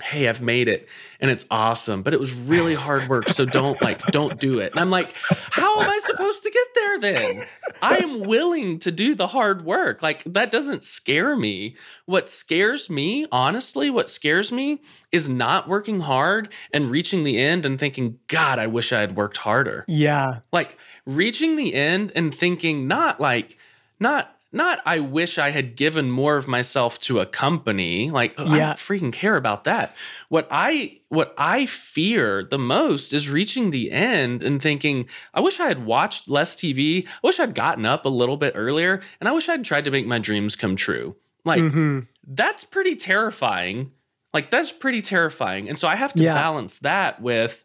hey, 0.00 0.28
I've 0.28 0.42
made 0.42 0.68
it 0.68 0.88
and 1.20 1.30
it's 1.30 1.46
awesome, 1.50 2.02
but 2.02 2.12
it 2.12 2.20
was 2.20 2.34
really 2.34 2.74
hard 2.74 3.08
work. 3.08 3.28
So 3.30 3.46
don't 3.46 3.80
like, 3.80 4.04
don't 4.08 4.38
do 4.38 4.58
it. 4.58 4.72
And 4.72 4.80
I'm 4.80 4.90
like, 4.90 5.14
how 5.30 5.80
am 5.80 5.88
I 5.88 5.98
supposed 6.04 6.42
to 6.42 6.50
get 6.50 6.66
there 6.74 6.98
then? 6.98 7.44
I 7.80 7.96
am 7.98 8.20
willing 8.20 8.78
to 8.80 8.92
do 8.92 9.14
the 9.14 9.28
hard 9.28 9.64
work. 9.64 10.02
Like, 10.02 10.22
that 10.24 10.50
doesn't 10.50 10.84
scare 10.84 11.34
me. 11.34 11.76
What 12.04 12.28
scares 12.28 12.90
me, 12.90 13.26
honestly, 13.32 13.88
what 13.88 14.10
scares 14.10 14.52
me 14.52 14.82
is 15.12 15.28
not 15.28 15.68
working 15.68 16.00
hard 16.00 16.50
and 16.74 16.90
reaching 16.90 17.24
the 17.24 17.38
end 17.38 17.64
and 17.64 17.78
thinking, 17.78 18.18
God, 18.28 18.58
I 18.58 18.66
wish 18.66 18.92
I 18.92 19.00
had 19.00 19.16
worked 19.16 19.38
harder 19.38 19.84
Yeah. 19.88 20.40
like 20.52 20.76
reaching 21.06 21.56
the 21.56 21.72
end 21.74 22.12
and 22.14 22.34
thinking 22.34 22.86
not 22.86 23.18
like 23.20 23.56
not 23.98 24.35
not 24.52 24.80
I 24.86 25.00
wish 25.00 25.38
I 25.38 25.50
had 25.50 25.76
given 25.76 26.10
more 26.10 26.36
of 26.36 26.46
myself 26.48 26.98
to 27.00 27.20
a 27.20 27.26
company 27.26 28.10
like 28.10 28.34
oh, 28.38 28.46
I 28.46 28.58
don't 28.58 28.76
freaking 28.76 29.12
care 29.12 29.36
about 29.36 29.64
that 29.64 29.94
what 30.28 30.46
I 30.50 31.00
what 31.08 31.34
I 31.36 31.66
fear 31.66 32.44
the 32.44 32.58
most 32.58 33.12
is 33.12 33.28
reaching 33.28 33.70
the 33.70 33.90
end 33.90 34.42
and 34.42 34.62
thinking 34.62 35.08
I 35.34 35.40
wish 35.40 35.58
I 35.60 35.66
had 35.66 35.84
watched 35.84 36.28
less 36.28 36.54
TV 36.54 37.06
I 37.06 37.10
wish 37.26 37.38
I'd 37.40 37.54
gotten 37.54 37.84
up 37.84 38.04
a 38.04 38.08
little 38.08 38.36
bit 38.36 38.52
earlier 38.56 39.02
and 39.20 39.28
I 39.28 39.32
wish 39.32 39.48
I'd 39.48 39.64
tried 39.64 39.84
to 39.84 39.90
make 39.90 40.06
my 40.06 40.18
dreams 40.18 40.56
come 40.56 40.76
true 40.76 41.16
like 41.44 41.60
Mhm. 41.62 42.06
that's 42.26 42.64
pretty 42.64 42.96
terrifying. 42.96 43.92
Like 44.34 44.50
that's 44.50 44.72
pretty 44.72 45.00
terrifying. 45.00 45.68
And 45.68 45.78
so 45.78 45.86
I 45.88 45.96
have 45.96 46.12
to 46.14 46.22
Yeah. 46.22 46.34
balance 46.34 46.78
that 46.80 47.22
with 47.22 47.64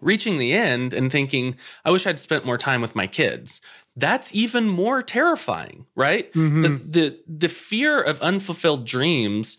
reaching 0.00 0.38
the 0.38 0.52
end 0.52 0.94
and 0.94 1.12
thinking, 1.12 1.56
I 1.84 1.90
wish 1.90 2.06
I'd 2.06 2.18
spent 2.18 2.44
more 2.46 2.58
time 2.58 2.80
with 2.80 2.94
my 2.96 3.06
kids. 3.06 3.60
That's 3.96 4.34
even 4.34 4.68
more 4.68 5.02
terrifying, 5.02 5.86
right? 5.94 6.32
Mhm. 6.32 6.62
The, 6.62 7.00
the 7.00 7.18
the 7.26 7.48
fear 7.48 8.00
of 8.00 8.18
unfulfilled 8.20 8.86
dreams 8.86 9.58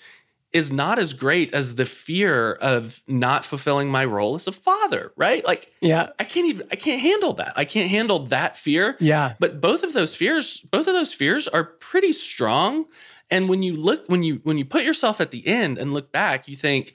is 0.51 0.71
not 0.71 0.99
as 0.99 1.13
great 1.13 1.51
as 1.53 1.75
the 1.75 1.85
fear 1.85 2.53
of 2.53 3.01
not 3.07 3.43
fulfilling 3.43 3.89
my 3.89 4.05
role 4.05 4.35
as 4.35 4.47
a 4.47 4.51
father, 4.51 5.11
right? 5.15 5.45
Like 5.45 5.71
Yeah. 5.81 6.09
I 6.19 6.23
can't 6.25 6.47
even 6.47 6.67
I 6.71 6.75
can't 6.75 7.01
handle 7.01 7.33
that. 7.33 7.53
I 7.55 7.65
can't 7.65 7.89
handle 7.89 8.19
that 8.27 8.55
fear. 8.57 8.95
Yeah. 8.99 9.33
But 9.39 9.59
both 9.61 9.83
of 9.83 9.93
those 9.93 10.15
fears, 10.15 10.59
both 10.71 10.87
of 10.87 10.93
those 10.93 11.13
fears 11.13 11.47
are 11.47 11.63
pretty 11.63 12.13
strong. 12.13 12.85
And 13.31 13.49
when 13.49 13.63
you 13.63 13.73
look, 13.75 14.05
when 14.07 14.21
you 14.21 14.41
when 14.43 14.57
you 14.59 14.65
put 14.65 14.83
yourself 14.83 15.19
at 15.21 15.31
the 15.31 15.45
end 15.47 15.77
and 15.79 15.91
look 15.93 16.11
back, 16.11 16.47
you 16.47 16.55
think, 16.55 16.93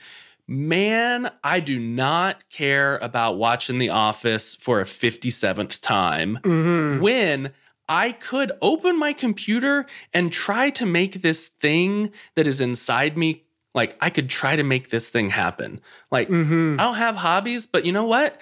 man, 0.48 1.30
I 1.44 1.60
do 1.60 1.78
not 1.78 2.48
care 2.50 2.96
about 2.98 3.36
watching 3.36 3.78
The 3.78 3.90
Office 3.90 4.54
for 4.54 4.80
a 4.80 4.84
57th 4.86 5.80
time 5.80 6.38
Mhm. 6.42 7.00
when 7.00 7.52
I 7.88 8.12
could 8.12 8.52
open 8.60 8.98
my 8.98 9.12
computer 9.12 9.86
and 10.12 10.32
try 10.32 10.70
to 10.70 10.84
make 10.86 11.20
this 11.22 11.48
thing 11.60 12.10
that 12.34 12.46
is 12.46 12.60
inside 12.60 13.16
me. 13.16 13.44
Like 13.74 13.96
I 14.00 14.10
could 14.10 14.28
try 14.28 14.56
to 14.56 14.62
make 14.62 14.88
this 14.90 15.08
thing 15.10 15.30
happen. 15.30 15.80
Like 16.10 16.28
Mhm. 16.28 16.74
I 16.80 16.84
don't 16.84 16.96
have 16.96 17.16
hobbies, 17.16 17.66
but 17.66 17.84
you 17.84 17.92
know 17.92 18.04
what? 18.04 18.40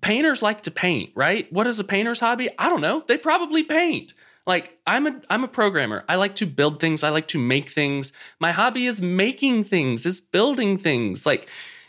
Painters 0.00 0.42
like 0.42 0.62
to 0.62 0.70
paint, 0.70 1.10
right? 1.14 1.50
What 1.52 1.66
is 1.66 1.80
a 1.80 1.84
painter's 1.84 2.20
hobby? 2.20 2.50
I 2.58 2.68
don't 2.68 2.80
know. 2.80 3.02
They 3.06 3.16
probably 3.16 3.62
paint. 3.62 4.12
Like 4.46 4.78
I'm 4.86 5.06
a 5.06 5.20
I'm 5.30 5.44
a 5.44 5.48
programmer. 5.48 6.04
I 6.08 6.16
like 6.16 6.34
to 6.36 6.46
build 6.46 6.80
things. 6.80 7.04
I 7.04 7.10
like 7.10 7.28
to 7.28 7.38
make 7.38 7.68
things. 7.68 8.12
My 8.40 8.52
hobby 8.52 8.86
is 8.86 9.00
making 9.00 9.64
things, 9.64 10.04
is 10.04 10.20
building 10.20 10.78
things. 10.78 11.24
Like, 11.24 11.48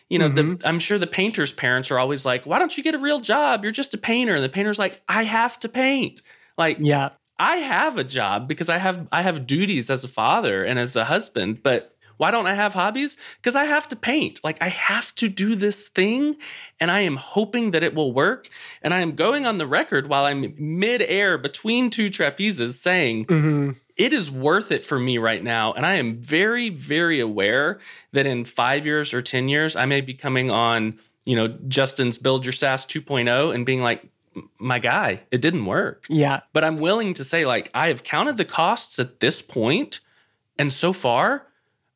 you 0.09 0.19
know, 0.19 0.29
the 0.29 0.43
mm-hmm. 0.43 0.67
I'm 0.67 0.79
sure 0.79 0.99
the 0.99 1.07
painter's 1.07 1.51
parents 1.51 1.89
are 1.89 1.97
always 1.97 2.25
like, 2.25 2.45
"Why 2.45 2.59
don't 2.59 2.77
you 2.77 2.83
get 2.83 2.95
a 2.95 2.99
real 2.99 3.19
job? 3.19 3.63
You're 3.63 3.71
just 3.71 3.93
a 3.93 3.97
painter." 3.97 4.35
And 4.35 4.43
the 4.43 4.49
painter's 4.49 4.77
like, 4.77 5.01
"I 5.07 5.23
have 5.23 5.59
to 5.61 5.69
paint." 5.69 6.21
Like 6.57 6.77
Yeah. 6.79 7.09
I 7.39 7.57
have 7.57 7.97
a 7.97 8.03
job 8.03 8.47
because 8.47 8.69
I 8.69 8.77
have 8.77 9.07
I 9.11 9.23
have 9.23 9.47
duties 9.47 9.89
as 9.89 10.03
a 10.03 10.07
father 10.07 10.63
and 10.63 10.77
as 10.77 10.95
a 10.95 11.05
husband, 11.05 11.63
but 11.63 11.92
why 12.17 12.31
don't 12.31 12.47
I 12.47 12.53
have 12.53 12.73
hobbies? 12.73 13.17
Because 13.37 13.55
I 13.55 13.65
have 13.65 13.87
to 13.89 13.95
paint. 13.95 14.39
Like 14.43 14.61
I 14.61 14.69
have 14.69 15.13
to 15.15 15.29
do 15.29 15.55
this 15.55 15.87
thing 15.87 16.35
and 16.79 16.89
I 16.91 17.01
am 17.01 17.15
hoping 17.17 17.71
that 17.71 17.83
it 17.83 17.93
will 17.95 18.11
work. 18.13 18.49
And 18.81 18.93
I 18.93 18.99
am 18.99 19.15
going 19.15 19.45
on 19.45 19.57
the 19.57 19.67
record 19.67 20.07
while 20.07 20.25
I'm 20.25 20.53
mid-air 20.57 21.37
between 21.37 21.89
two 21.89 22.09
trapezes 22.09 22.73
saying 22.73 23.25
Mhm. 23.25 23.75
it 23.97 24.13
is 24.13 24.29
worth 24.31 24.71
it 24.71 24.83
for 24.83 24.99
me 24.99 25.17
right 25.17 25.43
now. 25.43 25.73
And 25.73 25.85
I 25.85 25.95
am 25.95 26.17
very, 26.17 26.69
very 26.69 27.19
aware 27.19 27.79
that 28.11 28.25
in 28.25 28.45
five 28.45 28.85
years 28.85 29.13
or 29.13 29.21
10 29.21 29.49
years, 29.49 29.75
I 29.75 29.85
may 29.85 30.01
be 30.01 30.13
coming 30.13 30.49
on, 30.49 30.99
you 31.25 31.35
know, 31.35 31.47
Justin's 31.67 32.17
Build 32.17 32.45
Your 32.45 32.53
SaaS 32.53 32.85
2.0 32.85 33.53
and 33.53 33.65
being 33.65 33.81
like, 33.81 34.03
my 34.57 34.79
guy, 34.79 35.19
it 35.29 35.41
didn't 35.41 35.63
work 35.67 36.05
Yeah. 36.09 36.39
but 36.53 36.63
I'm 36.63 36.77
willing 36.77 37.13
to 37.13 37.23
say 37.23 37.45
like 37.45 37.69
I 37.75 37.89
have 37.89 38.03
counted 38.03 38.37
the 38.37 38.45
costs 38.45 38.97
at 38.97 39.19
this 39.19 39.43
point 39.43 39.99
and 40.57 40.73
so 40.73 40.91
far 40.91 41.45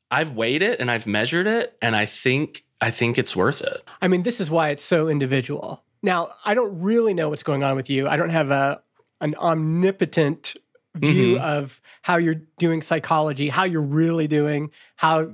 I've 0.09 0.31
weighed 0.31 0.61
it 0.61 0.79
and 0.79 0.89
I've 0.89 1.07
measured 1.07 1.47
it 1.47 1.77
and 1.81 1.95
I 1.95 2.05
think 2.05 2.63
I 2.79 2.91
think 2.91 3.17
it's 3.17 3.35
worth 3.35 3.61
it. 3.61 3.83
I 4.01 4.07
mean, 4.07 4.23
this 4.23 4.39
is 4.39 4.51
why 4.51 4.69
it's 4.69 4.83
so 4.83 5.07
individual. 5.07 5.83
Now, 6.03 6.29
I 6.45 6.53
don't 6.53 6.79
really 6.79 7.13
know 7.13 7.29
what's 7.29 7.43
going 7.43 7.63
on 7.63 7.75
with 7.75 7.89
you. 7.89 8.07
I 8.07 8.15
don't 8.15 8.29
have 8.29 8.51
a 8.51 8.81
an 9.19 9.35
omnipotent 9.35 10.55
view 10.95 11.39
of 11.39 11.81
how 12.01 12.17
you're 12.17 12.41
doing 12.57 12.81
psychology, 12.81 13.49
how 13.49 13.63
you're 13.63 13.81
really 13.81 14.27
doing, 14.27 14.71
how 14.95 15.33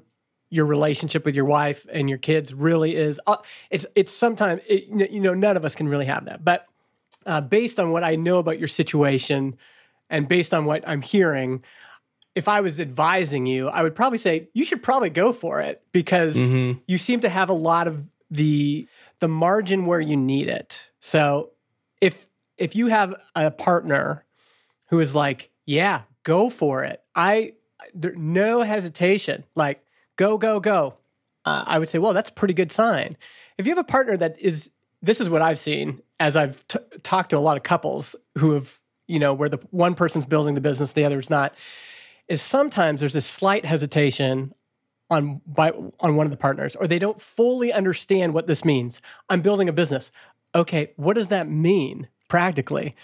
your 0.50 0.66
relationship 0.66 1.26
with 1.26 1.36
your 1.36 1.46
wife 1.46 1.86
and 1.92 2.08
your 2.08 2.18
kids 2.18 2.54
really 2.54 2.96
is. 2.96 3.20
Uh, 3.28 3.38
it's 3.70 3.86
it's 3.96 4.12
sometimes 4.12 4.62
it, 4.68 4.86
you 5.12 5.20
know 5.20 5.34
none 5.34 5.58
of 5.58 5.66
us 5.66 5.76
can 5.76 5.88
really 5.88 6.06
have 6.06 6.26
that, 6.26 6.46
but 6.46 6.68
uh, 7.26 7.42
based 7.42 7.80
on 7.80 7.92
what 7.92 8.04
I 8.04 8.16
know 8.16 8.38
about 8.38 8.60
your 8.60 8.68
situation 8.68 9.58
and 10.10 10.28
based 10.28 10.54
on 10.54 10.66
what 10.66 10.88
I'm 10.88 11.02
hearing, 11.02 11.64
if 12.36 12.48
I 12.48 12.62
was 12.62 12.80
advising 12.80 13.46
you, 13.46 13.70
I 13.70 13.84
would 13.84 13.96
probably 13.96 14.18
say 14.18 14.50
you 14.54 14.66
should 14.66 14.82
probably 14.82 15.10
go 15.10 15.32
for 15.34 15.62
it 15.62 15.82
because 15.92 16.36
Mhm. 16.36 16.80
you 16.88 16.98
seem 16.98 17.20
to 17.22 17.30
have 17.30 17.50
a 17.50 17.54
lot 17.54 17.88
of 17.88 18.08
the 18.32 18.88
the 19.20 19.28
margin 19.28 19.86
where 19.86 20.02
you 20.02 20.18
need 20.18 20.50
it. 20.50 20.88
So 21.00 21.52
if 22.02 22.28
if 22.58 22.76
you 22.76 22.88
have 22.88 23.16
a 23.36 23.52
partner 23.52 24.26
who 24.88 25.00
is 25.00 25.16
like, 25.16 25.50
"Yeah, 25.66 26.02
go 26.24 26.50
for 26.50 26.84
it," 26.84 27.02
I 27.16 27.54
there 27.94 28.14
no 28.16 28.62
hesitation, 28.64 29.44
like 29.56 29.84
go 30.16 30.38
go 30.38 30.60
go. 30.60 30.96
Uh, 31.46 31.64
I 31.68 31.78
would 31.80 31.90
say, 31.90 32.00
well, 32.00 32.14
that's 32.14 32.30
a 32.30 32.34
pretty 32.34 32.54
good 32.54 32.72
sign. 32.72 33.18
If 33.58 33.66
you 33.68 33.72
have 33.72 33.78
a 33.78 33.84
partner 33.84 34.16
that 34.18 34.40
is, 34.42 34.72
this 35.02 35.20
is 35.20 35.30
what 35.30 35.42
I've 35.42 35.60
seen 35.60 36.02
as 36.20 36.36
I've 36.38 36.66
t- 36.68 36.80
talked 37.04 37.32
to 37.32 37.38
a 37.38 37.40
lot 37.40 37.58
of 37.58 37.64
couples 37.64 38.16
who 38.38 38.52
have, 38.54 38.80
you 39.08 39.20
know, 39.20 39.34
where 39.34 39.50
the 39.50 39.58
one 39.72 39.94
person's 39.94 40.26
building 40.26 40.56
the 40.56 40.62
business, 40.62 40.94
the 40.94 41.04
other 41.04 41.20
is 41.20 41.30
not. 41.30 41.54
Is 42.28 42.42
sometimes 42.42 43.00
there's 43.00 43.14
this 43.14 43.26
slight 43.26 43.66
hesitation 43.66 44.54
on 45.10 45.42
by 45.46 45.72
on 46.00 46.16
one 46.16 46.26
of 46.26 46.32
the 46.32 46.38
partners 46.38 46.76
or 46.76 46.88
they 46.88 47.00
don't 47.00 47.22
fully 47.22 47.72
understand 47.74 48.34
what 48.34 48.48
this 48.48 48.64
means. 48.64 49.02
I'm 49.30 49.42
building 49.42 49.70
a 49.70 49.74
business. 49.74 50.12
Okay 50.56 50.94
what 50.96 51.14
does 51.14 51.28
that 51.30 51.50
mean 51.50 52.08
practically? 52.30 52.96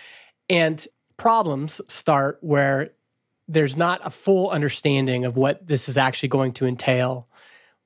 And 0.50 0.86
problems 1.18 1.82
start 1.88 2.38
where 2.42 2.92
there's 3.48 3.76
not 3.76 4.00
a 4.04 4.10
full 4.10 4.50
understanding 4.50 5.26
of 5.26 5.36
what 5.36 5.68
this 5.68 5.90
is 5.90 5.98
actually 5.98 6.30
going 6.30 6.54
to 6.54 6.66
entail 6.66 7.28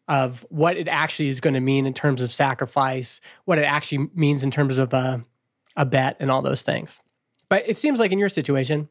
of 0.07 0.45
what 0.49 0.77
it 0.77 0.87
actually 0.87 1.29
is 1.29 1.39
going 1.39 1.53
to 1.53 1.61
mean 1.61 1.85
in 1.85 1.93
terms 1.93 2.21
of 2.21 2.31
sacrifice 2.31 3.21
what 3.45 3.57
it 3.57 3.63
actually 3.63 4.09
means 4.13 4.43
in 4.43 4.51
terms 4.51 4.77
of 4.77 4.93
a, 4.93 5.23
a 5.77 5.85
bet 5.85 6.17
and 6.19 6.29
all 6.29 6.41
those 6.41 6.61
things. 6.61 6.99
But 7.49 7.67
it 7.67 7.77
seems 7.77 7.99
like 7.99 8.11
in 8.11 8.19
your 8.19 8.29
situation 8.29 8.89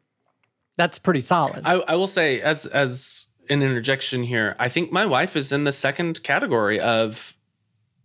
that's 0.76 0.98
pretty 0.98 1.20
solid 1.20 1.62
I, 1.64 1.74
I 1.74 1.94
will 1.96 2.06
say 2.06 2.40
as 2.40 2.66
as 2.66 3.26
an 3.48 3.62
interjection 3.62 4.22
here, 4.22 4.56
I 4.58 4.68
think 4.68 4.92
my 4.92 5.06
wife 5.06 5.36
is 5.36 5.52
in 5.52 5.64
the 5.64 5.72
second 5.72 6.22
category 6.22 6.80
of 6.80 7.36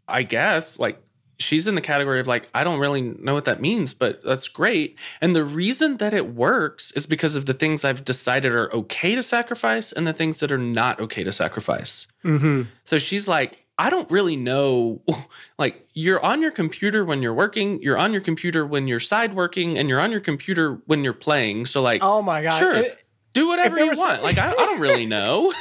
I 0.08 0.24
guess 0.24 0.80
like 0.80 1.02
she's 1.40 1.68
in 1.68 1.76
the 1.76 1.82
category 1.82 2.20
of 2.20 2.28
like 2.28 2.50
I 2.54 2.64
don't 2.64 2.80
really 2.80 3.02
know 3.02 3.34
what 3.34 3.46
that 3.46 3.62
means, 3.62 3.94
but 3.94 4.24
that's 4.24 4.48
great. 4.48 4.98
And 5.22 5.36
the 5.36 5.44
reason 5.44 5.98
that 5.98 6.14
it 6.14 6.34
works 6.34 6.92
is 6.94 7.06
because 7.06 7.36
of 7.36 7.46
the 7.46 7.54
things 7.54 7.86
I've 7.86 8.04
decided 8.04 8.52
are 8.52 8.74
okay 8.74 9.16
to 9.16 9.24
sacrifice 9.24 9.92
and 9.92 10.08
the 10.08 10.14
things 10.14 10.40
that 10.40 10.52
are 10.52 10.58
not 10.58 11.00
okay 11.00 11.24
to 11.24 11.32
sacrifice. 11.32 12.08
hmm 12.24 12.64
So 12.86 12.98
she's 12.98 13.28
like, 13.28 13.67
I 13.78 13.90
don't 13.90 14.10
really 14.12 14.36
know. 14.36 15.02
Like, 15.60 15.88
you're 15.96 16.24
on 16.24 16.42
your 16.44 16.52
computer 16.52 17.04
when 17.04 17.24
you're 17.24 17.34
working, 17.34 17.82
you're 17.82 17.98
on 17.98 18.14
your 18.14 18.22
computer 18.22 18.64
when 18.64 18.88
you're 18.88 19.00
side 19.00 19.36
working, 19.36 19.76
and 19.76 19.90
you're 19.90 20.00
on 20.00 20.12
your 20.12 20.20
computer 20.20 20.80
when 20.86 21.04
you're 21.04 21.14
playing. 21.14 21.66
So, 21.66 21.82
like, 21.82 22.04
oh 22.04 22.22
my 22.22 22.44
god 22.44 22.60
sure, 22.60 22.76
It- 22.76 23.00
do 23.34 23.48
whatever 23.48 23.80
you 23.84 23.98
want. 23.98 24.22
Like, 24.22 24.38
I, 24.38 24.52
I 24.52 24.54
don't 24.54 24.80
really 24.80 25.06
know. 25.18 25.52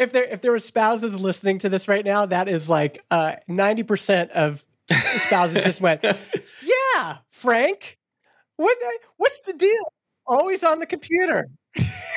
if 0.00 0.10
there 0.10 0.24
if 0.24 0.40
there 0.40 0.50
were 0.50 0.58
spouses 0.58 1.18
listening 1.20 1.60
to 1.60 1.68
this 1.68 1.86
right 1.86 2.04
now, 2.04 2.26
that 2.26 2.48
is 2.48 2.68
like 2.68 3.04
uh, 3.12 3.36
ninety 3.46 3.84
percent 3.84 4.32
of 4.32 4.64
spouses 5.18 5.62
just 5.64 5.80
went, 5.80 6.02
"Yeah, 6.62 7.18
Frank, 7.30 7.98
what 8.56 8.76
what's 9.18 9.38
the 9.40 9.52
deal? 9.52 9.92
Always 10.28 10.62
on 10.62 10.78
the 10.78 10.86
computer. 10.86 11.48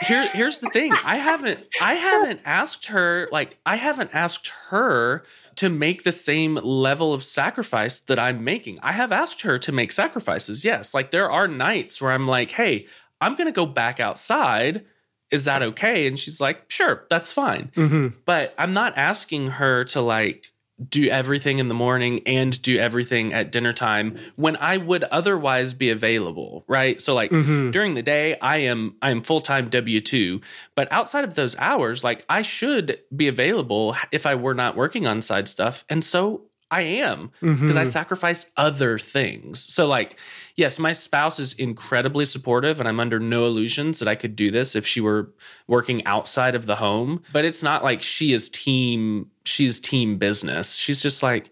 Here, 0.02 0.28
here's 0.30 0.60
the 0.60 0.70
thing. 0.70 0.94
I 1.04 1.18
haven't 1.18 1.68
I 1.82 1.94
haven't 1.94 2.42
asked 2.46 2.88
her 2.88 3.30
like 3.32 3.60
I 3.66 3.76
haven't 3.76 4.10
asked 4.14 4.52
her 4.70 5.24
to 5.56 5.70
make 5.70 6.04
the 6.04 6.12
same 6.12 6.56
level 6.56 7.14
of 7.14 7.24
sacrifice 7.24 8.00
that 8.02 8.18
I'm 8.18 8.44
making. 8.44 8.80
I 8.82 8.94
have 8.94 9.12
asked 9.12 9.42
her 9.42 9.60
to 9.60 9.72
make 9.72 9.92
sacrifices. 9.92 10.66
Yes. 10.66 10.94
Like 10.94 11.12
there 11.12 11.30
are 11.30 11.48
nights 11.48 12.02
where 12.02 12.12
I'm 12.12 12.28
like, 12.28 12.52
"Hey, 12.52 12.88
I'm 13.20 13.36
going 13.36 13.48
to 13.48 13.52
go 13.52 13.66
back 13.66 14.00
outside. 14.00 14.86
Is 15.30 15.44
that 15.44 15.62
okay?" 15.62 16.08
And 16.08 16.18
she's 16.18 16.42
like, 16.42 16.70
"Sure, 16.70 17.06
that's 17.10 17.32
fine." 17.32 17.72
Mm-hmm. 17.76 18.20
But 18.26 18.56
I'm 18.58 18.74
not 18.74 18.98
asking 18.98 19.48
her 19.48 19.84
to 19.86 20.02
like 20.02 20.52
do 20.90 21.08
everything 21.10 21.60
in 21.60 21.68
the 21.68 21.74
morning 21.74 22.22
and 22.26 22.62
do 22.62 22.78
everything 22.78 23.34
at 23.34 23.52
dinner 23.52 23.74
time 23.74 24.18
when 24.36 24.56
I 24.58 24.78
would 24.78 25.04
otherwise 25.06 25.74
be 25.74 25.90
available, 25.90 26.64
right? 26.68 27.00
So 27.02 27.14
like 27.14 27.32
Mhm. 27.32 27.72
during 27.72 27.94
the 27.94 28.02
day 28.02 28.38
I 28.42 28.58
am 28.58 28.96
I 29.02 29.12
am 29.12 29.22
full-time 29.22 29.70
W2, 29.70 30.42
but 30.76 30.92
outside 30.92 31.24
of 31.24 31.36
those 31.36 31.56
hours 31.58 32.04
like 32.04 32.26
I 32.30 32.42
should 32.42 33.00
be 33.16 33.28
available 33.28 33.96
if 34.12 34.26
I 34.26 34.36
were 34.36 34.54
not 34.56 34.76
working 34.76 35.06
on 35.06 35.22
side 35.22 35.48
stuff. 35.48 35.86
And 35.90 36.04
so 36.04 36.44
I 36.72 36.82
am 36.82 37.32
because 37.44 37.78
I 37.78 37.84
Mhm. 37.84 37.92
sacrifice 37.92 38.46
other 38.56 38.98
things. 38.98 39.60
So 39.60 39.86
like 39.88 40.18
yes, 40.56 40.80
my 40.80 40.94
spouse 40.94 41.40
is 41.40 41.54
incredibly 41.54 42.26
supportive 42.26 42.80
and 42.80 42.88
I'm 42.90 43.00
under 43.00 43.20
no 43.20 43.46
illusions 43.46 44.00
that 44.00 44.08
I 44.08 44.16
could 44.16 44.36
do 44.36 44.50
this 44.52 44.76
if 44.76 44.88
she 44.88 45.02
were 45.02 45.30
working 45.68 46.04
outside 46.06 46.56
of 46.56 46.66
the 46.66 46.78
home, 46.78 47.22
but 47.34 47.46
it's 47.46 47.62
not 47.62 47.84
like 47.84 48.02
she 48.02 48.32
is 48.34 48.50
team 48.50 49.30
she's 49.46 49.80
team 49.80 50.18
business. 50.18 50.76
She's 50.76 51.02
just 51.02 51.22
like, 51.22 51.50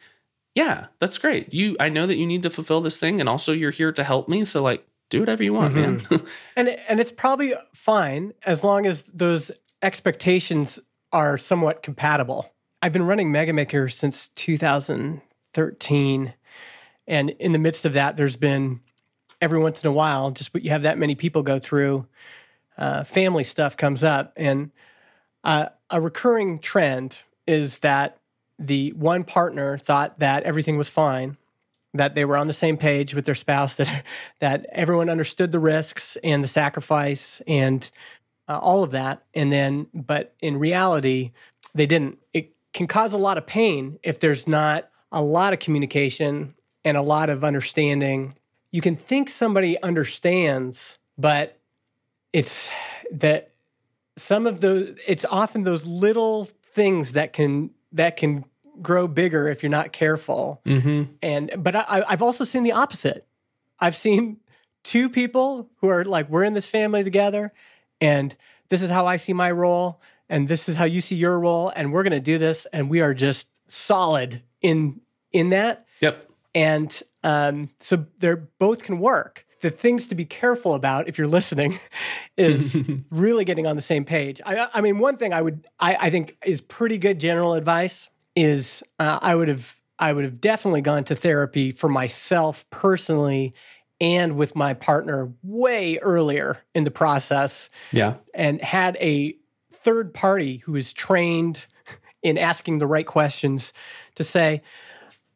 yeah, 0.56 0.88
that's 1.00 1.18
great. 1.18 1.54
You 1.54 1.76
I 1.80 1.90
know 1.90 2.08
that 2.08 2.18
you 2.18 2.26
need 2.26 2.44
to 2.44 2.50
fulfill 2.50 2.82
this 2.82 2.98
thing 2.98 3.20
and 3.20 3.28
also 3.30 3.52
you're 3.54 3.72
here 3.72 3.92
to 3.92 4.04
help 4.04 4.28
me, 4.30 4.46
so 4.46 4.64
like 4.64 4.86
do 5.10 5.20
whatever 5.20 5.44
you 5.44 5.54
want, 5.54 5.74
man. 5.76 6.02
and 6.56 6.70
and 6.88 7.00
it's 7.00 7.12
probably 7.12 7.54
fine 7.74 8.34
as 8.46 8.64
long 8.64 8.86
as 8.86 9.06
those 9.06 9.52
expectations 9.82 10.80
are 11.12 11.38
somewhat 11.38 11.82
compatible. 11.84 12.52
I've 12.82 12.94
been 12.94 13.06
running 13.06 13.30
MegaMaker 13.30 13.92
since 13.92 14.30
2013, 14.30 16.34
and 17.08 17.30
in 17.32 17.52
the 17.52 17.60
midst 17.60 17.84
of 17.84 17.92
that, 17.94 18.16
there's 18.16 18.38
been 18.38 18.80
every 19.42 19.60
once 19.60 19.84
in 19.84 19.90
a 19.90 19.94
while, 19.94 20.32
just 20.32 20.56
you 20.56 20.70
have 20.70 20.84
that 20.84 20.98
many 20.98 21.16
people 21.16 21.44
go 21.44 21.60
through, 21.60 22.08
uh, 22.78 23.04
family 23.04 23.44
stuff 23.44 23.76
comes 23.76 24.02
up, 24.02 24.32
and 24.38 24.72
uh, 25.44 25.66
a 25.90 26.00
recurring 26.00 26.60
trend 26.60 27.20
is 27.46 27.80
that 27.80 28.18
the 28.58 28.94
one 28.94 29.26
partner 29.26 29.78
thought 29.78 30.20
that 30.20 30.44
everything 30.44 30.78
was 30.78 30.88
fine, 30.88 31.36
that 31.94 32.16
they 32.16 32.24
were 32.24 32.38
on 32.38 32.48
the 32.48 32.54
same 32.54 32.78
page 32.78 33.14
with 33.14 33.26
their 33.26 33.36
spouse, 33.36 33.76
that 33.76 34.06
that 34.40 34.66
everyone 34.72 35.10
understood 35.10 35.52
the 35.52 35.60
risks 35.60 36.18
and 36.24 36.42
the 36.42 36.48
sacrifice 36.48 37.42
and 37.46 37.92
uh, 38.48 38.58
all 38.58 38.84
of 38.84 38.92
that, 38.92 39.26
and 39.34 39.52
then, 39.52 39.88
but 39.94 40.34
in 40.40 40.58
reality, 40.58 41.34
they 41.76 41.86
didn't. 41.86 42.20
It 42.34 42.56
can 42.80 42.88
cause 42.88 43.12
a 43.12 43.18
lot 43.18 43.38
of 43.38 43.46
pain 43.46 44.00
if 44.04 44.22
there's 44.22 44.48
not 44.48 44.90
a 45.12 45.22
lot 45.22 45.52
of 45.52 45.60
communication 45.60 46.56
and 46.86 46.96
a 46.96 47.02
lot 47.02 47.30
of 47.30 47.44
understanding. 47.44 48.36
You 48.72 48.80
can 48.80 48.96
think 48.96 49.28
somebody 49.28 49.78
understands, 49.84 50.98
but 51.18 51.60
it's 52.32 52.70
that 53.12 53.52
some 54.16 54.48
of 54.48 54.62
those 54.62 54.98
it's 55.06 55.26
often 55.26 55.64
those 55.64 55.86
little 55.86 56.46
things 56.72 57.14
that 57.14 57.34
can 57.34 57.72
that 57.92 58.16
can 58.16 58.46
grow 58.82 59.10
bigger 59.10 59.50
if 59.50 59.62
you're 59.62 59.70
not 59.70 59.92
careful 59.92 60.62
mm-hmm. 60.66 61.04
and 61.22 61.52
but 61.58 61.76
I, 61.76 62.04
i've 62.08 62.22
also 62.22 62.44
seen 62.44 62.64
the 62.64 62.74
opposite 62.74 63.26
i've 63.80 63.96
seen 63.96 64.38
two 64.84 65.10
people 65.10 65.70
who 65.78 65.90
are 65.90 66.06
like 66.06 66.30
we're 66.30 66.44
in 66.44 66.54
this 66.54 66.68
family 66.68 67.04
together 67.04 67.52
and 68.00 68.36
this 68.70 68.82
is 68.82 68.90
how 68.90 69.06
i 69.06 69.16
see 69.16 69.34
my 69.34 69.52
role 69.52 70.02
and 70.30 70.48
this 70.48 70.70
is 70.70 70.76
how 70.76 70.86
you 70.86 71.02
see 71.02 71.16
your 71.16 71.40
role 71.40 71.72
and 71.76 71.92
we're 71.92 72.04
going 72.04 72.12
to 72.14 72.20
do 72.20 72.38
this 72.38 72.66
and 72.74 72.90
we 72.90 73.02
are 73.02 73.14
just 73.14 73.62
solid 73.72 74.42
in 74.62 75.02
in 75.32 75.50
that 75.50 75.86
Yep. 76.02 76.30
and 76.56 77.02
um, 77.24 77.70
so 77.80 78.06
they're 78.20 78.48
both 78.60 78.84
can 78.84 79.00
work. 79.00 79.46
The 79.62 79.70
things 79.70 80.08
to 80.08 80.16
be 80.16 80.24
careful 80.24 80.74
about 80.74 81.10
if 81.10 81.18
you're 81.18 81.28
listening 81.28 81.78
is 82.38 82.82
really 83.12 83.44
getting 83.44 83.68
on 83.68 83.76
the 83.76 83.82
same 83.82 84.06
page. 84.06 84.40
I, 84.46 84.70
I 84.74 84.80
mean, 84.82 85.00
one 85.00 85.18
thing 85.18 85.34
I 85.34 85.42
would 85.42 85.68
I, 85.80 85.98
I 86.00 86.10
think 86.10 86.38
is 86.46 86.62
pretty 86.62 86.98
good 86.98 87.20
general 87.20 87.54
advice 87.56 88.10
is 88.38 88.82
uh, 89.00 89.20
I 89.22 89.36
would 89.36 89.50
have 89.50 89.76
I 90.00 90.14
would 90.14 90.24
have 90.24 90.40
definitely 90.40 90.82
gone 90.82 91.04
to 91.06 91.16
therapy 91.16 91.72
for 91.74 91.90
myself 91.90 92.66
personally 92.70 93.54
and 94.00 94.38
with 94.38 94.56
my 94.56 94.74
partner 94.74 95.30
way 95.44 95.98
earlier 95.98 96.58
in 96.74 96.86
the 96.86 96.92
process 96.92 97.70
Yeah. 97.92 98.14
and 98.34 98.62
had 98.62 98.96
a 99.02 99.36
third 99.84 100.14
party 100.14 100.58
who 100.58 100.76
is 100.76 100.94
trained 100.94 101.66
in 102.22 102.38
asking 102.38 102.80
the 102.80 102.88
right 102.88 103.06
questions 103.06 103.72
to 104.16 104.24
say, 104.24 104.62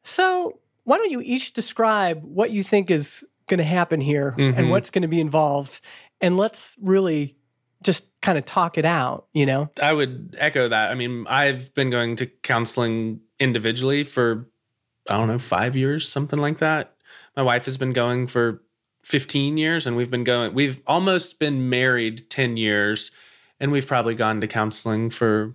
so 0.03 0.59
why 0.83 0.97
don't 0.97 1.11
you 1.11 1.21
each 1.21 1.53
describe 1.53 2.21
what 2.23 2.51
you 2.51 2.63
think 2.63 2.91
is 2.91 3.23
going 3.47 3.57
to 3.59 3.63
happen 3.63 4.01
here 4.01 4.33
Mhm. 4.37 4.57
and 4.57 4.69
what's 4.69 4.89
going 4.89 5.01
to 5.03 5.07
be 5.07 5.19
involved? 5.19 5.79
And 6.19 6.37
let's 6.37 6.75
really 6.81 7.35
just 7.83 8.05
kind 8.21 8.37
of 8.37 8.45
talk 8.45 8.77
it 8.77 8.85
out, 8.85 9.27
you 9.33 9.45
know? 9.45 9.69
I 9.81 9.93
would 9.93 10.35
echo 10.39 10.67
that. 10.69 10.91
I 10.91 10.95
mean, 10.95 11.25
I've 11.27 11.73
been 11.73 11.89
going 11.89 12.15
to 12.17 12.25
counseling 12.25 13.19
individually 13.39 14.03
for 14.03 14.49
I 15.09 15.17
don't 15.17 15.27
know, 15.27 15.37
5 15.37 15.75
years, 15.75 16.07
something 16.07 16.39
like 16.39 16.59
that. 16.59 16.95
My 17.35 17.43
wife 17.43 17.65
has 17.65 17.77
been 17.77 17.91
going 17.91 18.25
for 18.27 18.61
15 19.03 19.57
years 19.57 19.85
and 19.85 19.97
we've 19.97 20.09
been 20.09 20.23
going 20.23 20.53
we've 20.53 20.81
almost 20.87 21.39
been 21.39 21.69
married 21.69 22.29
10 22.29 22.55
years 22.55 23.11
and 23.63 23.71
we've 23.71 23.87
probably 23.87 24.13
gone 24.13 24.41
to 24.41 24.47
counseling 24.47 25.09
for 25.09 25.53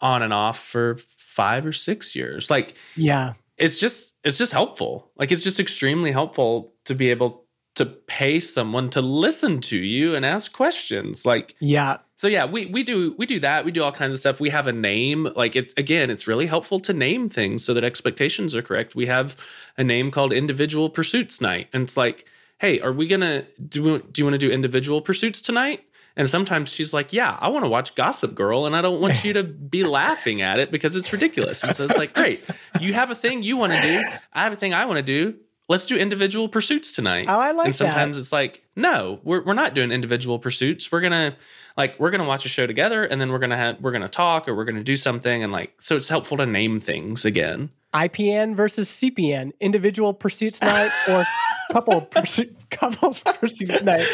on 0.00 0.22
and 0.22 0.32
off 0.32 0.58
for 0.60 0.96
5 1.16 1.66
or 1.66 1.72
6 1.72 2.14
years. 2.16 2.48
Like 2.50 2.74
Yeah. 2.94 3.32
it's 3.56 3.80
just 3.80 4.14
it's 4.24 4.38
just 4.38 4.52
helpful. 4.52 5.10
Like 5.16 5.32
it's 5.32 5.42
just 5.42 5.58
extremely 5.58 6.12
helpful 6.12 6.72
to 6.84 6.94
be 6.94 7.10
able 7.10 7.44
to 7.74 7.84
pay 7.84 8.40
someone 8.40 8.90
to 8.90 9.00
listen 9.00 9.60
to 9.60 9.76
you 9.76 10.14
and 10.14 10.24
ask 10.24 10.52
questions. 10.52 11.26
Like 11.26 11.56
Yeah. 11.58 11.98
so 12.16 12.28
yeah 12.28 12.44
we 12.44 12.66
we 12.66 12.84
do 12.84 13.14
we 13.18 13.26
do 13.26 13.40
that. 13.40 13.64
We 13.64 13.72
do 13.72 13.82
all 13.82 13.90
kinds 13.92 14.14
of 14.14 14.20
stuff. 14.20 14.38
We 14.40 14.50
have 14.50 14.68
a 14.68 14.72
name. 14.72 15.28
Like 15.34 15.56
it's 15.56 15.74
again 15.76 16.10
it's 16.10 16.28
really 16.28 16.46
helpful 16.46 16.78
to 16.80 16.92
name 16.92 17.28
things 17.28 17.64
so 17.64 17.74
that 17.74 17.82
expectations 17.82 18.54
are 18.54 18.62
correct. 18.62 18.94
We 18.94 19.06
have 19.06 19.36
a 19.76 19.82
name 19.82 20.12
called 20.12 20.32
individual 20.32 20.90
pursuits 20.90 21.40
night. 21.40 21.68
And 21.72 21.82
it's 21.82 21.96
like 21.96 22.24
hey 22.60 22.78
are 22.80 22.92
we 22.92 23.06
gonna 23.08 23.42
do 23.68 23.98
do 24.12 24.20
you 24.20 24.24
want 24.24 24.34
to 24.34 24.38
do 24.46 24.50
individual 24.50 25.00
pursuits 25.00 25.40
tonight 25.40 25.84
and 26.18 26.28
sometimes 26.28 26.70
she's 26.70 26.92
like 26.92 27.12
yeah 27.14 27.38
i 27.40 27.48
want 27.48 27.64
to 27.64 27.68
watch 27.68 27.94
gossip 27.94 28.34
girl 28.34 28.66
and 28.66 28.76
i 28.76 28.82
don't 28.82 29.00
want 29.00 29.24
you 29.24 29.32
to 29.32 29.42
be 29.42 29.84
laughing 29.98 30.42
at 30.42 30.58
it 30.58 30.70
because 30.70 30.96
it's 30.96 31.12
ridiculous. 31.12 31.62
And 31.62 31.74
so 31.74 31.84
it's 31.84 31.96
like 31.96 32.12
great. 32.12 32.42
You 32.80 32.92
have 32.94 33.10
a 33.10 33.14
thing 33.14 33.42
you 33.42 33.56
want 33.56 33.72
to 33.72 33.80
do. 33.80 34.02
I 34.32 34.44
have 34.44 34.52
a 34.52 34.56
thing 34.56 34.74
i 34.74 34.84
want 34.84 34.98
to 34.98 35.02
do. 35.02 35.38
Let's 35.68 35.84
do 35.84 35.96
individual 35.96 36.48
pursuits 36.48 36.94
tonight. 36.94 37.26
Oh, 37.28 37.38
I 37.38 37.50
like 37.52 37.66
and 37.66 37.74
sometimes 37.74 38.16
that. 38.16 38.22
it's 38.22 38.32
like 38.32 38.64
no 38.76 39.20
we're, 39.22 39.44
we're 39.44 39.54
not 39.54 39.74
doing 39.74 39.90
individual 39.90 40.38
pursuits. 40.38 40.90
We're 40.90 41.00
gonna 41.00 41.36
like 41.76 41.98
we're 42.00 42.10
gonna 42.10 42.24
watch 42.24 42.44
a 42.46 42.48
show 42.48 42.66
together 42.66 43.04
and 43.04 43.20
then 43.20 43.30
we're 43.30 43.38
gonna 43.38 43.56
have 43.56 43.80
we're 43.80 43.92
gonna 43.92 44.08
talk 44.08 44.48
or 44.48 44.54
we're 44.54 44.64
gonna 44.64 44.82
do 44.84 44.96
something 44.96 45.42
and 45.42 45.52
like 45.52 45.74
so 45.80 45.96
it's 45.96 46.08
helpful 46.08 46.36
to 46.38 46.46
name 46.46 46.80
things 46.80 47.24
again. 47.24 47.70
IPN 47.94 48.54
versus 48.54 48.88
CPN, 48.90 49.52
individual 49.60 50.12
pursuits 50.12 50.60
night 50.60 50.90
or 51.08 51.24
couple 51.72 52.00
pursuit 52.16 52.54
couple 52.70 53.14
pursuit 53.14 53.82
night. 53.84 54.06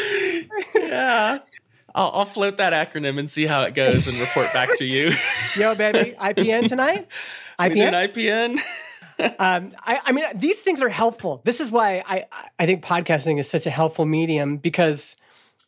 yeah 0.75 1.39
I'll, 1.95 2.11
I'll 2.13 2.25
float 2.25 2.57
that 2.57 2.73
acronym 2.73 3.17
and 3.17 3.31
see 3.31 3.45
how 3.45 3.63
it 3.63 3.73
goes 3.73 4.07
and 4.07 4.17
report 4.17 4.51
back 4.53 4.77
to 4.77 4.85
you 4.85 5.11
Yo, 5.57 5.73
baby, 5.73 6.13
IPN 6.19 6.67
tonight. 6.67 7.07
we 7.59 7.69
did 7.69 7.93
IPN. 7.93 8.57
ipn 8.57 8.59
Um, 9.39 9.71
I, 9.79 10.01
I 10.07 10.11
mean, 10.11 10.25
these 10.35 10.59
things 10.59 10.81
are 10.81 10.89
helpful. 10.89 11.41
This 11.45 11.61
is 11.61 11.71
why 11.71 12.03
I, 12.05 12.25
I 12.59 12.65
think 12.65 12.83
podcasting 12.83 13.39
is 13.39 13.49
such 13.49 13.65
a 13.65 13.69
helpful 13.69 14.03
medium 14.03 14.57
because 14.57 15.15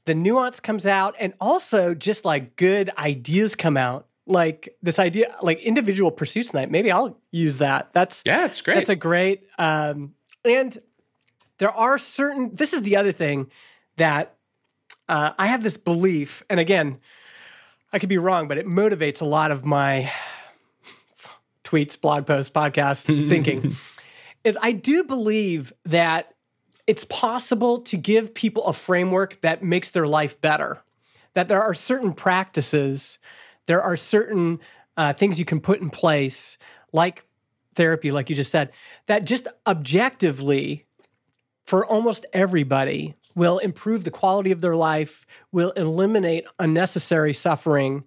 the 0.04 0.14
nuance 0.14 0.60
comes 0.60 0.86
out 0.86 1.16
and 1.18 1.34
also 1.40 1.94
just 1.94 2.26
like 2.26 2.58
good 2.58 2.90
ideas 2.98 3.56
come 3.56 3.78
out. 3.78 4.06
Like 4.26 4.76
this 4.82 5.00
idea, 5.00 5.34
like 5.42 5.62
individual 5.62 6.12
pursuits 6.12 6.54
night. 6.54 6.70
Maybe 6.70 6.92
I'll 6.92 7.18
use 7.32 7.60
that. 7.60 7.94
That's 7.94 8.22
yeah 8.26 8.46
it's 8.46 8.62
great 8.62 8.76
That's 8.76 8.90
a 8.90 8.98
great. 8.98 9.46
Um, 9.58 10.16
and 10.44 10.78
there 11.60 11.72
are 11.72 11.98
certain. 11.98 12.54
This 12.54 12.74
is 12.74 12.84
the 12.84 12.98
other 12.98 13.14
thing 13.14 13.50
that 13.96 14.37
uh, 15.10 15.32
I 15.38 15.48
have 15.48 15.64
this 15.64 15.78
belief, 15.78 16.44
and 16.50 16.60
again, 16.60 17.00
I 17.94 18.00
could 18.00 18.10
be 18.10 18.18
wrong, 18.18 18.48
but 18.48 18.58
it 18.58 18.66
motivates 18.66 19.22
a 19.22 19.26
lot 19.26 19.52
of 19.52 19.66
my 19.66 20.12
tweets, 21.64 22.00
blog 22.00 22.26
posts, 22.26 22.52
podcasts, 22.54 23.06
thinking. 23.30 23.76
Is 24.44 24.58
I 24.62 24.72
do 24.72 25.04
believe 25.04 25.74
that 25.86 26.34
it's 26.88 27.04
possible 27.04 27.82
to 27.82 27.98
give 27.98 28.34
people 28.34 28.66
a 28.66 28.74
framework 28.74 29.42
that 29.42 29.62
makes 29.62 29.92
their 29.92 30.08
life 30.08 30.40
better. 30.40 30.82
That 31.34 31.50
there 31.50 31.62
are 31.62 31.74
certain 31.74 32.14
practices, 32.14 33.20
there 33.66 33.82
are 33.82 33.98
certain 33.98 34.60
uh, 34.96 35.14
things 35.14 35.38
you 35.38 35.46
can 35.46 35.60
put 35.60 35.82
in 35.82 35.90
place, 35.90 36.58
like 36.94 37.26
therapy, 37.76 38.10
like 38.10 38.30
you 38.30 38.36
just 38.36 38.52
said, 38.52 38.72
that 39.06 39.26
just 39.26 39.48
objectively, 39.68 40.86
for 41.66 41.86
almost 41.86 42.26
everybody, 42.34 43.16
will 43.38 43.60
improve 43.60 44.04
the 44.04 44.12
quality 44.12 44.52
of 44.52 44.62
their 44.62 44.76
life, 44.76 45.28
will 45.52 45.70
eliminate 45.72 46.46
unnecessary 46.58 47.34
suffering, 47.34 48.04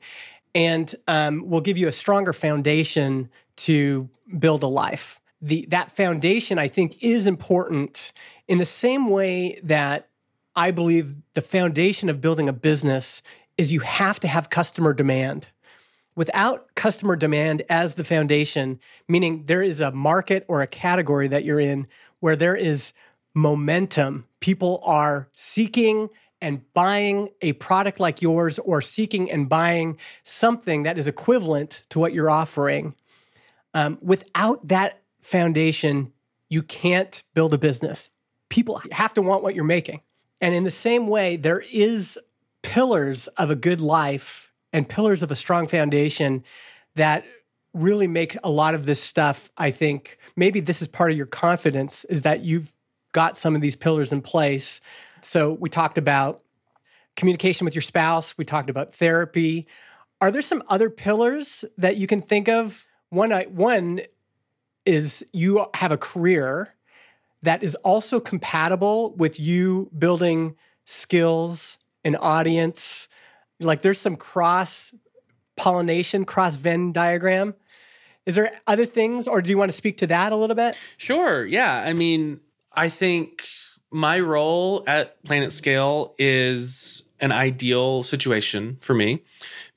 and 0.57 0.97
um, 1.07 1.49
will 1.49 1.61
give 1.61 1.79
you 1.79 1.87
a 1.87 1.93
stronger 1.93 2.33
foundation 2.33 3.31
to 3.55 4.11
build 4.41 4.65
a 4.65 4.67
life. 4.67 5.21
The, 5.41 5.67
that 5.71 5.93
foundation, 5.93 6.59
I 6.59 6.67
think, 6.67 7.01
is 7.01 7.29
important 7.29 8.13
in 8.49 8.59
the 8.59 8.65
same 8.65 9.09
way 9.09 9.61
that 9.63 10.09
I 10.57 10.73
believe 10.73 11.15
the 11.35 11.43
foundation 11.43 12.09
of 12.09 12.21
building 12.21 12.49
a 12.49 12.53
business 12.53 13.23
is 13.57 13.73
you 13.73 13.81
have 13.81 14.19
to 14.21 14.29
have 14.29 14.51
customer 14.51 14.93
demand. 14.93 15.51
Without 16.17 16.75
customer 16.75 17.15
demand 17.15 17.63
as 17.71 17.95
the 17.95 18.03
foundation, 18.03 18.81
meaning 19.07 19.45
there 19.47 19.63
is 19.63 19.81
a 19.81 19.93
market 19.93 20.45
or 20.49 20.61
a 20.61 20.67
category 20.67 21.29
that 21.29 21.45
you're 21.45 21.61
in 21.61 21.87
where 22.19 22.35
there 22.35 22.57
is 22.57 22.93
momentum, 23.35 24.27
people 24.41 24.81
are 24.85 25.29
seeking 25.35 26.09
and 26.41 26.63
buying 26.73 27.29
a 27.43 27.53
product 27.55 28.01
like 28.01 28.23
yours 28.23 28.59
or 28.61 28.81
seeking 28.81 29.31
and 29.31 29.49
buying 29.49 29.99
something 30.23 30.85
that 30.85 30.99
is 30.99 31.07
equivalent 31.07 31.83
to 31.91 31.99
what 31.99 32.15
you're 32.15 32.31
offering. 32.31 32.95
Um, 33.75 33.99
without 34.01 34.67
that 34.69 35.03
foundation, 35.21 36.13
you 36.49 36.63
can't 36.63 37.23
build 37.35 37.55
a 37.55 37.59
business. 37.59 38.11
People 38.49 38.81
have 38.91 39.15
to 39.15 39.23
want 39.23 39.43
what 39.43 39.55
you're 39.55 39.65
making. 39.65 40.01
And 40.41 40.55
in 40.55 40.65
the 40.65 40.71
same 40.71 41.07
way, 41.07 41.37
there 41.37 41.63
is 41.73 42.19
pillars 42.63 43.29
of 43.29 43.51
a 43.51 43.55
good 43.57 43.81
life 43.81 44.53
and 44.73 44.89
pillars 44.89 45.23
of 45.23 45.31
a 45.31 45.35
strong 45.35 45.67
foundation 45.67 46.43
that 46.97 47.25
really 47.75 48.07
make 48.07 48.37
a 48.43 48.51
lot 48.51 48.75
of 48.75 48.87
this 48.87 49.01
stuff, 49.01 49.51
I 49.57 49.71
think, 49.71 50.19
maybe 50.37 50.61
this 50.61 50.83
is 50.83 50.89
part 50.89 51.11
of 51.11 51.17
your 51.17 51.27
confidence 51.27 52.05
is 52.05 52.23
that 52.23 52.41
you've 52.41 52.73
got 53.13 53.37
some 53.37 53.55
of 53.55 53.61
these 53.61 53.77
pillars 53.77 54.13
in 54.13 54.23
place. 54.23 54.81
So 55.23 55.53
we 55.53 55.69
talked 55.69 55.99
about 55.99 56.43
communication 57.17 57.65
with 57.65 57.75
your 57.75 57.83
spouse, 57.83 58.39
we 58.39 58.45
talked 58.45 58.71
about 58.71 58.95
therapy. 58.95 59.67
Are 60.21 60.31
there 60.31 60.43
some 60.43 60.63
other 60.69 60.91
pillars 60.91 61.65
that 61.79 61.97
you 61.97 62.07
can 62.07 62.23
think 62.23 62.49
of? 62.49 62.87
One 63.09 63.33
one 63.55 64.01
is 64.87 65.25
you 65.33 65.67
have 65.75 65.93
a 65.93 65.97
career 65.97 66.75
that 67.43 67.63
is 67.63 67.75
also 67.77 68.21
compatible 68.21 69.15
with 69.15 69.41
you 69.41 69.91
building 69.97 70.57
skills, 70.85 71.79
an 72.05 72.17
audience. 72.17 73.09
Like 73.61 73.83
there's 73.83 74.01
some 74.01 74.17
cross 74.17 74.95
pollination, 75.57 76.25
cross 76.25 76.57
Venn 76.57 76.93
diagram. 76.93 77.55
Is 78.27 78.35
there 78.35 78.53
other 78.67 78.87
things, 78.87 79.27
or 79.27 79.43
do 79.43 79.51
you 79.51 79.59
want 79.59 79.71
to 79.71 79.77
speak 79.77 79.99
to 79.99 80.07
that 80.09 80.33
a 80.33 80.37
little 80.37 80.57
bit? 80.57 80.77
Sure. 80.99 81.47
Yeah. 81.47 81.83
I 81.83 81.93
mean, 81.93 82.41
I 82.73 82.89
think 82.89 83.47
my 83.91 84.21
role 84.21 84.85
at 84.87 85.23
PlanetScale 85.25 86.15
is 86.19 87.05
an 87.21 87.33
ideal 87.33 88.03
situation 88.03 88.79
for 88.81 88.95
me 88.95 89.23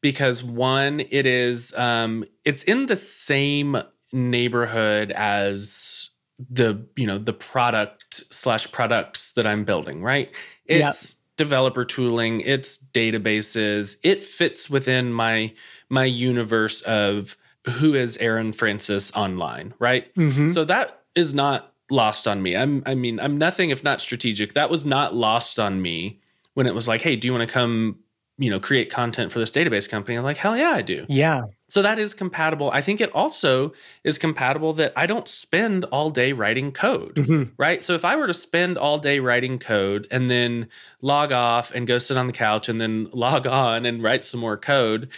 because 0.01 0.43
one, 0.43 1.01
it 1.09 1.25
is 1.25 1.73
um, 1.75 2.25
it's 2.45 2.63
in 2.63 2.85
the 2.85 2.95
same 2.95 3.81
neighborhood 4.11 5.11
as 5.11 6.11
the 6.49 6.85
you 6.95 7.05
know 7.07 7.17
the 7.17 7.33
product 7.33 8.23
slash 8.33 8.71
products 8.71 9.31
that 9.31 9.47
I'm 9.47 9.63
building, 9.65 10.01
right? 10.01 10.31
It's 10.65 11.13
yep. 11.13 11.37
developer 11.37 11.85
tooling, 11.85 12.41
it's 12.41 12.77
databases. 12.77 13.97
It 14.03 14.23
fits 14.23 14.69
within 14.69 15.11
my 15.11 15.53
my 15.89 16.05
universe 16.05 16.81
of 16.81 17.37
who 17.67 17.93
is 17.93 18.17
Aaron 18.17 18.51
Francis 18.51 19.11
online, 19.13 19.73
right? 19.79 20.13
Mm-hmm. 20.15 20.49
So 20.49 20.65
that 20.65 21.03
is 21.15 21.33
not 21.33 21.72
lost 21.93 22.27
on 22.27 22.41
me. 22.41 22.57
I'm 22.57 22.83
I 22.85 22.95
mean, 22.95 23.19
I'm 23.19 23.37
nothing 23.37 23.69
if 23.69 23.83
not 23.83 24.01
strategic. 24.01 24.53
That 24.53 24.69
was 24.69 24.85
not 24.85 25.15
lost 25.15 25.59
on 25.59 25.81
me 25.81 26.19
when 26.55 26.67
it 26.67 26.75
was 26.75 26.87
like, 26.87 27.01
"Hey, 27.01 27.15
do 27.15 27.27
you 27.27 27.33
want 27.33 27.47
to 27.47 27.53
come, 27.53 27.99
you 28.37 28.49
know, 28.49 28.59
create 28.59 28.89
content 28.89 29.31
for 29.31 29.39
this 29.39 29.51
database 29.51 29.87
company?" 29.87 30.17
I'm 30.17 30.23
like, 30.23 30.37
"Hell 30.37 30.57
yeah, 30.57 30.71
I 30.71 30.81
do." 30.81 31.05
Yeah. 31.07 31.43
So 31.69 31.81
that 31.81 31.97
is 31.97 32.13
compatible. 32.13 32.69
I 32.71 32.81
think 32.81 33.01
it 33.01 33.11
also 33.15 33.73
is 34.03 34.17
compatible 34.17 34.73
that 34.73 34.93
I 34.95 35.07
don't 35.07 35.27
spend 35.27 35.85
all 35.85 36.11
day 36.11 36.33
writing 36.33 36.71
code, 36.71 37.15
mm-hmm. 37.15 37.51
right? 37.57 37.83
So 37.83 37.93
if 37.93 38.05
I 38.05 38.15
were 38.15 38.27
to 38.27 38.33
spend 38.33 38.77
all 38.77 38.99
day 38.99 39.19
writing 39.19 39.57
code 39.57 40.07
and 40.11 40.29
then 40.29 40.67
log 41.01 41.31
off 41.31 41.71
and 41.73 41.87
go 41.87 41.97
sit 41.97 42.17
on 42.17 42.27
the 42.27 42.33
couch 42.33 42.69
and 42.69 42.79
then 42.79 43.09
log 43.13 43.47
on 43.47 43.85
and 43.85 44.03
write 44.03 44.23
some 44.23 44.39
more 44.39 44.57
code, 44.57 45.09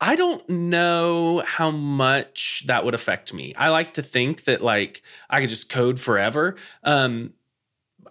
I 0.00 0.14
don't 0.14 0.46
know 0.48 1.42
how 1.46 1.70
much 1.70 2.64
that 2.66 2.84
would 2.84 2.94
affect 2.94 3.32
me. 3.32 3.54
I 3.56 3.70
like 3.70 3.94
to 3.94 4.02
think 4.02 4.44
that 4.44 4.62
like 4.62 5.02
I 5.30 5.40
could 5.40 5.48
just 5.48 5.70
code 5.70 5.98
forever. 5.98 6.56
Um, 6.82 7.32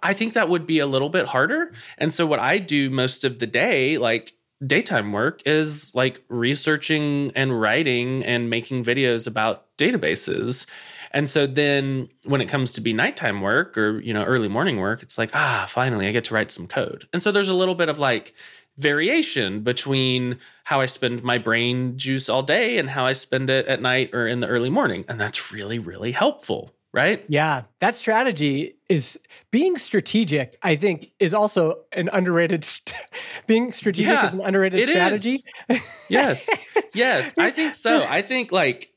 I 0.02 0.14
think 0.14 0.34
that 0.34 0.50
would 0.50 0.66
be 0.66 0.80
a 0.80 0.88
little 0.88 1.10
bit 1.10 1.28
harder. 1.28 1.74
And 1.98 2.14
so 2.14 2.26
what 2.26 2.40
I 2.40 2.58
do 2.58 2.90
most 2.90 3.24
of 3.24 3.40
the 3.40 3.48
day, 3.48 3.98
like 3.98 4.34
daytime 4.66 5.12
work 5.12 5.42
is 5.46 5.94
like 5.94 6.22
researching 6.28 7.32
and 7.36 7.60
writing 7.60 8.24
and 8.26 8.50
making 8.50 8.84
videos 8.84 9.28
about 9.28 9.66
databases. 9.78 10.66
And 11.12 11.30
so 11.30 11.48
then 11.48 12.10
when 12.26 12.42
it 12.42 12.48
comes 12.48 12.72
to 12.72 12.82
be 12.82 12.94
nighttime 12.94 13.42
work 13.42 13.78
or, 13.78 14.00
you 14.02 14.14
know, 14.14 14.24
early 14.24 14.48
morning 14.48 14.78
work, 14.78 15.02
it's 15.04 15.18
like, 15.18 15.30
ah, 15.34 15.66
finally 15.68 16.08
I 16.08 16.12
get 16.12 16.26
to 16.26 16.34
write 16.34 16.52
some 16.52 16.68
code. 16.68 17.08
And 17.14 17.22
so 17.22 17.32
there's 17.32 17.50
a 17.50 17.54
little 17.54 17.76
bit 17.76 17.90
of 17.90 18.00
like 18.00 18.34
variation 18.78 19.62
between 19.62 20.40
how 20.66 20.82
I 20.82 20.86
spend 20.86 21.24
my 21.24 21.38
brain 21.38 21.98
juice 21.98 22.28
all 22.30 22.44
day 22.44 22.78
and 22.78 22.90
how 22.90 23.06
I 23.06 23.14
spend 23.14 23.50
it 23.50 23.68
at 23.68 23.82
night 23.82 24.12
or 24.14 24.28
in 24.28 24.40
the 24.40 24.48
early 24.48 24.70
morning. 24.70 25.06
And 25.08 25.20
that's 25.20 25.52
really, 25.52 25.80
really 25.80 26.12
helpful 26.12 26.72
right? 26.96 27.26
Yeah, 27.28 27.64
that 27.80 27.96
strategy 27.96 28.78
is 28.88 29.20
being 29.52 29.78
strategic. 29.78 30.58
I 30.64 30.78
think 30.78 31.12
is 31.20 31.34
also 31.34 31.82
an 31.92 32.10
underrated. 32.12 32.64
St- 32.64 32.96
being 33.48 33.74
strategic 33.74 34.14
yeah, 34.14 34.28
is 34.28 34.34
an 34.34 34.42
underrated 34.42 34.88
strategy. 34.88 35.44
yes, 36.10 36.50
yes, 36.94 37.34
I 37.38 37.52
think 37.52 37.76
so. 37.76 38.04
I 38.10 38.22
think 38.22 38.52
like 38.52 38.92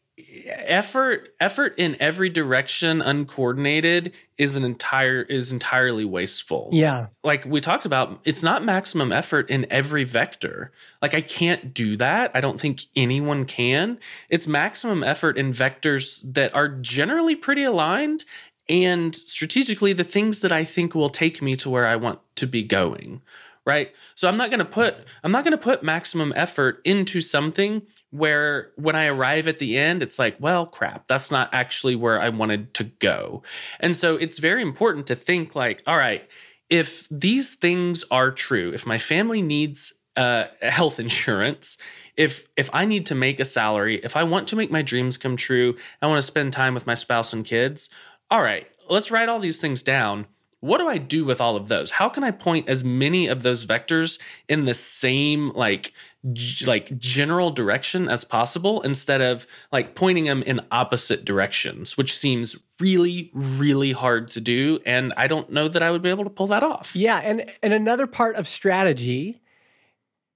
effort 0.47 1.34
effort 1.41 1.74
in 1.76 1.97
every 2.01 2.28
direction 2.28 3.01
uncoordinated 3.01 4.12
is 4.36 4.57
an 4.57 4.64
entire 4.64 5.22
is 5.22 5.53
entirely 5.53 6.05
wasteful. 6.05 6.70
Yeah. 6.72 7.09
Like 7.24 7.45
we 7.45 7.61
talked 7.61 7.86
about, 7.86 8.20
it's 8.24 8.43
not 8.43 8.64
maximum 8.64 9.12
effort 9.12 9.51
in 9.51 9.66
every 9.70 10.05
vector. 10.05 10.72
Like 11.03 11.14
I 11.14 11.20
can't 11.20 11.74
do 11.74 11.97
that. 11.97 12.30
I 12.34 12.41
don't 12.41 12.61
think 12.61 12.82
anyone 12.95 13.45
can. 13.45 13.99
It's 14.28 14.47
maximum 14.47 15.03
effort 15.03 15.36
in 15.36 15.53
vectors 15.53 16.22
that 16.34 16.55
are 16.55 16.68
generally 16.68 17.34
pretty 17.34 17.64
aligned 17.64 18.24
and 18.68 19.14
strategically 19.14 19.93
the 19.93 20.05
things 20.05 20.41
that 20.41 20.53
I 20.53 20.64
think 20.64 20.95
will 20.95 21.09
take 21.09 21.41
me 21.41 21.57
to 21.57 21.70
where 21.70 21.86
I 21.86 21.97
want 21.97 22.20
to 22.36 22.47
be 22.47 22.62
going 22.62 23.22
right 23.69 23.93
so 24.16 24.27
i'm 24.27 24.37
not 24.37 24.51
going 24.51 24.59
to 24.59 24.64
put 24.64 24.97
i'm 25.23 25.31
not 25.31 25.45
going 25.45 25.53
to 25.53 25.62
put 25.62 25.83
maximum 25.83 26.33
effort 26.35 26.81
into 26.85 27.21
something 27.21 27.83
where 28.11 28.71
when 28.77 28.97
I 28.97 29.07
arrive 29.07 29.47
at 29.49 29.59
the 29.59 29.77
end, 29.77 30.03
it's 30.03 30.19
like, 30.19 30.37
well, 30.41 30.66
crap, 30.66 31.07
that's 31.09 31.31
not 31.31 31.53
actually 31.53 31.95
where 31.95 32.21
I 32.21 32.31
wanted 32.31 32.73
to 32.75 32.85
go. 32.85 33.43
And 33.81 33.97
so 33.97 34.16
it's 34.16 34.39
very 34.39 34.62
important 34.62 35.07
to 35.09 35.16
think 35.16 35.55
like, 35.55 35.83
all 35.87 35.97
right, 35.97 36.27
if 36.71 37.07
these 37.11 37.55
things 37.55 38.05
are 38.11 38.31
true, 38.31 38.73
if 38.73 38.87
my 38.87 38.99
family 38.99 39.43
needs 39.43 39.93
uh, 40.16 40.47
health 40.62 40.99
insurance, 41.01 41.77
if 42.16 42.47
if 42.57 42.71
I 42.73 42.85
need 42.85 43.07
to 43.07 43.14
make 43.14 43.41
a 43.41 43.45
salary, 43.45 44.01
if 44.03 44.16
I 44.16 44.25
want 44.25 44.49
to 44.49 44.57
make 44.57 44.71
my 44.71 44.83
dreams 44.83 45.16
come 45.16 45.37
true, 45.37 45.77
I 46.01 46.07
want 46.07 46.19
to 46.19 46.27
spend 46.27 46.53
time 46.53 46.75
with 46.75 46.87
my 46.87 46.95
spouse 46.95 47.33
and 47.33 47.45
kids. 47.45 47.91
All 48.31 48.43
right, 48.43 48.66
let's 48.89 49.11
write 49.11 49.29
all 49.29 49.39
these 49.39 49.59
things 49.59 49.83
down 49.83 50.27
what 50.61 50.79
do 50.79 50.89
I 50.89 50.99
do 50.99 51.25
with 51.25 51.41
all 51.41 51.55
of 51.55 51.69
those? 51.69 51.93
How 51.93 52.09
can 52.09 52.25
I 52.25 52.33
point 52.33 52.69
as 52.69 52.83
many 52.83 53.29
of 53.29 53.43
those 53.43 53.65
vectors 53.65 54.19
in 54.49 54.65
the 54.65 54.75
same 54.75 55.51
like 55.51 55.93
g- 56.33 56.67
like 56.67 56.99
general 56.99 57.51
direction 57.51 58.09
as 58.09 58.25
possible 58.25 58.83
instead 58.83 59.21
of 59.21 59.47
like 59.71 59.95
pointing 59.95 60.25
them 60.25 60.43
in 60.43 60.61
opposite 60.73 61.25
directions, 61.25 61.97
which 61.97 62.17
seems 62.17 62.57
really 62.81 63.31
really 63.33 63.93
hard 63.93 64.29
to 64.29 64.41
do 64.41 64.81
and 64.85 65.13
I 65.17 65.27
don't 65.27 65.51
know 65.51 65.69
that 65.69 65.83
I 65.83 65.91
would 65.91 66.03
be 66.03 66.11
able 66.11 66.25
to 66.25 66.31
pull 66.31 66.49
that 66.49 66.63
off. 66.63 66.95
Yeah, 66.97 67.19
and 67.19 67.47
and 67.63 67.73
another 67.73 68.07
part 68.07 68.35
of 68.35 68.49
strategy 68.49 69.41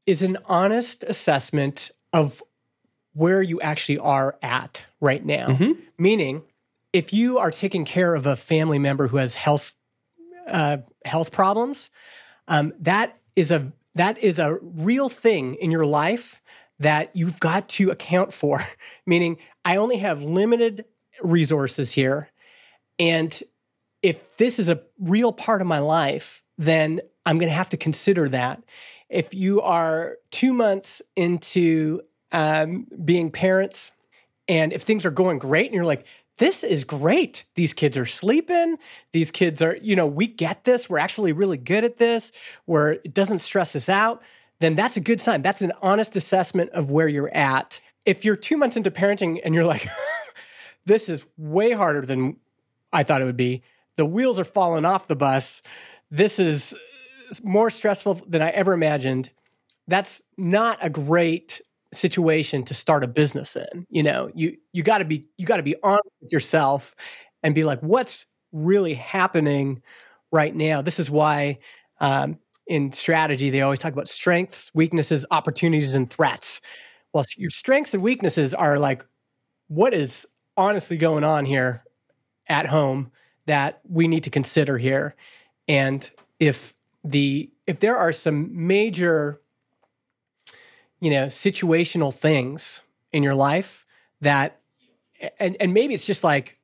is 0.07 0.23
an 0.23 0.39
honest 0.47 1.03
assessment 1.05 1.91
of 2.13 2.43
where 3.15 3.43
you 3.43 3.61
actually 3.61 3.99
are 3.99 4.37
at 4.43 4.87
right 5.01 5.25
now. 5.25 5.49
Mm-hmm. 5.49 5.73
Meaning 5.99 6.43
if 6.93 7.13
you 7.13 7.39
are 7.39 7.51
taking 7.51 7.85
care 7.85 8.15
of 8.15 8.27
a 8.27 8.37
family 8.37 8.79
member 8.79 9.09
who 9.09 9.17
has 9.17 9.35
health 9.35 9.75
uh, 10.47 10.79
health 11.05 11.33
problems, 11.33 11.91
um, 12.49 12.73
that 12.81 13.19
is 13.37 13.51
a 13.51 13.73
that 13.95 14.19
is 14.19 14.39
a 14.39 14.59
real 14.63 15.09
thing 15.09 15.55
in 15.57 15.71
your 15.71 15.85
life 15.85 16.41
that 16.79 17.15
you've 17.15 17.39
got 17.41 17.69
to 17.69 17.91
account 17.91 18.33
for. 18.33 18.65
Meaning, 19.07 19.39
I 19.65 19.77
only 19.77 19.99
have 19.99 20.23
limited 20.23 20.85
resources 21.23 21.93
here, 21.93 22.31
and 22.99 23.43
if 24.03 24.37
this 24.37 24.59
is 24.59 24.69
a 24.69 24.83
real 24.99 25.33
part 25.33 25.61
of 25.61 25.67
my 25.67 25.79
life, 25.79 26.43
then 26.59 27.01
I'm 27.25 27.39
going 27.39 27.51
to 27.51 27.57
have 27.57 27.69
to 27.71 27.77
consider 27.77 28.29
that. 28.31 28.63
If 29.09 29.35
you 29.35 29.61
are 29.61 30.19
two 30.31 30.53
months 30.53 31.03
into 31.15 32.01
um, 32.33 32.87
being 33.05 33.31
parents, 33.31 33.93
and 34.49 34.73
if 34.73 34.83
things 34.83 35.07
are 35.07 35.11
going 35.11 35.39
great, 35.39 35.67
and 35.67 35.75
you're 35.75 35.85
like, 35.85 36.05
this 36.43 36.65
is 36.65 36.83
great. 36.83 37.45
These 37.55 37.73
kids 37.73 37.97
are 37.97 38.05
sleeping. 38.05 38.77
These 39.13 39.31
kids 39.31 39.63
are, 39.63 39.77
you 39.77 39.95
know, 39.95 40.09
we 40.09 40.27
get 40.27 40.65
this. 40.65 40.91
We're 40.91 40.99
actually 40.99 41.33
really 41.33 41.57
good 41.57 41.85
at 41.85 41.99
this, 41.99 42.33
where 42.65 42.95
it 42.95 43.15
doesn't 43.15 43.39
stress 43.39 43.77
us 43.77 43.89
out. 43.89 44.23
Then 44.59 44.75
that's 44.75 44.97
a 44.97 45.01
good 45.01 45.21
sign. 45.21 45.43
That's 45.43 45.63
an 45.63 45.71
honest 45.83 46.17
assessment 46.17 46.71
of 46.71 46.91
where 46.91 47.07
you're 47.07 47.33
at. 47.33 47.81
If 48.07 48.25
you're 48.25 48.35
two 48.35 48.57
months 48.57 48.77
into 48.77 48.91
parenting 48.91 49.41
and 49.45 49.55
you're 49.55 49.65
like, 49.65 49.87
this 50.85 51.09
is 51.09 51.25
way 51.39 51.71
harder 51.71 52.05
than 52.05 52.39
I 52.93 53.05
thought 53.05 53.23
it 53.23 53.27
would 53.27 53.37
be, 53.37 53.63
the 53.95 54.05
wheels 54.05 54.41
are 54.41 54.45
falling 54.45 54.85
off 54.85 55.07
the 55.07 55.15
bus. 55.15 55.63
This 56.11 56.41
is 56.41 56.75
more 57.45 57.71
stressful 57.71 58.15
than 58.27 58.43
I 58.43 58.51
ever 58.51 58.73
imagined. 58.73 59.31
That's 59.87 60.25
not 60.37 60.77
a 60.81 60.91
great 60.91 61.61
situation 61.93 62.63
to 62.65 62.75
start 62.75 63.05
a 63.05 63.07
business 63.07 63.57
in. 63.57 63.87
You 63.91 64.03
know, 64.03 64.31
you 64.35 64.57
you 64.73 64.83
got 64.83 64.99
to 64.99 65.05
be 65.05 65.27
you 65.37 65.47
got 65.47 65.59
to 65.59 65.63
be 65.63 65.77
honest 65.83 66.09
with 66.21 66.33
yourself 66.33 66.95
and 67.43 67.55
be 67.55 67.65
like, 67.65 67.81
what's 67.81 68.27
really 68.53 68.95
happening 68.95 69.83
right 70.31 70.55
now? 70.55 70.83
This 70.83 70.99
is 70.99 71.11
why 71.11 71.59
um, 72.01 72.39
in 72.67 72.93
strategy 72.93 73.51
they 73.51 73.61
always 73.63 73.79
talk 73.79 73.93
about 73.93 74.09
strengths, 74.09 74.71
weaknesses, 74.75 75.27
opportunities, 75.31 75.95
and 75.95 76.11
threats. 76.11 76.61
Well, 77.13 77.25
your 77.37 77.51
strengths 77.51 77.93
and 77.93 78.03
weaknesses 78.03 78.55
are 78.55 78.79
like, 78.79 79.05
what 79.69 79.93
is 79.93 80.27
honestly 80.57 80.97
going 80.97 81.25
on 81.25 81.45
here 81.45 81.85
at 82.49 82.67
home 82.67 83.11
that 83.47 83.81
we 83.89 84.09
need 84.09 84.25
to 84.25 84.31
consider 84.31 84.79
here, 84.79 85.15
and 85.69 86.11
if 86.41 86.75
the 87.05 87.51
if 87.67 87.81
there 87.81 87.97
are 87.97 88.13
some 88.13 88.67
major 88.67 89.42
you 91.03 91.11
know 91.11 91.27
situational 91.27 92.15
things 92.15 92.81
in 93.13 93.25
your 93.25 93.35
life 93.35 93.85
that 94.21 94.61
and 95.41 95.57
and 95.59 95.75
maybe 95.75 95.95
it's 95.95 96.07
just 96.07 96.23
like 96.23 96.59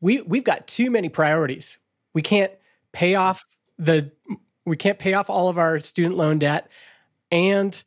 we 0.00 0.20
we've 0.22 0.42
got 0.42 0.66
too 0.66 0.90
many 0.90 1.08
priorities. 1.08 1.78
We 2.12 2.20
can't 2.20 2.50
pay 2.92 3.14
off 3.14 3.46
the 3.78 4.10
we 4.66 4.76
can't 4.76 4.98
pay 4.98 5.14
off 5.14 5.30
all 5.30 5.48
of 5.48 5.58
our 5.58 5.78
student 5.78 6.16
loan 6.16 6.40
debt 6.40 6.68
and 7.30 7.82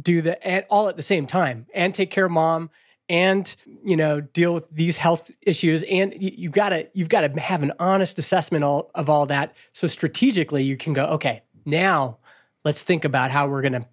do 0.00 0.22
the 0.22 0.42
and 0.44 0.64
all 0.70 0.88
at 0.88 0.96
the 0.96 1.02
same 1.02 1.26
time 1.26 1.66
and 1.74 1.94
take 1.94 2.10
care 2.10 2.24
of 2.24 2.32
mom 2.32 2.70
and 3.10 3.54
you 3.84 3.98
know 3.98 4.22
deal 4.22 4.54
with 4.54 4.70
these 4.70 4.96
health 4.96 5.30
issues. 5.42 5.82
And 5.82 6.14
you, 6.18 6.30
you 6.34 6.48
gotta 6.48 6.88
you've 6.94 7.10
got 7.10 7.20
to 7.20 7.38
have 7.38 7.62
an 7.62 7.72
honest 7.78 8.18
assessment 8.18 8.64
all, 8.64 8.90
of 8.94 9.10
all 9.10 9.26
that. 9.26 9.54
So 9.72 9.86
strategically 9.86 10.62
you 10.62 10.78
can 10.78 10.94
go 10.94 11.04
okay 11.08 11.42
now 11.66 12.18
let's 12.64 12.82
think 12.82 13.04
about 13.04 13.30
how 13.30 13.46
we're 13.46 13.62
going 13.62 13.74
to 13.74 13.86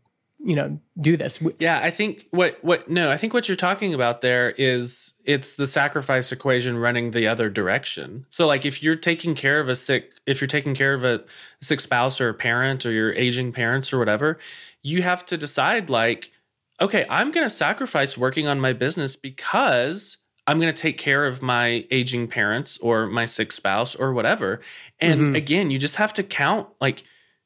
you 0.44 0.56
know 0.56 0.80
do 1.00 1.16
this. 1.16 1.42
Yeah 1.60 1.80
i 1.84 1.92
think 1.92 2.28
what 2.32 2.58
what 2.64 2.89
no 2.89 3.12
i 3.12 3.18
think 3.18 3.34
what 3.34 3.48
you're 3.48 3.56
talking 3.56 3.94
about 3.94 4.22
there 4.22 4.52
is 4.58 5.14
it's 5.24 5.56
the 5.56 5.68
sacrifice 5.68 6.32
equation 6.32 6.78
running 6.78 7.12
the 7.12 7.28
other 7.28 7.50
direction. 7.50 8.26
So 8.30 8.48
like 8.48 8.66
if 8.66 8.82
you're 8.82 8.96
taking 8.96 9.36
care 9.36 9.60
of 9.60 9.70
a 9.70 9.76
sick 9.76 10.14
if 10.26 10.42
you're 10.42 10.48
taking 10.48 10.74
care 10.74 10.94
of 10.94 11.04
a 11.04 11.24
sick 11.62 11.80
spouse 11.80 12.20
or 12.20 12.30
a 12.30 12.34
parent 12.34 12.86
or 12.86 12.92
your 12.92 13.14
aging 13.14 13.52
parents 13.52 13.94
or 13.94 14.00
whatever 14.00 14.39
you 14.84 15.02
have 15.04 15.26
to 15.28 15.38
decide 15.38 15.89
like 15.89 16.32
okay 16.80 17.06
i'm 17.10 17.32
going 17.32 17.46
to 17.46 17.50
sacrifice 17.50 18.18
working 18.18 18.48
on 18.48 18.60
my 18.60 18.74
business 18.74 19.16
because 19.16 20.18
i'm 20.48 20.60
going 20.60 20.74
to 20.74 20.82
take 20.82 20.98
care 20.98 21.28
of 21.28 21.42
my 21.42 21.86
aging 21.92 22.28
parents 22.28 22.78
or 22.80 23.06
my 23.06 23.26
sick 23.26 23.52
spouse 23.52 23.96
or 23.96 24.14
whatever. 24.14 24.60
And 25.00 25.22
mm-hmm. 25.22 25.36
again 25.36 25.72
you 25.72 25.78
just 25.78 25.98
have 25.98 26.14
to 26.14 26.24
count 26.24 26.68
like 26.80 27.04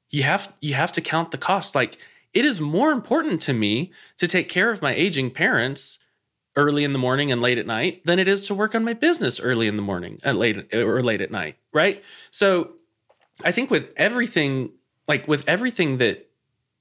you 0.09 0.23
have 0.23 0.53
you 0.61 0.75
have 0.75 0.91
to 0.93 1.01
count 1.01 1.31
the 1.31 1.37
cost. 1.37 1.75
Like 1.75 1.97
it 2.35 2.45
is 2.45 2.61
more 2.61 2.91
important 2.91 3.41
to 3.41 3.53
me 3.53 3.91
to 4.17 4.27
take 4.27 4.49
care 4.49 4.69
of 4.69 4.81
my 4.81 4.93
aging 4.93 5.31
parents 5.31 5.99
early 6.57 6.83
in 6.83 6.93
the 6.93 6.99
morning 6.99 7.31
and 7.31 7.41
late 7.41 7.57
at 7.57 7.65
night 7.65 8.05
than 8.05 8.19
it 8.19 8.27
is 8.27 8.45
to 8.47 8.53
work 8.53 8.75
on 8.75 8.83
my 8.83 8.93
business 8.93 9.39
early 9.39 9.67
in 9.67 9.77
the 9.77 9.81
morning 9.81 10.19
and 10.21 10.37
late 10.37 10.73
or 10.73 11.01
late 11.01 11.21
at 11.21 11.31
night, 11.31 11.55
right? 11.73 12.03
So 12.31 12.73
I 13.43 13.51
think 13.51 13.71
with 13.71 13.91
everything 13.97 14.71
like 15.07 15.27
with 15.27 15.47
everything 15.47 15.97
that 15.97 16.29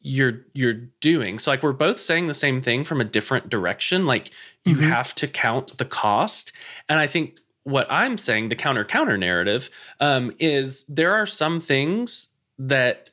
you're 0.01 0.45
you're 0.53 0.75
doing 1.01 1.39
so 1.39 1.51
like 1.51 1.63
we're 1.63 1.73
both 1.73 1.99
saying 1.99 2.27
the 2.27 2.35
same 2.35 2.61
thing 2.61 2.85
from 2.85 3.01
a 3.01 3.05
different 3.05 3.49
direction 3.49 4.05
like 4.05 4.31
you 4.65 4.75
mm-hmm. 4.77 4.85
have 4.85 5.15
to 5.15 5.27
count 5.27 5.79
the 5.79 5.85
cost 5.87 6.53
and 6.91 7.01
i 7.01 7.07
think 7.07 7.39
what 7.63 7.91
i'm 7.91 8.19
saying 8.19 8.51
the 8.51 8.55
counter 8.55 8.85
counter 8.85 9.17
narrative 9.17 9.71
um, 10.01 10.31
is 10.39 10.85
there 10.89 11.15
are 11.15 11.25
some 11.25 11.59
things 11.59 12.29
that 12.59 13.09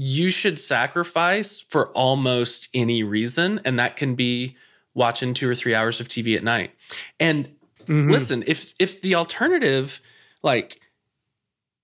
you 0.00 0.30
should 0.30 0.60
sacrifice 0.60 1.60
for 1.60 1.88
almost 1.88 2.68
any 2.72 3.02
reason. 3.02 3.60
And 3.64 3.80
that 3.80 3.96
can 3.96 4.14
be 4.14 4.56
watching 4.94 5.34
two 5.34 5.50
or 5.50 5.56
three 5.56 5.74
hours 5.74 6.00
of 6.00 6.06
TV 6.06 6.36
at 6.36 6.44
night. 6.44 6.70
And 7.18 7.48
mm-hmm. 7.80 8.08
listen, 8.08 8.44
if 8.46 8.74
if 8.78 9.00
the 9.02 9.16
alternative, 9.16 10.00
like 10.40 10.80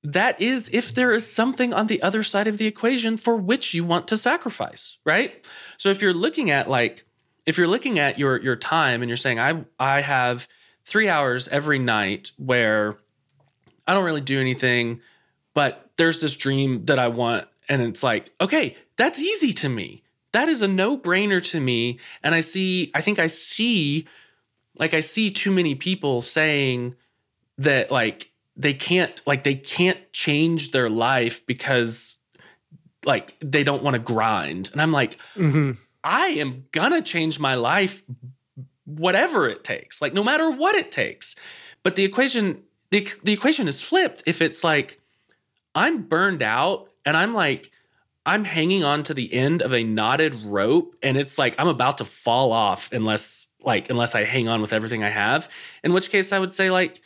that 0.04 0.40
is 0.40 0.70
if 0.72 0.94
there 0.94 1.12
is 1.12 1.30
something 1.30 1.74
on 1.74 1.88
the 1.88 2.00
other 2.02 2.22
side 2.22 2.46
of 2.46 2.56
the 2.56 2.66
equation 2.66 3.16
for 3.16 3.36
which 3.36 3.74
you 3.74 3.84
want 3.84 4.06
to 4.06 4.16
sacrifice, 4.16 4.96
right? 5.04 5.44
So 5.76 5.90
if 5.90 6.00
you're 6.00 6.14
looking 6.14 6.50
at 6.50 6.70
like 6.70 7.04
if 7.46 7.58
you're 7.58 7.66
looking 7.66 7.98
at 7.98 8.16
your 8.16 8.40
your 8.40 8.54
time 8.54 9.02
and 9.02 9.08
you're 9.08 9.16
saying 9.16 9.40
I 9.40 9.64
I 9.80 10.02
have 10.02 10.46
3 10.84 11.08
hours 11.08 11.48
every 11.48 11.80
night 11.80 12.30
where 12.36 12.96
I 13.88 13.94
don't 13.94 14.04
really 14.04 14.20
do 14.20 14.40
anything, 14.40 15.00
but 15.52 15.90
there's 15.96 16.20
this 16.20 16.36
dream 16.36 16.84
that 16.84 17.00
I 17.00 17.08
want 17.08 17.48
and 17.68 17.82
it's 17.82 18.02
like, 18.02 18.30
okay, 18.40 18.76
that's 18.96 19.20
easy 19.20 19.52
to 19.54 19.68
me. 19.68 20.02
That 20.32 20.48
is 20.48 20.62
a 20.62 20.68
no 20.68 20.98
brainer 20.98 21.42
to 21.50 21.60
me. 21.60 21.98
And 22.22 22.34
I 22.34 22.40
see, 22.40 22.90
I 22.94 23.00
think 23.00 23.18
I 23.18 23.28
see, 23.28 24.06
like, 24.78 24.92
I 24.92 25.00
see 25.00 25.30
too 25.30 25.52
many 25.52 25.74
people 25.74 26.22
saying 26.22 26.96
that, 27.58 27.90
like, 27.90 28.30
they 28.56 28.74
can't, 28.74 29.22
like, 29.26 29.44
they 29.44 29.54
can't 29.54 30.12
change 30.12 30.72
their 30.72 30.90
life 30.90 31.46
because, 31.46 32.18
like, 33.04 33.36
they 33.40 33.64
don't 33.64 33.82
want 33.82 33.94
to 33.94 34.00
grind. 34.00 34.70
And 34.72 34.82
I'm 34.82 34.92
like, 34.92 35.18
mm-hmm. 35.36 35.72
I 36.02 36.26
am 36.28 36.66
gonna 36.72 37.02
change 37.02 37.38
my 37.38 37.54
life, 37.54 38.02
whatever 38.84 39.48
it 39.48 39.64
takes, 39.64 40.02
like, 40.02 40.14
no 40.14 40.24
matter 40.24 40.50
what 40.50 40.74
it 40.74 40.92
takes. 40.92 41.36
But 41.82 41.96
the 41.96 42.04
equation, 42.04 42.62
the, 42.90 43.08
the 43.22 43.32
equation 43.32 43.68
is 43.68 43.82
flipped 43.82 44.22
if 44.26 44.42
it's 44.42 44.64
like, 44.64 45.00
I'm 45.74 46.02
burned 46.02 46.42
out 46.42 46.88
and 47.04 47.16
I'm 47.16 47.34
like, 47.34 47.70
I'm 48.26 48.44
hanging 48.44 48.84
on 48.84 49.02
to 49.04 49.14
the 49.14 49.32
end 49.32 49.60
of 49.62 49.72
a 49.72 49.84
knotted 49.84 50.34
rope 50.44 50.96
and 51.02 51.16
it's 51.16 51.38
like 51.38 51.54
I'm 51.58 51.68
about 51.68 51.98
to 51.98 52.04
fall 52.04 52.52
off 52.52 52.90
unless 52.92 53.48
like 53.62 53.90
unless 53.90 54.14
I 54.14 54.24
hang 54.24 54.48
on 54.48 54.60
with 54.60 54.72
everything 54.72 55.04
I 55.04 55.10
have. 55.10 55.48
In 55.82 55.92
which 55.92 56.10
case 56.10 56.32
I 56.32 56.38
would 56.38 56.54
say 56.54 56.70
like 56.70 57.00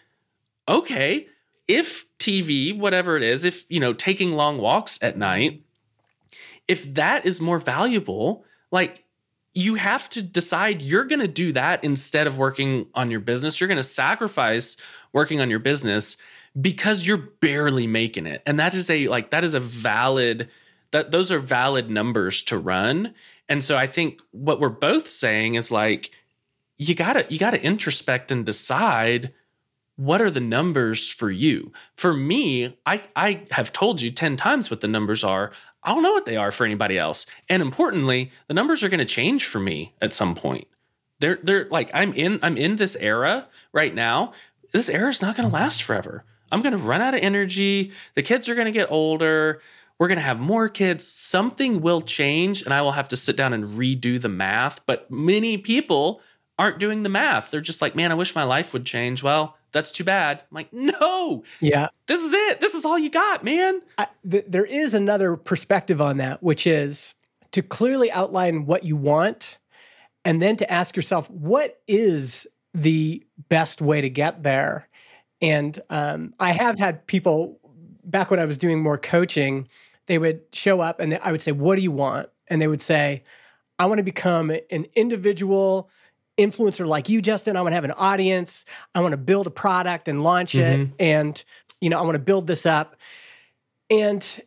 okay, 0.69 1.27
if 1.67 2.05
TV, 2.19 2.79
whatever 2.79 3.17
it 3.17 3.23
is, 3.23 3.45
if 3.45 3.65
you 3.69 3.81
know, 3.81 3.93
taking 3.93 4.33
long 4.33 4.59
walks 4.59 4.99
at 5.03 5.17
night, 5.17 5.63
if 6.69 6.93
that 6.95 7.25
is 7.27 7.41
more 7.41 7.59
valuable, 7.59 8.45
like 8.71 9.05
you 9.55 9.75
have 9.75 10.09
to 10.11 10.23
decide 10.23 10.83
you're 10.83 11.05
going 11.05 11.21
to 11.21 11.27
do 11.27 11.53
that 11.53 11.83
instead 11.83 12.27
of 12.27 12.39
working 12.39 12.87
on 12.95 13.11
your 13.11 13.21
business. 13.21 13.61
You're 13.61 13.69
going 13.69 13.77
to 13.77 13.83
sacrifice 13.83 14.77
working 15.13 15.41
on 15.41 15.51
your 15.51 15.59
business 15.59 16.17
because 16.61 17.07
you're 17.07 17.17
barely 17.17 17.87
making 17.87 18.27
it. 18.27 18.43
And 18.47 18.59
that 18.59 18.75
is 18.75 18.91
a 18.91 19.09
like 19.09 19.31
that 19.31 19.45
is 19.45 19.55
a 19.55 19.61
valid 19.61 20.49
that 20.91 21.11
those 21.11 21.31
are 21.31 21.39
valid 21.39 21.91
numbers 21.91 22.43
to 22.43 22.59
run. 22.59 23.15
And 23.49 23.63
so 23.63 23.77
I 23.77 23.87
think 23.87 24.21
what 24.31 24.61
we're 24.61 24.69
both 24.69 25.09
saying 25.09 25.55
is 25.55 25.71
like 25.71 26.11
you 26.77 26.95
got 26.95 27.15
to 27.15 27.27
you 27.29 27.39
got 27.39 27.51
to 27.51 27.63
introspect 27.63 28.31
and 28.31 28.47
decide 28.47 29.33
what 29.97 30.23
are 30.23 30.31
the 30.31 30.41
numbers 30.41 31.11
for 31.11 31.31
you. 31.31 31.73
For 31.97 32.15
me, 32.15 32.77
I 32.87 33.03
I 33.15 33.45
have 33.51 33.73
told 33.73 34.01
you 34.01 34.11
10 34.11 34.37
times 34.37 34.71
what 34.71 34.81
the 34.81 34.89
numbers 34.89 35.25
are. 35.25 35.53
I 35.83 35.91
don't 35.91 36.03
know 36.03 36.13
what 36.13 36.25
they 36.25 36.37
are 36.37 36.51
for 36.51 36.65
anybody 36.65 36.99
else. 36.99 37.27
And 37.49 37.63
importantly, 37.63 38.31
the 38.47 38.55
numbers 38.55 38.83
are 38.83 38.89
going 38.89 38.99
to 38.99 39.05
change 39.05 39.47
for 39.47 39.61
me 39.61 39.95
at 40.01 40.15
some 40.15 40.35
point. 40.35 40.67
They're 41.21 41.39
they're 41.43 41.69
like 41.71 41.91
I'm 41.93 42.13
in 42.15 42.39
I'm 42.43 42.57
in 42.57 42.77
this 42.77 42.97
era 42.97 43.49
right 43.73 43.95
now. 43.95 44.33
This 44.73 44.89
era 44.89 45.09
is 45.09 45.23
not 45.23 45.37
going 45.37 45.49
to 45.49 45.55
mm-hmm. 45.55 45.63
last 45.63 45.83
forever. 45.83 46.25
I'm 46.51 46.63
going 46.63 46.77
to 46.77 46.83
run 46.83 47.01
out 47.01 47.15
of 47.15 47.21
energy. 47.21 47.93
The 48.15 48.23
kids 48.23 48.49
are 48.49 48.55
going 48.55 48.67
to 48.67 48.73
get 48.73 48.91
older. 48.91 49.61
We're 49.99 50.09
going 50.09 50.19
to 50.19 50.25
have 50.25 50.39
more 50.39 50.69
kids. 50.69 51.07
Something 51.07 51.81
will 51.81 52.01
change, 52.01 52.63
and 52.63 52.73
I 52.73 52.83
will 52.83 52.93
have 52.93 53.09
to 53.09 53.17
sit 53.17 53.37
down 53.37 53.53
and 53.53 53.65
redo 53.79 54.21
the 54.21 54.29
math. 54.29 54.85
But 54.87 55.11
many 55.11 55.59
people 55.59 56.21
aren't 56.59 56.79
doing 56.79 57.03
the 57.03 57.09
math. 57.09 57.51
They're 57.51 57.61
just 57.61 57.83
like, 57.83 57.95
man, 57.95 58.11
I 58.11 58.15
wish 58.15 58.35
my 58.35 58.45
life 58.45 58.73
would 58.73 58.85
change. 58.85 59.23
Well, 59.23 59.57
that's 59.73 59.93
too 59.93 60.05
bad. 60.05 60.39
I'm 60.39 60.55
like, 60.55 60.73
no. 60.73 61.45
Yeah. 61.61 61.89
This 62.07 62.23
is 62.23 62.33
it. 62.33 62.61
This 62.61 62.75
is 62.75 62.85
all 62.85 62.99
you 62.99 63.11
got, 63.11 63.45
man. 63.45 63.83
I, 63.99 64.07
th- 64.29 64.47
there 64.49 64.65
is 64.65 64.95
another 64.95 65.37
perspective 65.37 66.01
on 66.01 66.17
that, 66.17 66.43
which 66.43 66.67
is 66.67 67.15
to 67.53 67.63
clearly 67.63 68.11
outline 68.11 68.67
what 68.67 68.85
you 68.85 68.97
want 68.97 69.59
and 70.25 70.41
then 70.43 70.57
to 70.57 70.71
ask 70.71 70.97
yourself, 70.97 71.31
what 71.31 71.81
is 71.87 72.47
the 72.75 73.25
best 73.49 73.81
way 73.81 74.01
to 74.01 74.11
get 74.11 74.43
there? 74.43 74.88
And 75.41 75.81
um, 75.91 76.35
I 76.41 76.53
have 76.53 76.79
had 76.79 77.07
people 77.07 77.59
back 78.05 78.31
when 78.31 78.41
I 78.41 78.45
was 78.45 78.59
doing 78.59 78.81
more 78.81 78.99
coaching, 78.99 79.69
they 80.07 80.19
would 80.19 80.41
show 80.53 80.81
up 80.81 81.01
and 81.01 81.19
I 81.23 81.31
would 81.33 81.41
say, 81.41 81.53
What 81.53 81.77
do 81.77 81.83
you 81.83 81.91
want? 81.93 82.29
And 82.49 82.61
they 82.61 82.67
would 82.69 82.81
say, 82.81 83.23
I 83.79 83.87
want 83.87 83.99
to 83.99 84.05
become 84.05 84.51
an 84.51 84.87
individual 84.97 85.89
influencer 86.39 86.87
like 86.87 87.09
you, 87.09 87.21
Justin. 87.21 87.57
I 87.57 87.61
want 87.63 87.73
to 87.73 87.75
have 87.75 87.85
an 87.85 87.93
audience. 87.93 88.65
I 88.95 89.01
want 89.01 89.13
to 89.13 89.19
build 89.19 89.47
a 89.47 89.51
product 89.51 90.09
and 90.09 90.23
launch 90.25 90.55
it. 90.55 90.81
Mhm. 90.81 90.93
And, 90.99 91.45
you 91.81 91.91
know, 91.91 91.99
I 91.99 92.03
want 92.03 92.15
to 92.15 92.21
build 92.21 92.47
this 92.47 92.65
up. 92.67 92.97
And 93.91 94.43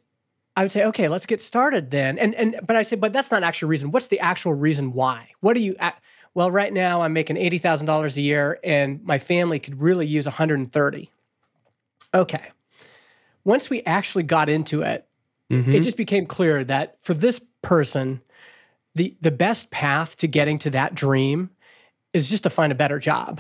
I 0.56 0.64
would 0.64 0.72
say, 0.72 0.86
okay, 0.86 1.08
let's 1.08 1.26
get 1.26 1.42
started 1.42 1.92
then. 1.92 2.18
And 2.18 2.36
and 2.36 2.60
but 2.66 2.76
I 2.76 2.82
say, 2.82 2.96
but 2.96 3.14
that's 3.14 3.32
not 3.32 3.44
actually 3.44 3.70
reason. 3.70 3.92
What's 3.92 4.08
the 4.08 4.20
actual 4.20 4.54
reason 4.54 4.94
why? 4.94 5.30
What 5.40 5.54
do 5.54 5.62
you? 5.62 5.76
Well, 6.34 6.50
right 6.50 6.72
now 6.72 7.02
I'm 7.02 7.14
making 7.14 7.38
eighty 7.38 7.58
thousand 7.58 7.88
dollars 7.88 8.16
a 8.18 8.22
year, 8.22 8.60
and 8.64 9.04
my 9.04 9.20
family 9.20 9.60
could 9.60 9.82
really 9.82 10.08
use 10.08 10.26
one 10.26 10.34
hundred 10.36 10.60
and 10.60 10.72
thirty. 10.72 11.10
Okay. 12.14 12.50
Once 13.44 13.70
we 13.70 13.82
actually 13.84 14.24
got 14.24 14.50
into 14.50 14.82
it, 14.82 15.08
Mhm. 15.52 15.74
it 15.74 15.82
just 15.82 15.98
became 15.98 16.26
clear 16.26 16.64
that 16.64 16.98
for 17.02 17.14
this 17.14 17.42
person, 17.62 18.22
the 18.96 19.16
the 19.22 19.32
best 19.32 19.72
path 19.72 20.16
to 20.18 20.28
getting 20.28 20.58
to 20.60 20.70
that 20.70 20.96
dream 20.96 21.50
is 22.14 22.30
just 22.30 22.44
to 22.44 22.50
find 22.50 22.72
a 22.72 22.76
better 22.76 23.00
job 23.00 23.40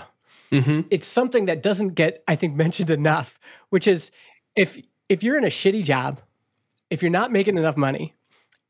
Mhm. 0.49 0.85
it's 0.89 1.05
something 1.05 1.45
that 1.47 1.61
doesn't 1.61 1.89
get 1.89 2.23
i 2.27 2.35
think 2.37 2.55
mentioned 2.65 2.89
enough 2.89 3.37
which 3.69 3.85
is 3.85 4.11
if 4.55 4.81
if 5.09 5.23
you're 5.23 5.37
in 5.37 5.43
a 5.43 5.47
shitty 5.47 5.83
job 5.83 6.21
if 6.89 7.01
you're 7.01 7.11
not 7.11 7.33
making 7.33 7.57
enough 7.57 7.75
money 7.75 8.13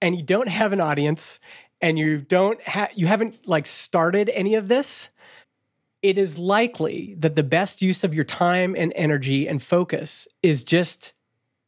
and 0.01 0.15
you 0.15 0.23
don't 0.23 0.47
have 0.49 0.73
an 0.73 0.81
audience 0.81 1.39
and 1.81 1.97
you 1.97 2.19
don't 2.19 2.61
have 2.61 2.91
you 2.95 3.07
haven't 3.07 3.47
like 3.47 3.65
started 3.65 4.29
any 4.29 4.55
of 4.55 4.67
this 4.67 5.09
it 6.01 6.17
is 6.17 6.39
likely 6.39 7.15
that 7.19 7.35
the 7.35 7.43
best 7.43 7.81
use 7.81 8.03
of 8.03 8.13
your 8.13 8.23
time 8.23 8.75
and 8.75 8.91
energy 8.95 9.47
and 9.47 9.61
focus 9.61 10.27
is 10.41 10.63
just 10.63 11.13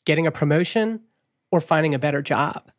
getting 0.05 0.26
a 0.26 0.32
promotion 0.32 1.01
or 1.51 1.61
finding 1.61 1.93
a 1.93 1.99
better 1.99 2.22
job. 2.22 2.72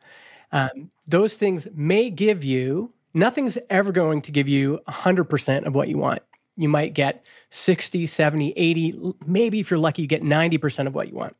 Um, 0.50 0.90
those 1.06 1.36
things 1.36 1.68
may 1.72 2.10
give 2.10 2.42
you 2.42 2.92
nothing's 3.12 3.56
ever 3.70 3.92
going 3.92 4.22
to 4.22 4.32
give 4.32 4.48
you 4.48 4.80
100% 4.88 5.64
of 5.64 5.74
what 5.74 5.88
you 5.88 5.96
want. 5.96 6.22
You 6.56 6.68
might 6.68 6.94
get 6.94 7.24
60 7.50 8.06
70 8.06 8.52
80 8.52 9.14
maybe 9.26 9.60
if 9.60 9.70
you're 9.70 9.78
lucky 9.78 10.02
you 10.02 10.08
get 10.08 10.22
90% 10.22 10.86
of 10.86 10.94
what 10.94 11.08
you 11.08 11.14
want. 11.14 11.36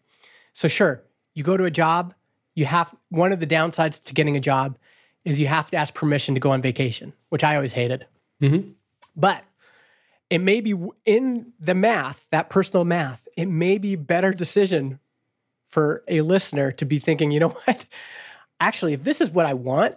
So 0.52 0.68
sure 0.68 1.02
you 1.34 1.42
go 1.42 1.56
to 1.56 1.64
a 1.64 1.70
job 1.70 2.14
you 2.54 2.66
have 2.66 2.94
one 3.08 3.32
of 3.32 3.40
the 3.40 3.46
downsides 3.46 4.02
to 4.04 4.14
getting 4.14 4.36
a 4.36 4.40
job 4.40 4.78
is 5.24 5.40
you 5.40 5.46
have 5.46 5.70
to 5.70 5.76
ask 5.76 5.94
permission 5.94 6.34
to 6.34 6.40
go 6.40 6.50
on 6.50 6.60
vacation 6.62 7.12
which 7.30 7.44
i 7.44 7.54
always 7.54 7.72
hated 7.72 8.06
Mhm. 8.42 8.74
but 9.16 9.44
it 10.30 10.38
may 10.38 10.60
be 10.60 10.74
in 11.04 11.52
the 11.60 11.74
math 11.74 12.26
that 12.30 12.50
personal 12.50 12.84
math 12.84 13.26
it 13.36 13.46
may 13.46 13.78
be 13.78 13.96
better 13.96 14.32
decision 14.32 14.98
for 15.68 16.02
a 16.08 16.20
listener 16.22 16.72
to 16.72 16.84
be 16.84 16.98
thinking 16.98 17.30
you 17.30 17.40
know 17.40 17.48
what 17.64 17.84
actually 18.60 18.92
if 18.92 19.04
this 19.04 19.20
is 19.20 19.30
what 19.30 19.46
i 19.46 19.54
want 19.54 19.96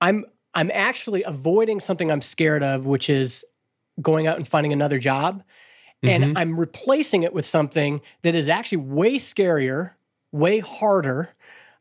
i'm 0.00 0.24
i'm 0.54 0.70
actually 0.72 1.22
avoiding 1.24 1.80
something 1.80 2.10
i'm 2.10 2.22
scared 2.22 2.62
of 2.62 2.86
which 2.86 3.08
is 3.10 3.44
going 4.00 4.26
out 4.26 4.36
and 4.36 4.46
finding 4.46 4.72
another 4.72 4.98
job 4.98 5.42
Mhm. 6.04 6.10
and 6.10 6.38
i'm 6.38 6.58
replacing 6.60 7.22
it 7.22 7.32
with 7.32 7.46
something 7.46 8.00
that 8.22 8.34
is 8.34 8.48
actually 8.48 8.78
way 8.78 9.16
scarier 9.16 9.92
way 10.32 10.58
harder 10.58 11.30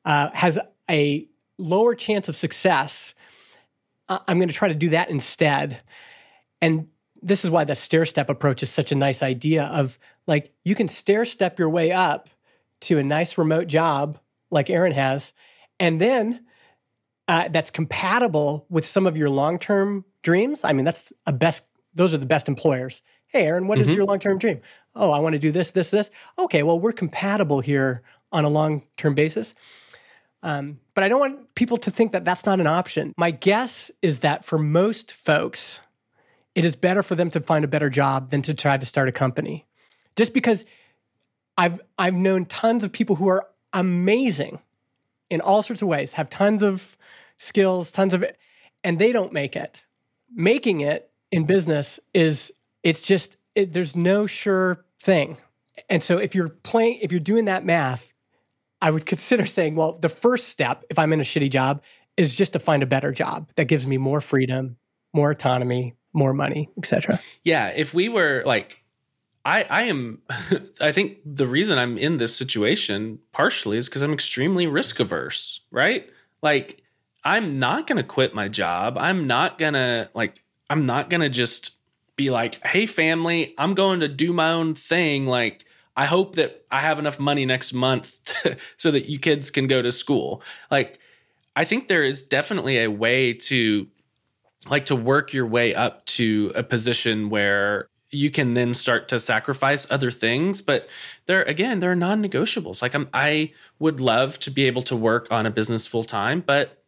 uh, 0.06 0.30
has 0.34 0.58
a 0.90 1.28
lower 1.58 1.96
chance 1.96 2.28
of 2.30 2.36
success 2.36 3.16
uh, 4.10 4.20
i'm 4.28 4.38
going 4.38 4.48
to 4.50 4.54
try 4.54 4.68
to 4.68 4.76
do 4.76 4.90
that 4.90 5.10
instead. 5.10 5.82
And 6.62 6.88
this 7.22 7.44
is 7.44 7.50
why 7.52 7.64
the 7.64 7.76
stair 7.76 8.06
step 8.06 8.30
approach 8.30 8.62
is 8.64 8.70
such 8.70 8.92
a 8.92 8.96
nice 8.96 9.22
idea 9.24 9.64
of 9.66 9.98
like 10.28 10.54
you 10.64 10.76
can 10.76 10.88
stair 10.88 11.26
step 11.26 11.58
your 11.60 11.70
way 11.70 11.92
up 11.92 12.30
to 12.82 12.98
a 12.98 13.04
nice 13.04 13.38
remote 13.38 13.68
job 13.68 14.18
like 14.52 14.70
aaron 14.70 14.92
has 14.94 15.34
and 15.80 16.00
then 16.00 16.46
uh, 17.28 17.48
that's 17.50 17.72
compatible 17.72 18.66
with 18.70 18.86
some 18.86 19.08
of 19.08 19.18
your 19.18 19.30
long-term 19.30 20.06
dreams. 20.22 20.64
I 20.64 20.74
mean 20.74 20.86
that's 20.86 21.12
a 21.26 21.34
best 21.34 21.64
those 21.96 22.14
are 22.14 22.20
the 22.20 22.26
best 22.28 22.48
employers. 22.48 23.02
Hey 23.28 23.46
aaron 23.48 23.68
what 23.68 23.80
is 23.80 23.90
Mhm. 23.90 23.96
your 23.96 24.06
long-term 24.06 24.38
dream? 24.38 24.62
Oh 24.96 25.12
i 25.12 25.20
want 25.20 25.34
to 25.34 25.40
do 25.40 25.52
this 25.52 25.72
this 25.72 25.90
this. 25.90 26.10
Okay 26.38 26.62
well 26.64 26.80
we're 26.80 26.92
compatible 26.94 27.60
here 27.62 28.04
on 28.32 28.46
a 28.46 28.50
long-term 28.50 29.16
basis 29.16 29.56
um, 30.44 30.80
but 30.94 31.04
i 31.04 31.10
don't 31.10 31.20
want 31.20 31.56
people 31.56 31.78
to 31.78 31.92
think 31.92 32.12
that 32.12 32.26
that's 32.26 32.46
not 32.46 32.60
an 32.60 32.68
option. 32.68 33.14
My 33.18 33.32
guess 33.32 33.90
is 34.02 34.20
that 34.20 34.46
for 34.46 34.58
most 34.58 35.12
folks 35.14 35.80
it 36.54 36.64
is 36.64 36.76
better 36.76 37.04
for 37.04 37.16
them 37.16 37.30
to 37.32 37.42
find 37.42 37.66
a 37.66 37.68
better 37.68 37.90
job 37.90 38.30
than 38.30 38.42
to 38.44 38.54
try 38.54 38.78
to 38.78 38.86
start 38.86 39.10
a 39.10 39.12
company. 39.12 39.66
Just 40.16 40.34
because 40.34 40.66
i've 41.58 41.80
i've 41.98 42.14
known 42.14 42.46
tons 42.46 42.84
of 42.84 42.92
people 42.92 43.16
who 43.16 43.30
are 43.30 43.48
amazing 43.72 44.60
in 45.30 45.40
all 45.40 45.64
sorts 45.64 45.82
of 45.82 45.88
ways 45.88 46.14
have 46.14 46.30
tons 46.30 46.62
of 46.62 46.98
skills 47.38 47.92
tons 47.92 48.14
of 48.14 48.24
it 48.24 48.38
and 48.84 49.00
they 49.00 49.12
don't 49.12 49.34
make 49.34 49.56
it. 49.56 49.84
Making 50.34 50.82
it 50.82 51.10
in 51.32 51.46
business 51.46 52.00
is 52.14 52.54
it's 52.84 53.02
just 53.02 53.38
it, 53.56 53.74
there's 53.74 53.96
no 53.96 54.28
sure 54.28 54.86
thing. 55.02 55.38
And 55.90 56.04
so 56.04 56.18
if 56.18 56.36
you're 56.36 56.50
playing 56.50 57.00
if 57.02 57.12
you're 57.12 57.20
doing 57.20 57.46
that 57.46 57.66
math 57.66 58.14
i 58.86 58.92
would 58.92 59.06
consider 59.06 59.46
saying 59.46 59.76
well 59.76 59.98
the 60.00 60.10
first 60.10 60.48
step 60.48 60.84
if 60.90 60.98
i'm 60.98 61.12
in 61.12 61.20
a 61.20 61.24
shitty 61.24 61.50
job 61.50 61.82
is 62.18 62.34
just 62.34 62.54
to 62.54 62.60
find 62.60 62.82
a 62.82 62.86
better 62.86 63.12
job 63.12 63.50
that 63.56 63.66
gives 63.66 63.86
me 63.86 63.98
more 63.98 64.22
freedom 64.22 64.78
more 65.14 65.32
autonomy 65.32 65.96
more 66.14 66.34
money 66.34 66.70
etc 66.78 67.20
Yeah, 67.44 67.68
if 67.76 67.94
we 67.94 68.10
were 68.10 68.42
like 68.46 68.84
I 69.44 69.64
I 69.64 69.82
am 69.84 70.22
I 70.82 70.92
think 70.92 71.18
the 71.26 71.46
reason 71.46 71.78
I'm 71.78 71.98
in 71.98 72.18
this 72.18 72.36
situation 72.36 73.20
partially 73.32 73.78
is 73.78 73.90
cuz 73.90 74.02
I'm 74.02 74.14
extremely 74.14 74.66
risk 74.66 75.00
averse, 75.00 75.62
right? 75.72 76.10
Like 76.42 76.82
I'm 77.24 77.60
not 77.60 77.88
going 77.88 77.98
to 77.98 78.04
quit 78.04 78.34
my 78.34 78.48
job. 78.48 78.98
I'm 78.98 79.28
not 79.28 79.58
going 79.58 79.74
to 79.74 80.10
like 80.14 80.42
I'm 80.70 80.86
not 80.86 81.10
going 81.10 81.22
to 81.22 81.30
just 81.30 81.72
be 82.16 82.32
like, 82.32 82.66
"Hey 82.66 82.86
family, 82.86 83.54
I'm 83.58 83.74
going 83.74 84.00
to 84.00 84.08
do 84.08 84.32
my 84.32 84.52
own 84.52 84.74
thing 84.74 85.28
like 85.28 85.66
I 85.96 86.06
hope 86.06 86.36
that 86.36 86.66
I 86.72 86.82
have 86.82 87.00
enough 87.00 87.20
money 87.20 87.46
next 87.46 87.74
month 87.74 88.24
to, 88.44 88.58
so 88.78 88.92
that 88.92 89.10
you 89.10 89.20
kids 89.20 89.52
can 89.52 89.68
go 89.68 89.82
to 89.82 89.92
school." 89.92 90.42
Like 90.70 91.00
I 91.56 91.64
think 91.64 91.88
there 91.88 92.04
is 92.04 92.22
definitely 92.22 92.80
a 92.80 92.90
way 92.90 93.34
to 93.34 93.88
like 94.68 94.86
to 94.86 94.96
work 94.96 95.34
your 95.34 95.46
way 95.46 95.74
up 95.76 96.06
to 96.06 96.52
a 96.56 96.64
position 96.64 97.30
where 97.30 97.88
you 98.12 98.32
can 98.32 98.54
then 98.54 98.74
start 98.74 99.08
to 99.10 99.20
sacrifice 99.20 99.86
other 99.90 100.12
things 100.12 100.62
but 100.62 100.88
there 101.26 101.44
again 101.44 101.80
there 101.80 101.92
are 101.92 101.96
non-negotiables 101.96 102.82
like 102.82 102.94
I'm, 102.94 103.10
i 103.14 103.52
would 103.80 104.00
love 104.00 104.40
to 104.40 104.52
be 104.52 104.66
able 104.66 104.82
to 104.84 104.96
work 104.96 105.28
on 105.32 105.46
a 105.46 105.52
business 105.52 105.86
full 105.86 106.04
time 106.04 106.42
but 106.46 106.84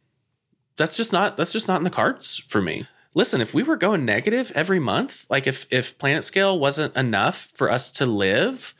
that's 0.75 0.95
just 0.95 1.11
not 1.11 1.37
that's 1.37 1.51
just 1.51 1.67
not 1.67 1.77
in 1.77 1.83
the 1.83 1.89
cards 1.89 2.41
for 2.47 2.61
me 2.61 2.87
listen 3.13 3.41
if 3.41 3.53
we 3.53 3.63
were 3.63 3.77
going 3.77 4.05
negative 4.05 4.51
every 4.55 4.79
month 4.79 5.25
like 5.29 5.47
if 5.47 5.67
if 5.71 5.97
PlanetScale 5.97 6.57
wasn't 6.57 6.95
enough 6.95 7.49
for 7.53 7.69
us 7.69 7.91
to 7.91 8.05
live 8.05 8.73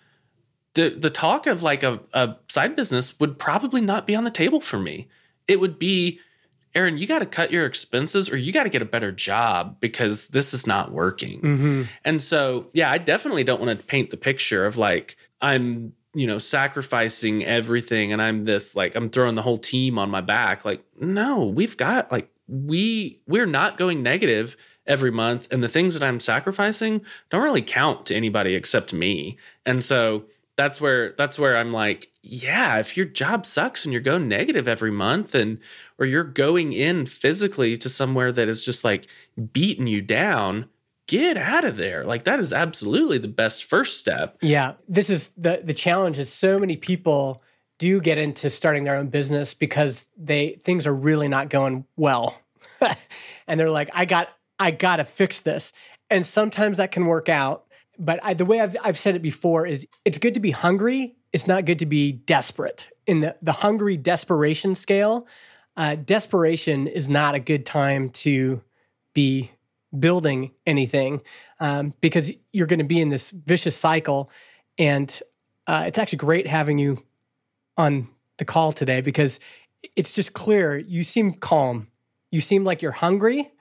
the 0.77 0.89
the 0.89 1.09
talk 1.09 1.47
of 1.47 1.61
like 1.61 1.83
a, 1.83 1.99
a 2.13 2.35
side 2.47 2.75
business 2.75 3.19
would 3.19 3.37
probably 3.37 3.81
not 3.81 4.07
be 4.07 4.15
on 4.15 4.23
the 4.23 4.31
table 4.31 4.61
for 4.61 4.79
me 4.79 5.07
it 5.47 5.59
would 5.59 5.79
be 5.79 6.19
Aaron, 6.75 6.99
you 6.99 7.07
got 7.07 7.19
to 7.19 7.25
cut 7.25 7.51
your 7.51 7.65
expenses 7.65 8.31
or 8.31 8.37
you 8.37 8.51
got 8.51 8.63
to 8.63 8.69
get 8.69 8.83
a 8.83 8.85
better 8.85 9.11
job 9.11 9.77
because 9.79 10.27
this 10.27 10.53
is 10.53 10.67
not 10.67 10.91
working. 10.91 11.41
mm-hmm. 11.41 11.83
And 12.05 12.21
so, 12.21 12.67
yeah, 12.71 12.91
I 12.91 12.99
definitely 12.99 13.43
don't 13.43 13.59
want 13.59 13.77
to 13.77 13.83
paint 13.83 14.11
the 14.11 14.17
picture 14.17 14.63
of 14.63 14.77
like 14.77 15.17
I'm, 15.41 15.93
you 16.13 16.27
know, 16.27 16.37
sacrificing 16.37 17.43
everything 17.43 18.13
and 18.13 18.21
I'm 18.21 18.45
this 18.45 18.75
like 18.75 18.95
I'm 18.95 19.09
throwing 19.09 19.33
the 19.33 19.41
whole 19.41 19.57
team 19.57 19.97
on 19.97 20.11
my 20.11 20.21
back. 20.21 20.65
Like, 20.65 20.83
no, 20.99 21.45
we've 21.45 21.77
got 21.77 22.11
like 22.11 22.29
we 22.47 23.21
we're 23.27 23.47
not 23.47 23.77
going 23.77 24.03
negative 24.03 24.55
every 24.85 25.11
month 25.11 25.47
and 25.51 25.63
the 25.63 25.67
things 25.67 25.95
that 25.95 26.03
I'm 26.03 26.19
sacrificing 26.19 27.01
don't 27.29 27.43
really 27.43 27.63
count 27.63 28.05
to 28.05 28.15
anybody 28.15 28.53
except 28.53 28.93
me. 28.93 29.37
And 29.65 29.83
so 29.83 30.25
that's 30.57 30.81
where 30.81 31.13
that's 31.17 31.37
where 31.37 31.55
I'm 31.55 31.71
like, 31.71 32.11
yeah, 32.23 32.79
if 32.79 32.97
your 32.97 33.05
job 33.05 33.45
sucks 33.45 33.85
and 33.85 33.93
you're 33.93 34.01
going 34.01 34.27
negative 34.27 34.67
every 34.67 34.91
month 34.91 35.35
and 35.35 35.59
or 35.99 36.05
you're 36.05 36.23
going 36.23 36.73
in 36.73 37.05
physically 37.05 37.77
to 37.77 37.87
somewhere 37.87 38.31
that 38.31 38.49
is 38.49 38.65
just 38.65 38.83
like 38.83 39.07
beating 39.53 39.87
you 39.87 40.01
down, 40.01 40.67
get 41.05 41.37
out 41.37 41.63
of 41.63 41.77
there. 41.77 42.03
Like 42.03 42.23
that 42.23 42.39
is 42.39 42.51
absolutely 42.51 43.19
the 43.19 43.27
best 43.27 43.65
first 43.65 43.99
step. 43.99 44.37
Yeah, 44.41 44.73
this 44.89 45.09
is 45.09 45.31
the 45.37 45.61
the 45.63 45.75
challenge 45.75 46.17
is 46.17 46.33
so 46.33 46.57
many 46.57 46.75
people 46.75 47.43
do 47.77 48.01
get 48.01 48.17
into 48.17 48.49
starting 48.49 48.83
their 48.83 48.95
own 48.95 49.09
business 49.09 49.53
because 49.53 50.09
they 50.17 50.57
things 50.61 50.87
are 50.87 50.95
really 50.95 51.27
not 51.27 51.49
going 51.49 51.85
well. 51.95 52.41
and 53.47 53.59
they're 53.59 53.69
like 53.69 53.91
I 53.93 54.05
got 54.05 54.29
I 54.59 54.71
got 54.71 54.95
to 54.97 55.05
fix 55.05 55.41
this. 55.41 55.71
And 56.09 56.25
sometimes 56.25 56.77
that 56.77 56.91
can 56.91 57.05
work 57.05 57.29
out, 57.29 57.65
but 57.99 58.19
I, 58.23 58.33
the 58.33 58.45
way 58.45 58.59
I've 58.59 58.75
I've 58.83 58.99
said 58.99 59.15
it 59.15 59.21
before 59.21 59.65
is 59.65 59.87
it's 60.05 60.17
good 60.17 60.33
to 60.35 60.39
be 60.39 60.51
hungry, 60.51 61.15
it's 61.33 61.47
not 61.47 61.65
good 61.65 61.79
to 61.79 61.85
be 61.85 62.11
desperate. 62.11 62.87
In 63.05 63.21
the 63.21 63.35
the 63.41 63.53
hungry 63.53 63.97
desperation 63.97 64.75
scale, 64.75 65.27
uh, 65.75 65.95
desperation 65.95 66.87
is 66.87 67.09
not 67.09 67.35
a 67.35 67.39
good 67.39 67.65
time 67.65 68.09
to 68.09 68.61
be 69.13 69.51
building 69.97 70.51
anything 70.65 71.21
um, 71.59 71.93
because 72.01 72.31
you're 72.51 72.67
going 72.67 72.79
to 72.79 72.85
be 72.85 73.01
in 73.01 73.09
this 73.09 73.31
vicious 73.31 73.75
cycle. 73.75 74.29
And 74.77 75.21
uh, 75.65 75.85
it's 75.87 75.97
actually 75.97 76.17
great 76.17 76.47
having 76.47 76.77
you 76.77 77.03
on 77.77 78.09
the 78.37 78.45
call 78.45 78.73
today 78.73 79.01
because 79.01 79.39
it's 79.95 80.11
just 80.11 80.33
clear 80.33 80.77
you 80.77 81.03
seem 81.03 81.31
calm. 81.31 81.87
You 82.31 82.41
seem 82.41 82.63
like 82.63 82.81
you're 82.81 82.91
hungry, 82.91 83.51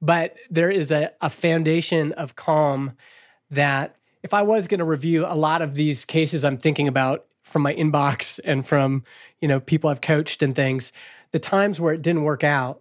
but 0.00 0.36
there 0.50 0.70
is 0.70 0.90
a, 0.90 1.12
a 1.20 1.30
foundation 1.30 2.12
of 2.12 2.36
calm 2.36 2.92
that 3.50 3.96
if 4.22 4.32
I 4.34 4.42
was 4.42 4.66
going 4.66 4.78
to 4.78 4.84
review 4.84 5.26
a 5.26 5.36
lot 5.36 5.62
of 5.62 5.74
these 5.74 6.04
cases 6.04 6.44
I'm 6.44 6.56
thinking 6.56 6.88
about 6.88 7.26
from 7.42 7.62
my 7.62 7.74
inbox 7.74 8.40
and 8.44 8.66
from 8.66 9.04
you 9.40 9.48
know 9.48 9.60
people 9.60 9.90
I've 9.90 10.00
coached 10.00 10.42
and 10.42 10.56
things, 10.56 10.92
the 11.30 11.38
times 11.38 11.80
where 11.80 11.94
it 11.94 12.02
didn't 12.02 12.24
work 12.24 12.42
out 12.42 12.80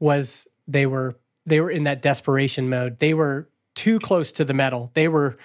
was 0.00 0.46
they 0.66 0.86
were 0.86 1.16
they 1.46 1.60
were 1.60 1.70
in 1.70 1.84
that 1.84 2.02
desperation 2.02 2.68
mode. 2.68 2.98
They 2.98 3.14
were 3.14 3.48
too 3.74 3.98
close 3.98 4.32
to 4.32 4.44
the 4.44 4.54
metal. 4.54 4.90
They 4.94 5.08
were 5.08 5.36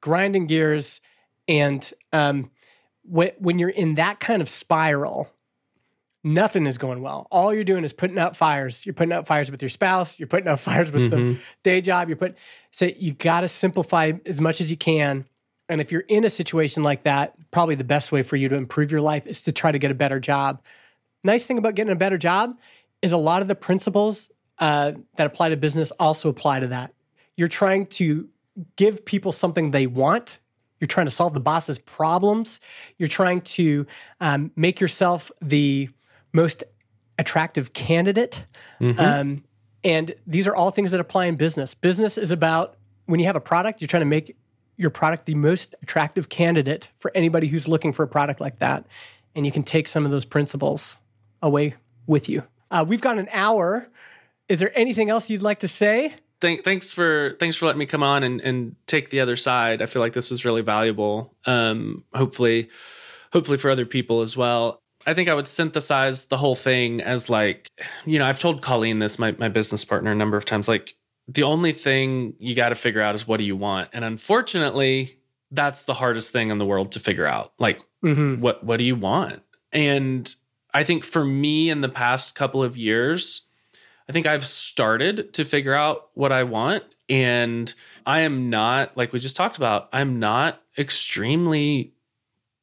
grinding 0.00 0.46
gears, 0.46 1.00
and 1.48 1.90
um, 2.12 2.50
when 3.02 3.32
when 3.38 3.58
you're 3.58 3.70
in 3.70 3.94
that 3.94 4.20
kind 4.20 4.42
of 4.42 4.48
spiral, 4.48 5.30
nothing 6.22 6.66
is 6.66 6.78
going 6.78 7.00
well. 7.02 7.26
All 7.30 7.52
you're 7.54 7.64
doing 7.64 7.84
is 7.84 7.92
putting 7.92 8.18
out 8.18 8.36
fires. 8.36 8.84
You're 8.84 8.94
putting 8.94 9.12
out 9.12 9.26
fires 9.26 9.50
with 9.50 9.62
your 9.62 9.68
spouse. 9.68 10.18
You're 10.18 10.28
putting 10.28 10.48
out 10.48 10.60
fires 10.68 10.90
with 10.92 11.10
Mm-hmm. 11.12 11.32
the 11.32 11.38
day 11.62 11.80
job. 11.80 12.08
You're 12.08 12.16
putting 12.16 12.36
so 12.70 12.86
you 12.96 13.12
got 13.14 13.40
to 13.42 13.48
simplify 13.48 14.12
as 14.26 14.40
much 14.40 14.60
as 14.60 14.70
you 14.70 14.76
can. 14.76 15.24
And 15.68 15.80
if 15.80 15.92
you're 15.92 16.02
in 16.02 16.24
a 16.24 16.30
situation 16.30 16.82
like 16.82 17.04
that, 17.04 17.34
probably 17.52 17.76
the 17.76 17.84
best 17.84 18.10
way 18.12 18.22
for 18.22 18.36
you 18.36 18.48
to 18.48 18.56
improve 18.56 18.90
your 18.90 19.00
life 19.00 19.26
is 19.26 19.40
to 19.42 19.52
try 19.52 19.70
to 19.70 19.78
get 19.78 19.90
a 19.90 19.94
better 19.94 20.18
job. 20.18 20.60
Nice 21.22 21.46
thing 21.46 21.58
about 21.58 21.74
getting 21.76 21.92
a 21.92 21.96
better 21.96 22.18
job 22.18 22.58
is 23.02 23.12
a 23.12 23.16
lot 23.16 23.40
of 23.40 23.48
the 23.48 23.54
principles 23.54 24.30
uh, 24.58 24.92
that 25.16 25.26
apply 25.26 25.50
to 25.50 25.56
business 25.56 25.90
also 25.92 26.28
apply 26.28 26.60
to 26.60 26.66
that. 26.68 26.92
You're 27.36 27.48
trying 27.48 27.86
to 27.86 28.28
give 28.76 29.04
people 29.04 29.30
something 29.32 29.70
they 29.70 29.86
want. 29.86 30.38
You're 30.80 30.88
trying 30.88 31.06
to 31.06 31.10
solve 31.10 31.34
the 31.34 31.40
boss's 31.40 31.78
problems. 31.78 32.60
You're 32.98 33.08
trying 33.08 33.42
to 33.42 33.86
um, 34.20 34.50
make 34.56 34.80
yourself 34.80 35.30
the 35.40 35.88
most 36.32 36.64
attractive 37.18 37.72
candidate. 37.72 38.44
Um, 38.98 39.44
and 39.84 40.14
these 40.26 40.46
are 40.46 40.54
all 40.54 40.70
things 40.70 40.90
that 40.90 41.00
apply 41.00 41.26
in 41.26 41.36
business. 41.36 41.74
Business 41.74 42.18
is 42.18 42.30
about 42.30 42.76
when 43.06 43.20
you 43.20 43.26
have 43.26 43.36
a 43.36 43.40
product, 43.40 43.80
you're 43.80 43.88
trying 43.88 44.02
to 44.02 44.06
make 44.06 44.36
your 44.76 44.90
product 44.90 45.26
the 45.26 45.34
most 45.34 45.74
attractive 45.82 46.28
candidate 46.28 46.88
for 46.96 47.10
anybody 47.14 47.46
who's 47.46 47.68
looking 47.68 47.92
for 47.92 48.02
a 48.02 48.08
product 48.08 48.40
like 48.40 48.58
that. 48.60 48.86
And 49.34 49.44
you 49.44 49.52
can 49.52 49.62
take 49.62 49.88
some 49.88 50.04
of 50.04 50.10
those 50.10 50.24
principles 50.24 50.96
away 51.42 51.74
with 52.06 52.28
you. 52.28 52.42
Uh, 52.70 52.84
we've 52.86 53.00
got 53.00 53.18
an 53.18 53.28
hour. 53.32 53.88
Is 54.48 54.60
there 54.60 54.72
anything 54.76 55.10
else 55.10 55.28
you'd 55.28 55.42
like 55.42 55.60
to 55.60 55.68
say? 55.68 56.14
Thank, 56.40 56.64
thanks 56.64 56.92
for 56.92 57.36
thanks 57.38 57.56
for 57.56 57.66
letting 57.66 57.78
me 57.78 57.86
come 57.86 58.02
on 58.02 58.22
and, 58.22 58.40
and 58.40 58.74
take 58.86 59.10
the 59.10 59.20
other 59.20 59.36
side. 59.36 59.82
I 59.82 59.86
feel 59.86 60.00
like 60.00 60.14
this 60.14 60.30
was 60.30 60.44
really 60.44 60.62
valuable. 60.62 61.34
Um, 61.44 62.04
hopefully, 62.14 62.70
hopefully 63.32 63.58
for 63.58 63.70
other 63.70 63.84
people 63.84 64.22
as 64.22 64.36
well. 64.36 64.79
I 65.06 65.14
think 65.14 65.28
I 65.28 65.34
would 65.34 65.48
synthesize 65.48 66.26
the 66.26 66.36
whole 66.36 66.54
thing 66.54 67.00
as 67.00 67.30
like, 67.30 67.70
you 68.04 68.18
know, 68.18 68.26
I've 68.26 68.38
told 68.38 68.62
Colleen 68.62 68.98
this, 68.98 69.18
my 69.18 69.32
my 69.32 69.48
business 69.48 69.84
partner, 69.84 70.12
a 70.12 70.14
number 70.14 70.36
of 70.36 70.44
times. 70.44 70.68
Like, 70.68 70.94
the 71.28 71.42
only 71.44 71.72
thing 71.72 72.34
you 72.38 72.54
got 72.54 72.70
to 72.70 72.74
figure 72.74 73.00
out 73.00 73.14
is 73.14 73.26
what 73.26 73.38
do 73.38 73.44
you 73.44 73.56
want, 73.56 73.88
and 73.92 74.04
unfortunately, 74.04 75.18
that's 75.50 75.84
the 75.84 75.94
hardest 75.94 76.32
thing 76.32 76.50
in 76.50 76.58
the 76.58 76.66
world 76.66 76.92
to 76.92 77.00
figure 77.00 77.26
out. 77.26 77.52
Like, 77.58 77.80
Mm-hmm. 78.02 78.40
what 78.40 78.64
what 78.64 78.78
do 78.78 78.84
you 78.84 78.96
want? 78.96 79.42
And 79.72 80.34
I 80.72 80.84
think 80.84 81.04
for 81.04 81.22
me 81.24 81.68
in 81.68 81.82
the 81.82 81.88
past 81.88 82.34
couple 82.34 82.62
of 82.62 82.76
years, 82.76 83.42
I 84.08 84.12
think 84.12 84.24
I've 84.26 84.46
started 84.46 85.34
to 85.34 85.44
figure 85.44 85.74
out 85.74 86.08
what 86.14 86.32
I 86.32 86.44
want. 86.44 86.82
And 87.10 87.72
I 88.06 88.20
am 88.20 88.48
not, 88.48 88.96
like 88.96 89.12
we 89.12 89.18
just 89.20 89.36
talked 89.36 89.56
about, 89.58 89.88
I'm 89.92 90.18
not 90.18 90.62
extremely 90.78 91.92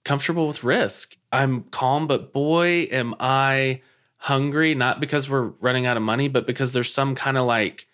comfortable 0.05 0.47
with 0.47 0.63
risk. 0.63 1.16
I'm 1.31 1.63
calm, 1.63 2.07
but 2.07 2.33
boy, 2.33 2.87
am 2.91 3.15
I 3.19 3.81
hungry, 4.17 4.75
not 4.75 4.99
because 4.99 5.29
we're 5.29 5.49
running 5.59 5.85
out 5.85 5.97
of 5.97 6.03
money, 6.03 6.27
but 6.27 6.47
because 6.47 6.73
there's 6.73 6.91
some 6.91 7.15
kind 7.15 7.37
of 7.37 7.45
like 7.45 7.87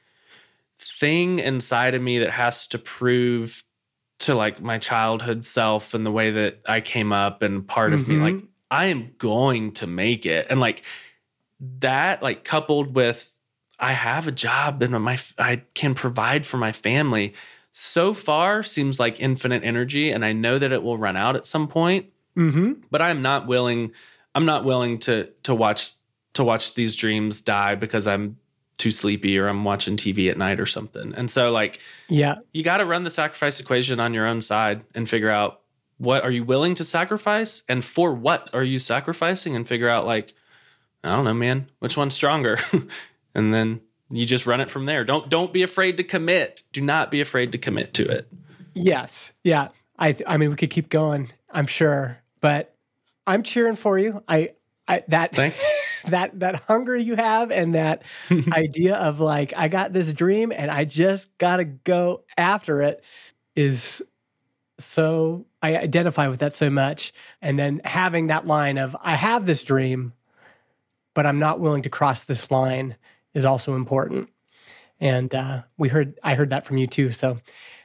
thing 0.80 1.40
inside 1.40 1.96
of 1.96 2.02
me 2.02 2.20
that 2.20 2.32
has 2.32 2.68
to 2.68 2.78
prove 2.78 3.64
to 4.20 4.36
like 4.36 4.62
my 4.62 4.78
childhood 4.78 5.44
self 5.46 5.94
and 5.94 6.06
the 6.06 6.12
way 6.12 6.32
that 6.32 6.62
I 6.66 6.82
came 6.82 7.12
up 7.12 7.42
and 7.42 7.68
part 7.68 7.94
of 7.94 8.08
me, 8.08 8.18
like, 8.18 8.36
mm-hmm. 8.36 8.46
I 8.72 8.86
am 8.86 9.14
going 9.18 9.74
to 9.74 9.88
make 9.88 10.26
it. 10.26 10.48
And 10.50 10.60
like 10.60 10.84
that, 11.80 12.24
like 12.24 12.44
coupled 12.44 12.96
with 12.96 13.30
I 13.80 13.94
have 13.94 14.28
a 14.28 14.32
job 14.32 14.82
and 14.82 14.94
my 15.04 15.20
I 15.38 15.64
can 15.74 15.94
provide 15.94 16.46
for 16.46 16.58
my 16.58 16.72
family. 16.72 17.34
So 17.72 18.14
far 18.14 18.64
seems 18.64 19.00
like 19.00 19.20
infinite 19.20 19.64
energy, 19.64 20.12
and 20.12 20.24
I 20.24 20.32
know 20.32 20.60
that 20.60 20.72
it 20.72 20.84
will 20.84 20.98
run 20.98 21.18
out 21.18 21.36
at 21.36 21.48
some 21.48 21.68
point. 21.68 22.06
Mm-hmm. 22.38 22.74
But 22.92 23.02
I'm 23.02 23.22
not 23.22 23.48
willing. 23.48 23.92
I'm 24.36 24.46
not 24.46 24.66
willing 24.66 25.00
to 25.00 25.30
to 25.44 25.54
watch 25.56 25.92
to 26.34 26.44
watch 26.44 26.74
these 26.74 26.96
dreams 26.96 27.42
die 27.42 27.76
because 27.76 28.08
I'm 28.08 28.38
too 28.78 28.90
sleepy 28.90 29.38
or 29.38 29.48
I'm 29.48 29.64
watching 29.64 29.96
TV 29.98 30.32
at 30.32 30.38
night 30.38 30.60
or 30.60 30.66
something. 30.66 31.14
And 31.16 31.30
so, 31.30 31.52
like, 31.52 31.80
Yeah. 32.10 32.38
you 32.54 32.64
got 32.64 32.78
to 32.78 32.86
run 32.86 33.04
the 33.04 33.12
sacrifice 33.12 33.60
equation 33.60 34.00
on 34.00 34.16
your 34.16 34.26
own 34.26 34.42
side 34.42 34.82
and 34.96 35.08
figure 35.08 35.30
out 35.30 35.62
what 36.00 36.24
are 36.24 36.32
you 36.32 36.44
willing 36.44 36.74
to 36.76 36.84
sacrifice 36.84 37.62
and 37.70 37.86
for 37.86 38.14
what 38.16 38.50
are 38.52 38.64
you 38.64 38.80
sacrificing 38.80 39.56
and 39.56 39.68
figure 39.68 39.88
out 39.90 40.06
like 40.08 40.34
I 41.04 41.16
don't 41.16 41.26
know, 41.26 41.34
man, 41.36 41.70
which 41.80 41.96
one's 41.98 42.16
stronger? 42.16 42.58
and 43.36 43.54
then 43.54 43.82
you 44.10 44.26
just 44.26 44.48
run 44.48 44.60
it 44.60 44.72
from 44.72 44.86
there. 44.88 45.04
Don't 45.04 45.30
don't 45.30 45.54
be 45.54 45.62
afraid 45.62 45.98
to 45.98 46.04
commit. 46.04 46.64
Do 46.72 46.82
not 46.82 47.12
be 47.12 47.22
afraid 47.22 47.52
to 47.52 47.60
commit 47.60 47.94
to 47.96 48.10
it. 48.10 48.28
Yes. 48.74 49.32
Yeah. 49.44 49.68
I 50.00 50.14
th- 50.14 50.28
I 50.28 50.38
mean 50.38 50.50
we 50.50 50.56
could 50.56 50.72
keep 50.72 50.90
going, 50.90 51.30
I'm 51.52 51.68
sure, 51.68 52.18
but 52.44 52.76
I'm 53.26 53.42
cheering 53.42 53.78
for 53.78 53.98
you. 53.98 54.22
I 54.28 54.52
I 54.86 55.04
that 55.08 55.34
Thanks. 55.34 55.66
that 56.10 56.38
that 56.42 56.56
hunger 56.56 56.96
you 56.96 57.16
have 57.16 57.52
and 57.52 57.74
that 57.74 58.04
idea 58.52 58.96
of 58.98 59.22
like 59.22 59.54
I 59.56 59.70
got 59.70 59.94
this 59.94 60.12
dream 60.12 60.52
and 60.52 60.70
I 60.70 60.84
just 60.84 61.36
got 61.38 61.58
to 61.58 61.64
go 61.64 62.26
after 62.38 62.82
it 62.82 63.02
is 63.56 64.04
so 64.78 65.46
I 65.62 65.78
identify 65.78 66.28
with 66.28 66.42
that 66.42 66.54
so 66.54 66.70
much 66.70 67.14
and 67.42 67.58
then 67.58 67.80
having 67.86 68.28
that 68.28 68.46
line 68.46 68.78
of 68.78 68.98
I 69.02 69.16
have 69.16 69.46
this 69.46 69.64
dream 69.64 70.12
but 71.14 71.26
I'm 71.26 71.40
not 71.40 71.62
willing 71.62 71.84
to 71.84 71.90
cross 71.90 72.26
this 72.26 72.52
line 72.52 72.98
is 73.34 73.46
also 73.46 73.76
important. 73.76 74.30
And 75.00 75.34
uh, 75.34 75.62
we 75.78 75.88
heard 75.88 76.20
I 76.24 76.36
heard 76.36 76.50
that 76.50 76.66
from 76.66 76.78
you 76.78 76.88
too. 76.88 77.12
So 77.12 77.38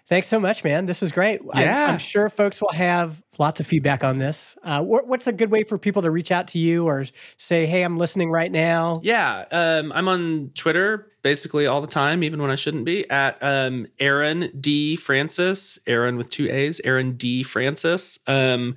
thanks 0.09 0.29
so 0.29 0.41
much, 0.41 0.65
man. 0.65 0.87
This 0.87 1.01
was 1.01 1.13
great. 1.13 1.41
I, 1.55 1.63
Yeah. 1.65 1.87
I'm 1.93 1.99
sure 1.99 2.29
folks 2.29 2.61
will 2.61 2.73
have 2.73 3.23
lots 3.39 3.61
of 3.61 3.67
feedback 3.67 4.03
on 4.03 4.19
this. 4.19 4.57
Uh, 4.65 4.83
wh- 4.83 5.07
what's 5.07 5.27
a 5.27 5.33
good 5.33 5.51
way 5.51 5.63
for 5.63 5.79
people 5.79 6.03
to 6.03 6.11
reach 6.11 6.33
out 6.33 6.49
to 6.49 6.59
you 6.59 6.87
or 6.87 7.07
say, 7.37 7.67
"Hey, 7.67 7.83
I'm 7.83 7.97
listening 7.99 8.31
right 8.31 8.51
now"? 8.51 9.01
Yeah, 9.05 9.45
um, 9.53 9.93
I'm 9.93 10.09
on 10.09 10.51
Twitter 10.55 11.13
basically 11.23 11.67
all 11.67 11.81
the 11.81 11.87
time, 11.87 12.23
even 12.23 12.41
when 12.41 12.51
I 12.51 12.55
shouldn't 12.55 12.85
be. 12.85 13.09
At 13.11 13.39
um, 13.43 13.87
Aaron 13.99 14.51
D 14.61 14.97
Francis, 14.97 15.79
Aaron 15.87 16.17
with 16.17 16.31
two 16.31 16.49
A's, 16.51 16.81
Aaron 16.85 17.13
D 17.17 17.43
Francis. 17.43 18.19
Um, 18.27 18.77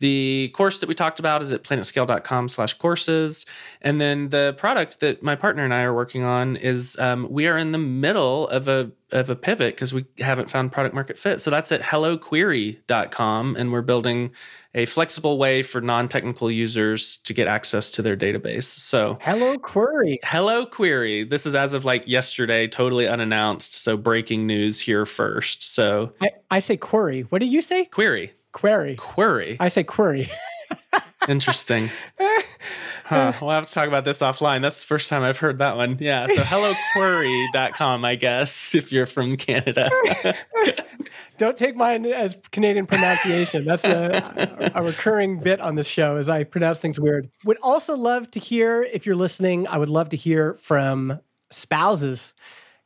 the 0.00 0.50
course 0.54 0.80
that 0.80 0.88
we 0.88 0.94
talked 0.94 1.20
about 1.20 1.42
is 1.42 1.52
at 1.52 1.62
planetscale.com 1.62 2.48
slash 2.48 2.74
courses. 2.74 3.46
And 3.82 4.00
then 4.00 4.30
the 4.30 4.54
product 4.58 5.00
that 5.00 5.22
my 5.22 5.36
partner 5.36 5.64
and 5.64 5.72
I 5.72 5.82
are 5.82 5.94
working 5.94 6.24
on 6.24 6.56
is 6.56 6.98
um, 6.98 7.26
we 7.30 7.46
are 7.46 7.56
in 7.56 7.72
the 7.72 7.78
middle 7.78 8.48
of 8.48 8.66
a 8.66 8.90
of 9.12 9.28
a 9.28 9.36
pivot 9.36 9.74
because 9.74 9.92
we 9.92 10.04
haven't 10.18 10.50
found 10.50 10.72
product 10.72 10.94
market 10.94 11.18
fit. 11.18 11.40
So 11.40 11.50
that's 11.50 11.72
at 11.72 11.82
helloquery.com. 11.82 13.56
And 13.56 13.72
we're 13.72 13.82
building 13.82 14.30
a 14.74 14.84
flexible 14.84 15.36
way 15.36 15.62
for 15.62 15.80
non-technical 15.80 16.48
users 16.50 17.16
to 17.18 17.34
get 17.34 17.48
access 17.48 17.90
to 17.90 18.02
their 18.02 18.16
database. 18.16 18.64
So 18.64 19.18
Hello, 19.20 19.58
query. 19.58 20.20
Hello 20.22 20.64
Query. 20.64 21.24
This 21.24 21.44
is 21.44 21.54
as 21.54 21.74
of 21.74 21.84
like 21.84 22.06
yesterday, 22.06 22.68
totally 22.68 23.08
unannounced. 23.08 23.74
So 23.74 23.96
breaking 23.96 24.46
news 24.46 24.78
here 24.78 25.04
first. 25.06 25.74
So 25.74 26.12
I, 26.20 26.30
I 26.50 26.58
say 26.60 26.76
query. 26.76 27.22
What 27.22 27.40
do 27.40 27.46
you 27.46 27.62
say? 27.62 27.86
query, 27.86 28.32
Query. 28.52 28.96
query. 28.96 29.56
I 29.60 29.68
say 29.68 29.84
query. 29.84 30.28
Interesting. 31.28 31.90
Huh. 33.10 33.32
We'll 33.42 33.50
have 33.50 33.66
to 33.66 33.72
talk 33.72 33.88
about 33.88 34.04
this 34.04 34.20
offline. 34.20 34.62
That's 34.62 34.82
the 34.82 34.86
first 34.86 35.08
time 35.08 35.24
I've 35.24 35.38
heard 35.38 35.58
that 35.58 35.76
one. 35.76 35.96
Yeah. 35.98 36.28
So 36.28 36.42
helloquery.com, 36.42 38.04
I 38.04 38.14
guess, 38.14 38.72
if 38.72 38.92
you're 38.92 39.06
from 39.06 39.36
Canada. 39.36 39.90
Don't 41.38 41.56
take 41.56 41.74
mine 41.74 42.06
as 42.06 42.38
Canadian 42.52 42.86
pronunciation. 42.86 43.64
That's 43.64 43.84
a, 43.84 44.70
a 44.76 44.84
recurring 44.84 45.40
bit 45.40 45.60
on 45.60 45.74
this 45.74 45.88
show 45.88 46.18
as 46.18 46.28
I 46.28 46.44
pronounce 46.44 46.78
things 46.78 47.00
weird. 47.00 47.28
Would 47.44 47.58
also 47.62 47.96
love 47.96 48.30
to 48.30 48.38
hear 48.38 48.84
if 48.84 49.06
you're 49.06 49.16
listening. 49.16 49.66
I 49.66 49.78
would 49.78 49.88
love 49.88 50.10
to 50.10 50.16
hear 50.16 50.54
from 50.54 51.18
spouses, 51.50 52.32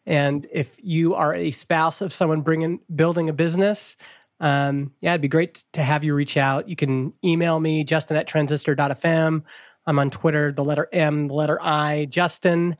and 0.06 0.46
if 0.50 0.74
you 0.82 1.14
are 1.14 1.34
a 1.34 1.50
spouse 1.50 2.00
of 2.00 2.14
someone 2.14 2.40
bringing 2.40 2.80
building 2.96 3.28
a 3.28 3.34
business. 3.34 3.98
Um, 4.40 4.92
yeah, 5.00 5.12
it'd 5.12 5.22
be 5.22 5.28
great 5.28 5.64
to 5.72 5.82
have 5.82 6.04
you 6.04 6.14
reach 6.14 6.36
out. 6.36 6.68
You 6.68 6.76
can 6.76 7.12
email 7.24 7.60
me, 7.60 7.84
Justin 7.84 8.16
at 8.16 8.26
transistor.fm. 8.26 9.42
I'm 9.86 9.98
on 9.98 10.10
Twitter, 10.10 10.52
the 10.52 10.64
letter 10.64 10.88
M, 10.92 11.28
the 11.28 11.34
letter 11.34 11.58
I, 11.60 12.06
Justin. 12.10 12.76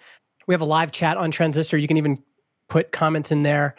We 0.46 0.54
have 0.54 0.60
a 0.60 0.66
live 0.66 0.92
chat 0.92 1.16
on 1.16 1.30
Transistor. 1.30 1.76
You 1.76 1.88
can 1.88 1.96
even 1.96 2.22
put 2.68 2.92
comments 2.92 3.30
in 3.30 3.42
there. 3.42 3.74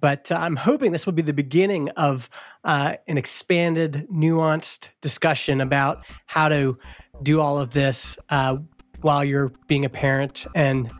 But 0.00 0.30
uh, 0.30 0.36
I'm 0.36 0.56
hoping 0.56 0.92
this 0.92 1.06
will 1.06 1.14
be 1.14 1.22
the 1.22 1.32
beginning 1.32 1.88
of 1.90 2.28
uh, 2.64 2.94
an 3.06 3.16
expanded, 3.16 4.06
nuanced 4.12 4.88
discussion 5.00 5.60
about 5.60 6.04
how 6.26 6.48
to 6.48 6.76
do 7.22 7.40
all 7.40 7.58
of 7.58 7.72
this 7.72 8.18
uh, 8.28 8.58
while 9.00 9.24
you're 9.24 9.52
being 9.68 9.84
a 9.84 9.88
parent 9.88 10.46
and 10.54 10.90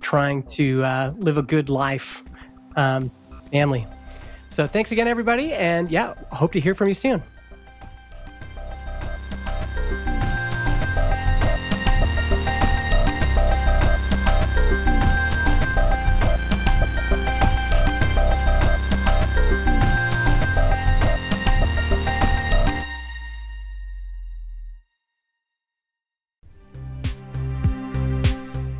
trying 0.00 0.44
to 0.44 0.82
uh, 0.82 1.12
live 1.18 1.36
a 1.36 1.42
good 1.42 1.68
life, 1.68 2.24
um, 2.76 3.10
family. 3.50 3.86
So 4.50 4.66
thanks 4.66 4.90
again, 4.92 5.06
everybody. 5.06 5.52
And 5.52 5.90
yeah, 5.90 6.14
hope 6.32 6.52
to 6.52 6.60
hear 6.60 6.74
from 6.74 6.88
you 6.88 6.94
soon. 6.94 7.22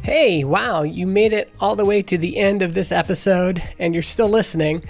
Hey, 0.03 0.43
wow, 0.43 0.83
you 0.83 1.07
made 1.07 1.33
it 1.33 1.55
all 1.61 1.77
the 1.77 1.85
way 1.85 2.03
to 2.03 2.19
the 2.19 2.39
end 2.39 2.63
of 2.63 2.75
this 2.75 2.91
episode 2.91 3.63
and 3.79 3.95
you're 3.95 4.03
still 4.03 4.29
listening. 4.29 4.83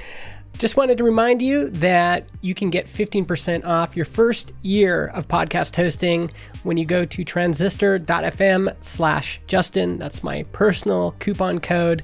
Just 0.59 0.77
wanted 0.77 0.99
to 0.99 1.05
remind 1.05 1.41
you 1.41 1.71
that 1.71 2.33
you 2.41 2.53
can 2.53 2.69
get 2.69 2.87
15% 2.87 3.65
off 3.65 3.95
your 3.95 4.05
first 4.05 4.53
year 4.63 5.07
of 5.15 5.29
podcast 5.29 5.77
hosting 5.77 6.33
when 6.65 6.77
you 6.77 6.85
go 6.85 7.05
to 7.05 7.23
transistor.fm 7.23 8.75
slash 8.81 9.41
Justin. 9.47 9.99
That's 9.99 10.25
my 10.25 10.43
personal 10.53 11.15
coupon 11.21 11.61
code. 11.61 12.03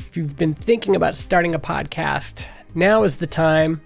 If 0.00 0.16
you've 0.16 0.36
been 0.36 0.52
thinking 0.52 0.96
about 0.96 1.14
starting 1.14 1.54
a 1.54 1.60
podcast, 1.60 2.44
now 2.74 3.04
is 3.04 3.18
the 3.18 3.26
time. 3.28 3.80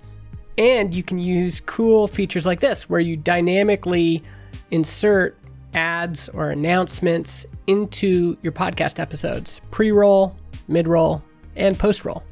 And 0.56 0.94
you 0.94 1.02
can 1.02 1.18
use 1.18 1.60
cool 1.60 2.08
features 2.08 2.46
like 2.46 2.60
this 2.60 2.88
where 2.88 3.00
you 3.00 3.18
dynamically 3.18 4.22
insert 4.70 5.36
ads 5.74 6.30
or 6.30 6.52
announcements 6.52 7.44
into 7.66 8.38
your 8.40 8.52
podcast 8.52 8.98
episodes 8.98 9.60
pre 9.70 9.92
roll, 9.92 10.34
mid 10.68 10.86
roll, 10.86 11.22
and 11.54 11.78
post 11.78 12.06
roll. 12.06 12.24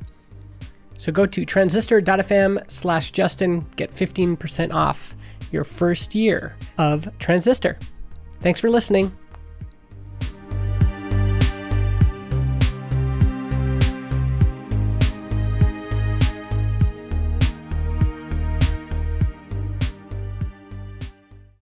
So 1.04 1.12
go 1.12 1.26
to 1.26 1.44
transistor.fm 1.44 2.70
slash 2.70 3.10
Justin, 3.10 3.66
get 3.76 3.90
15% 3.90 4.72
off 4.72 5.14
your 5.52 5.62
first 5.62 6.14
year 6.14 6.56
of 6.78 7.06
Transistor. 7.18 7.78
Thanks 8.40 8.58
for 8.58 8.70
listening. 8.70 9.14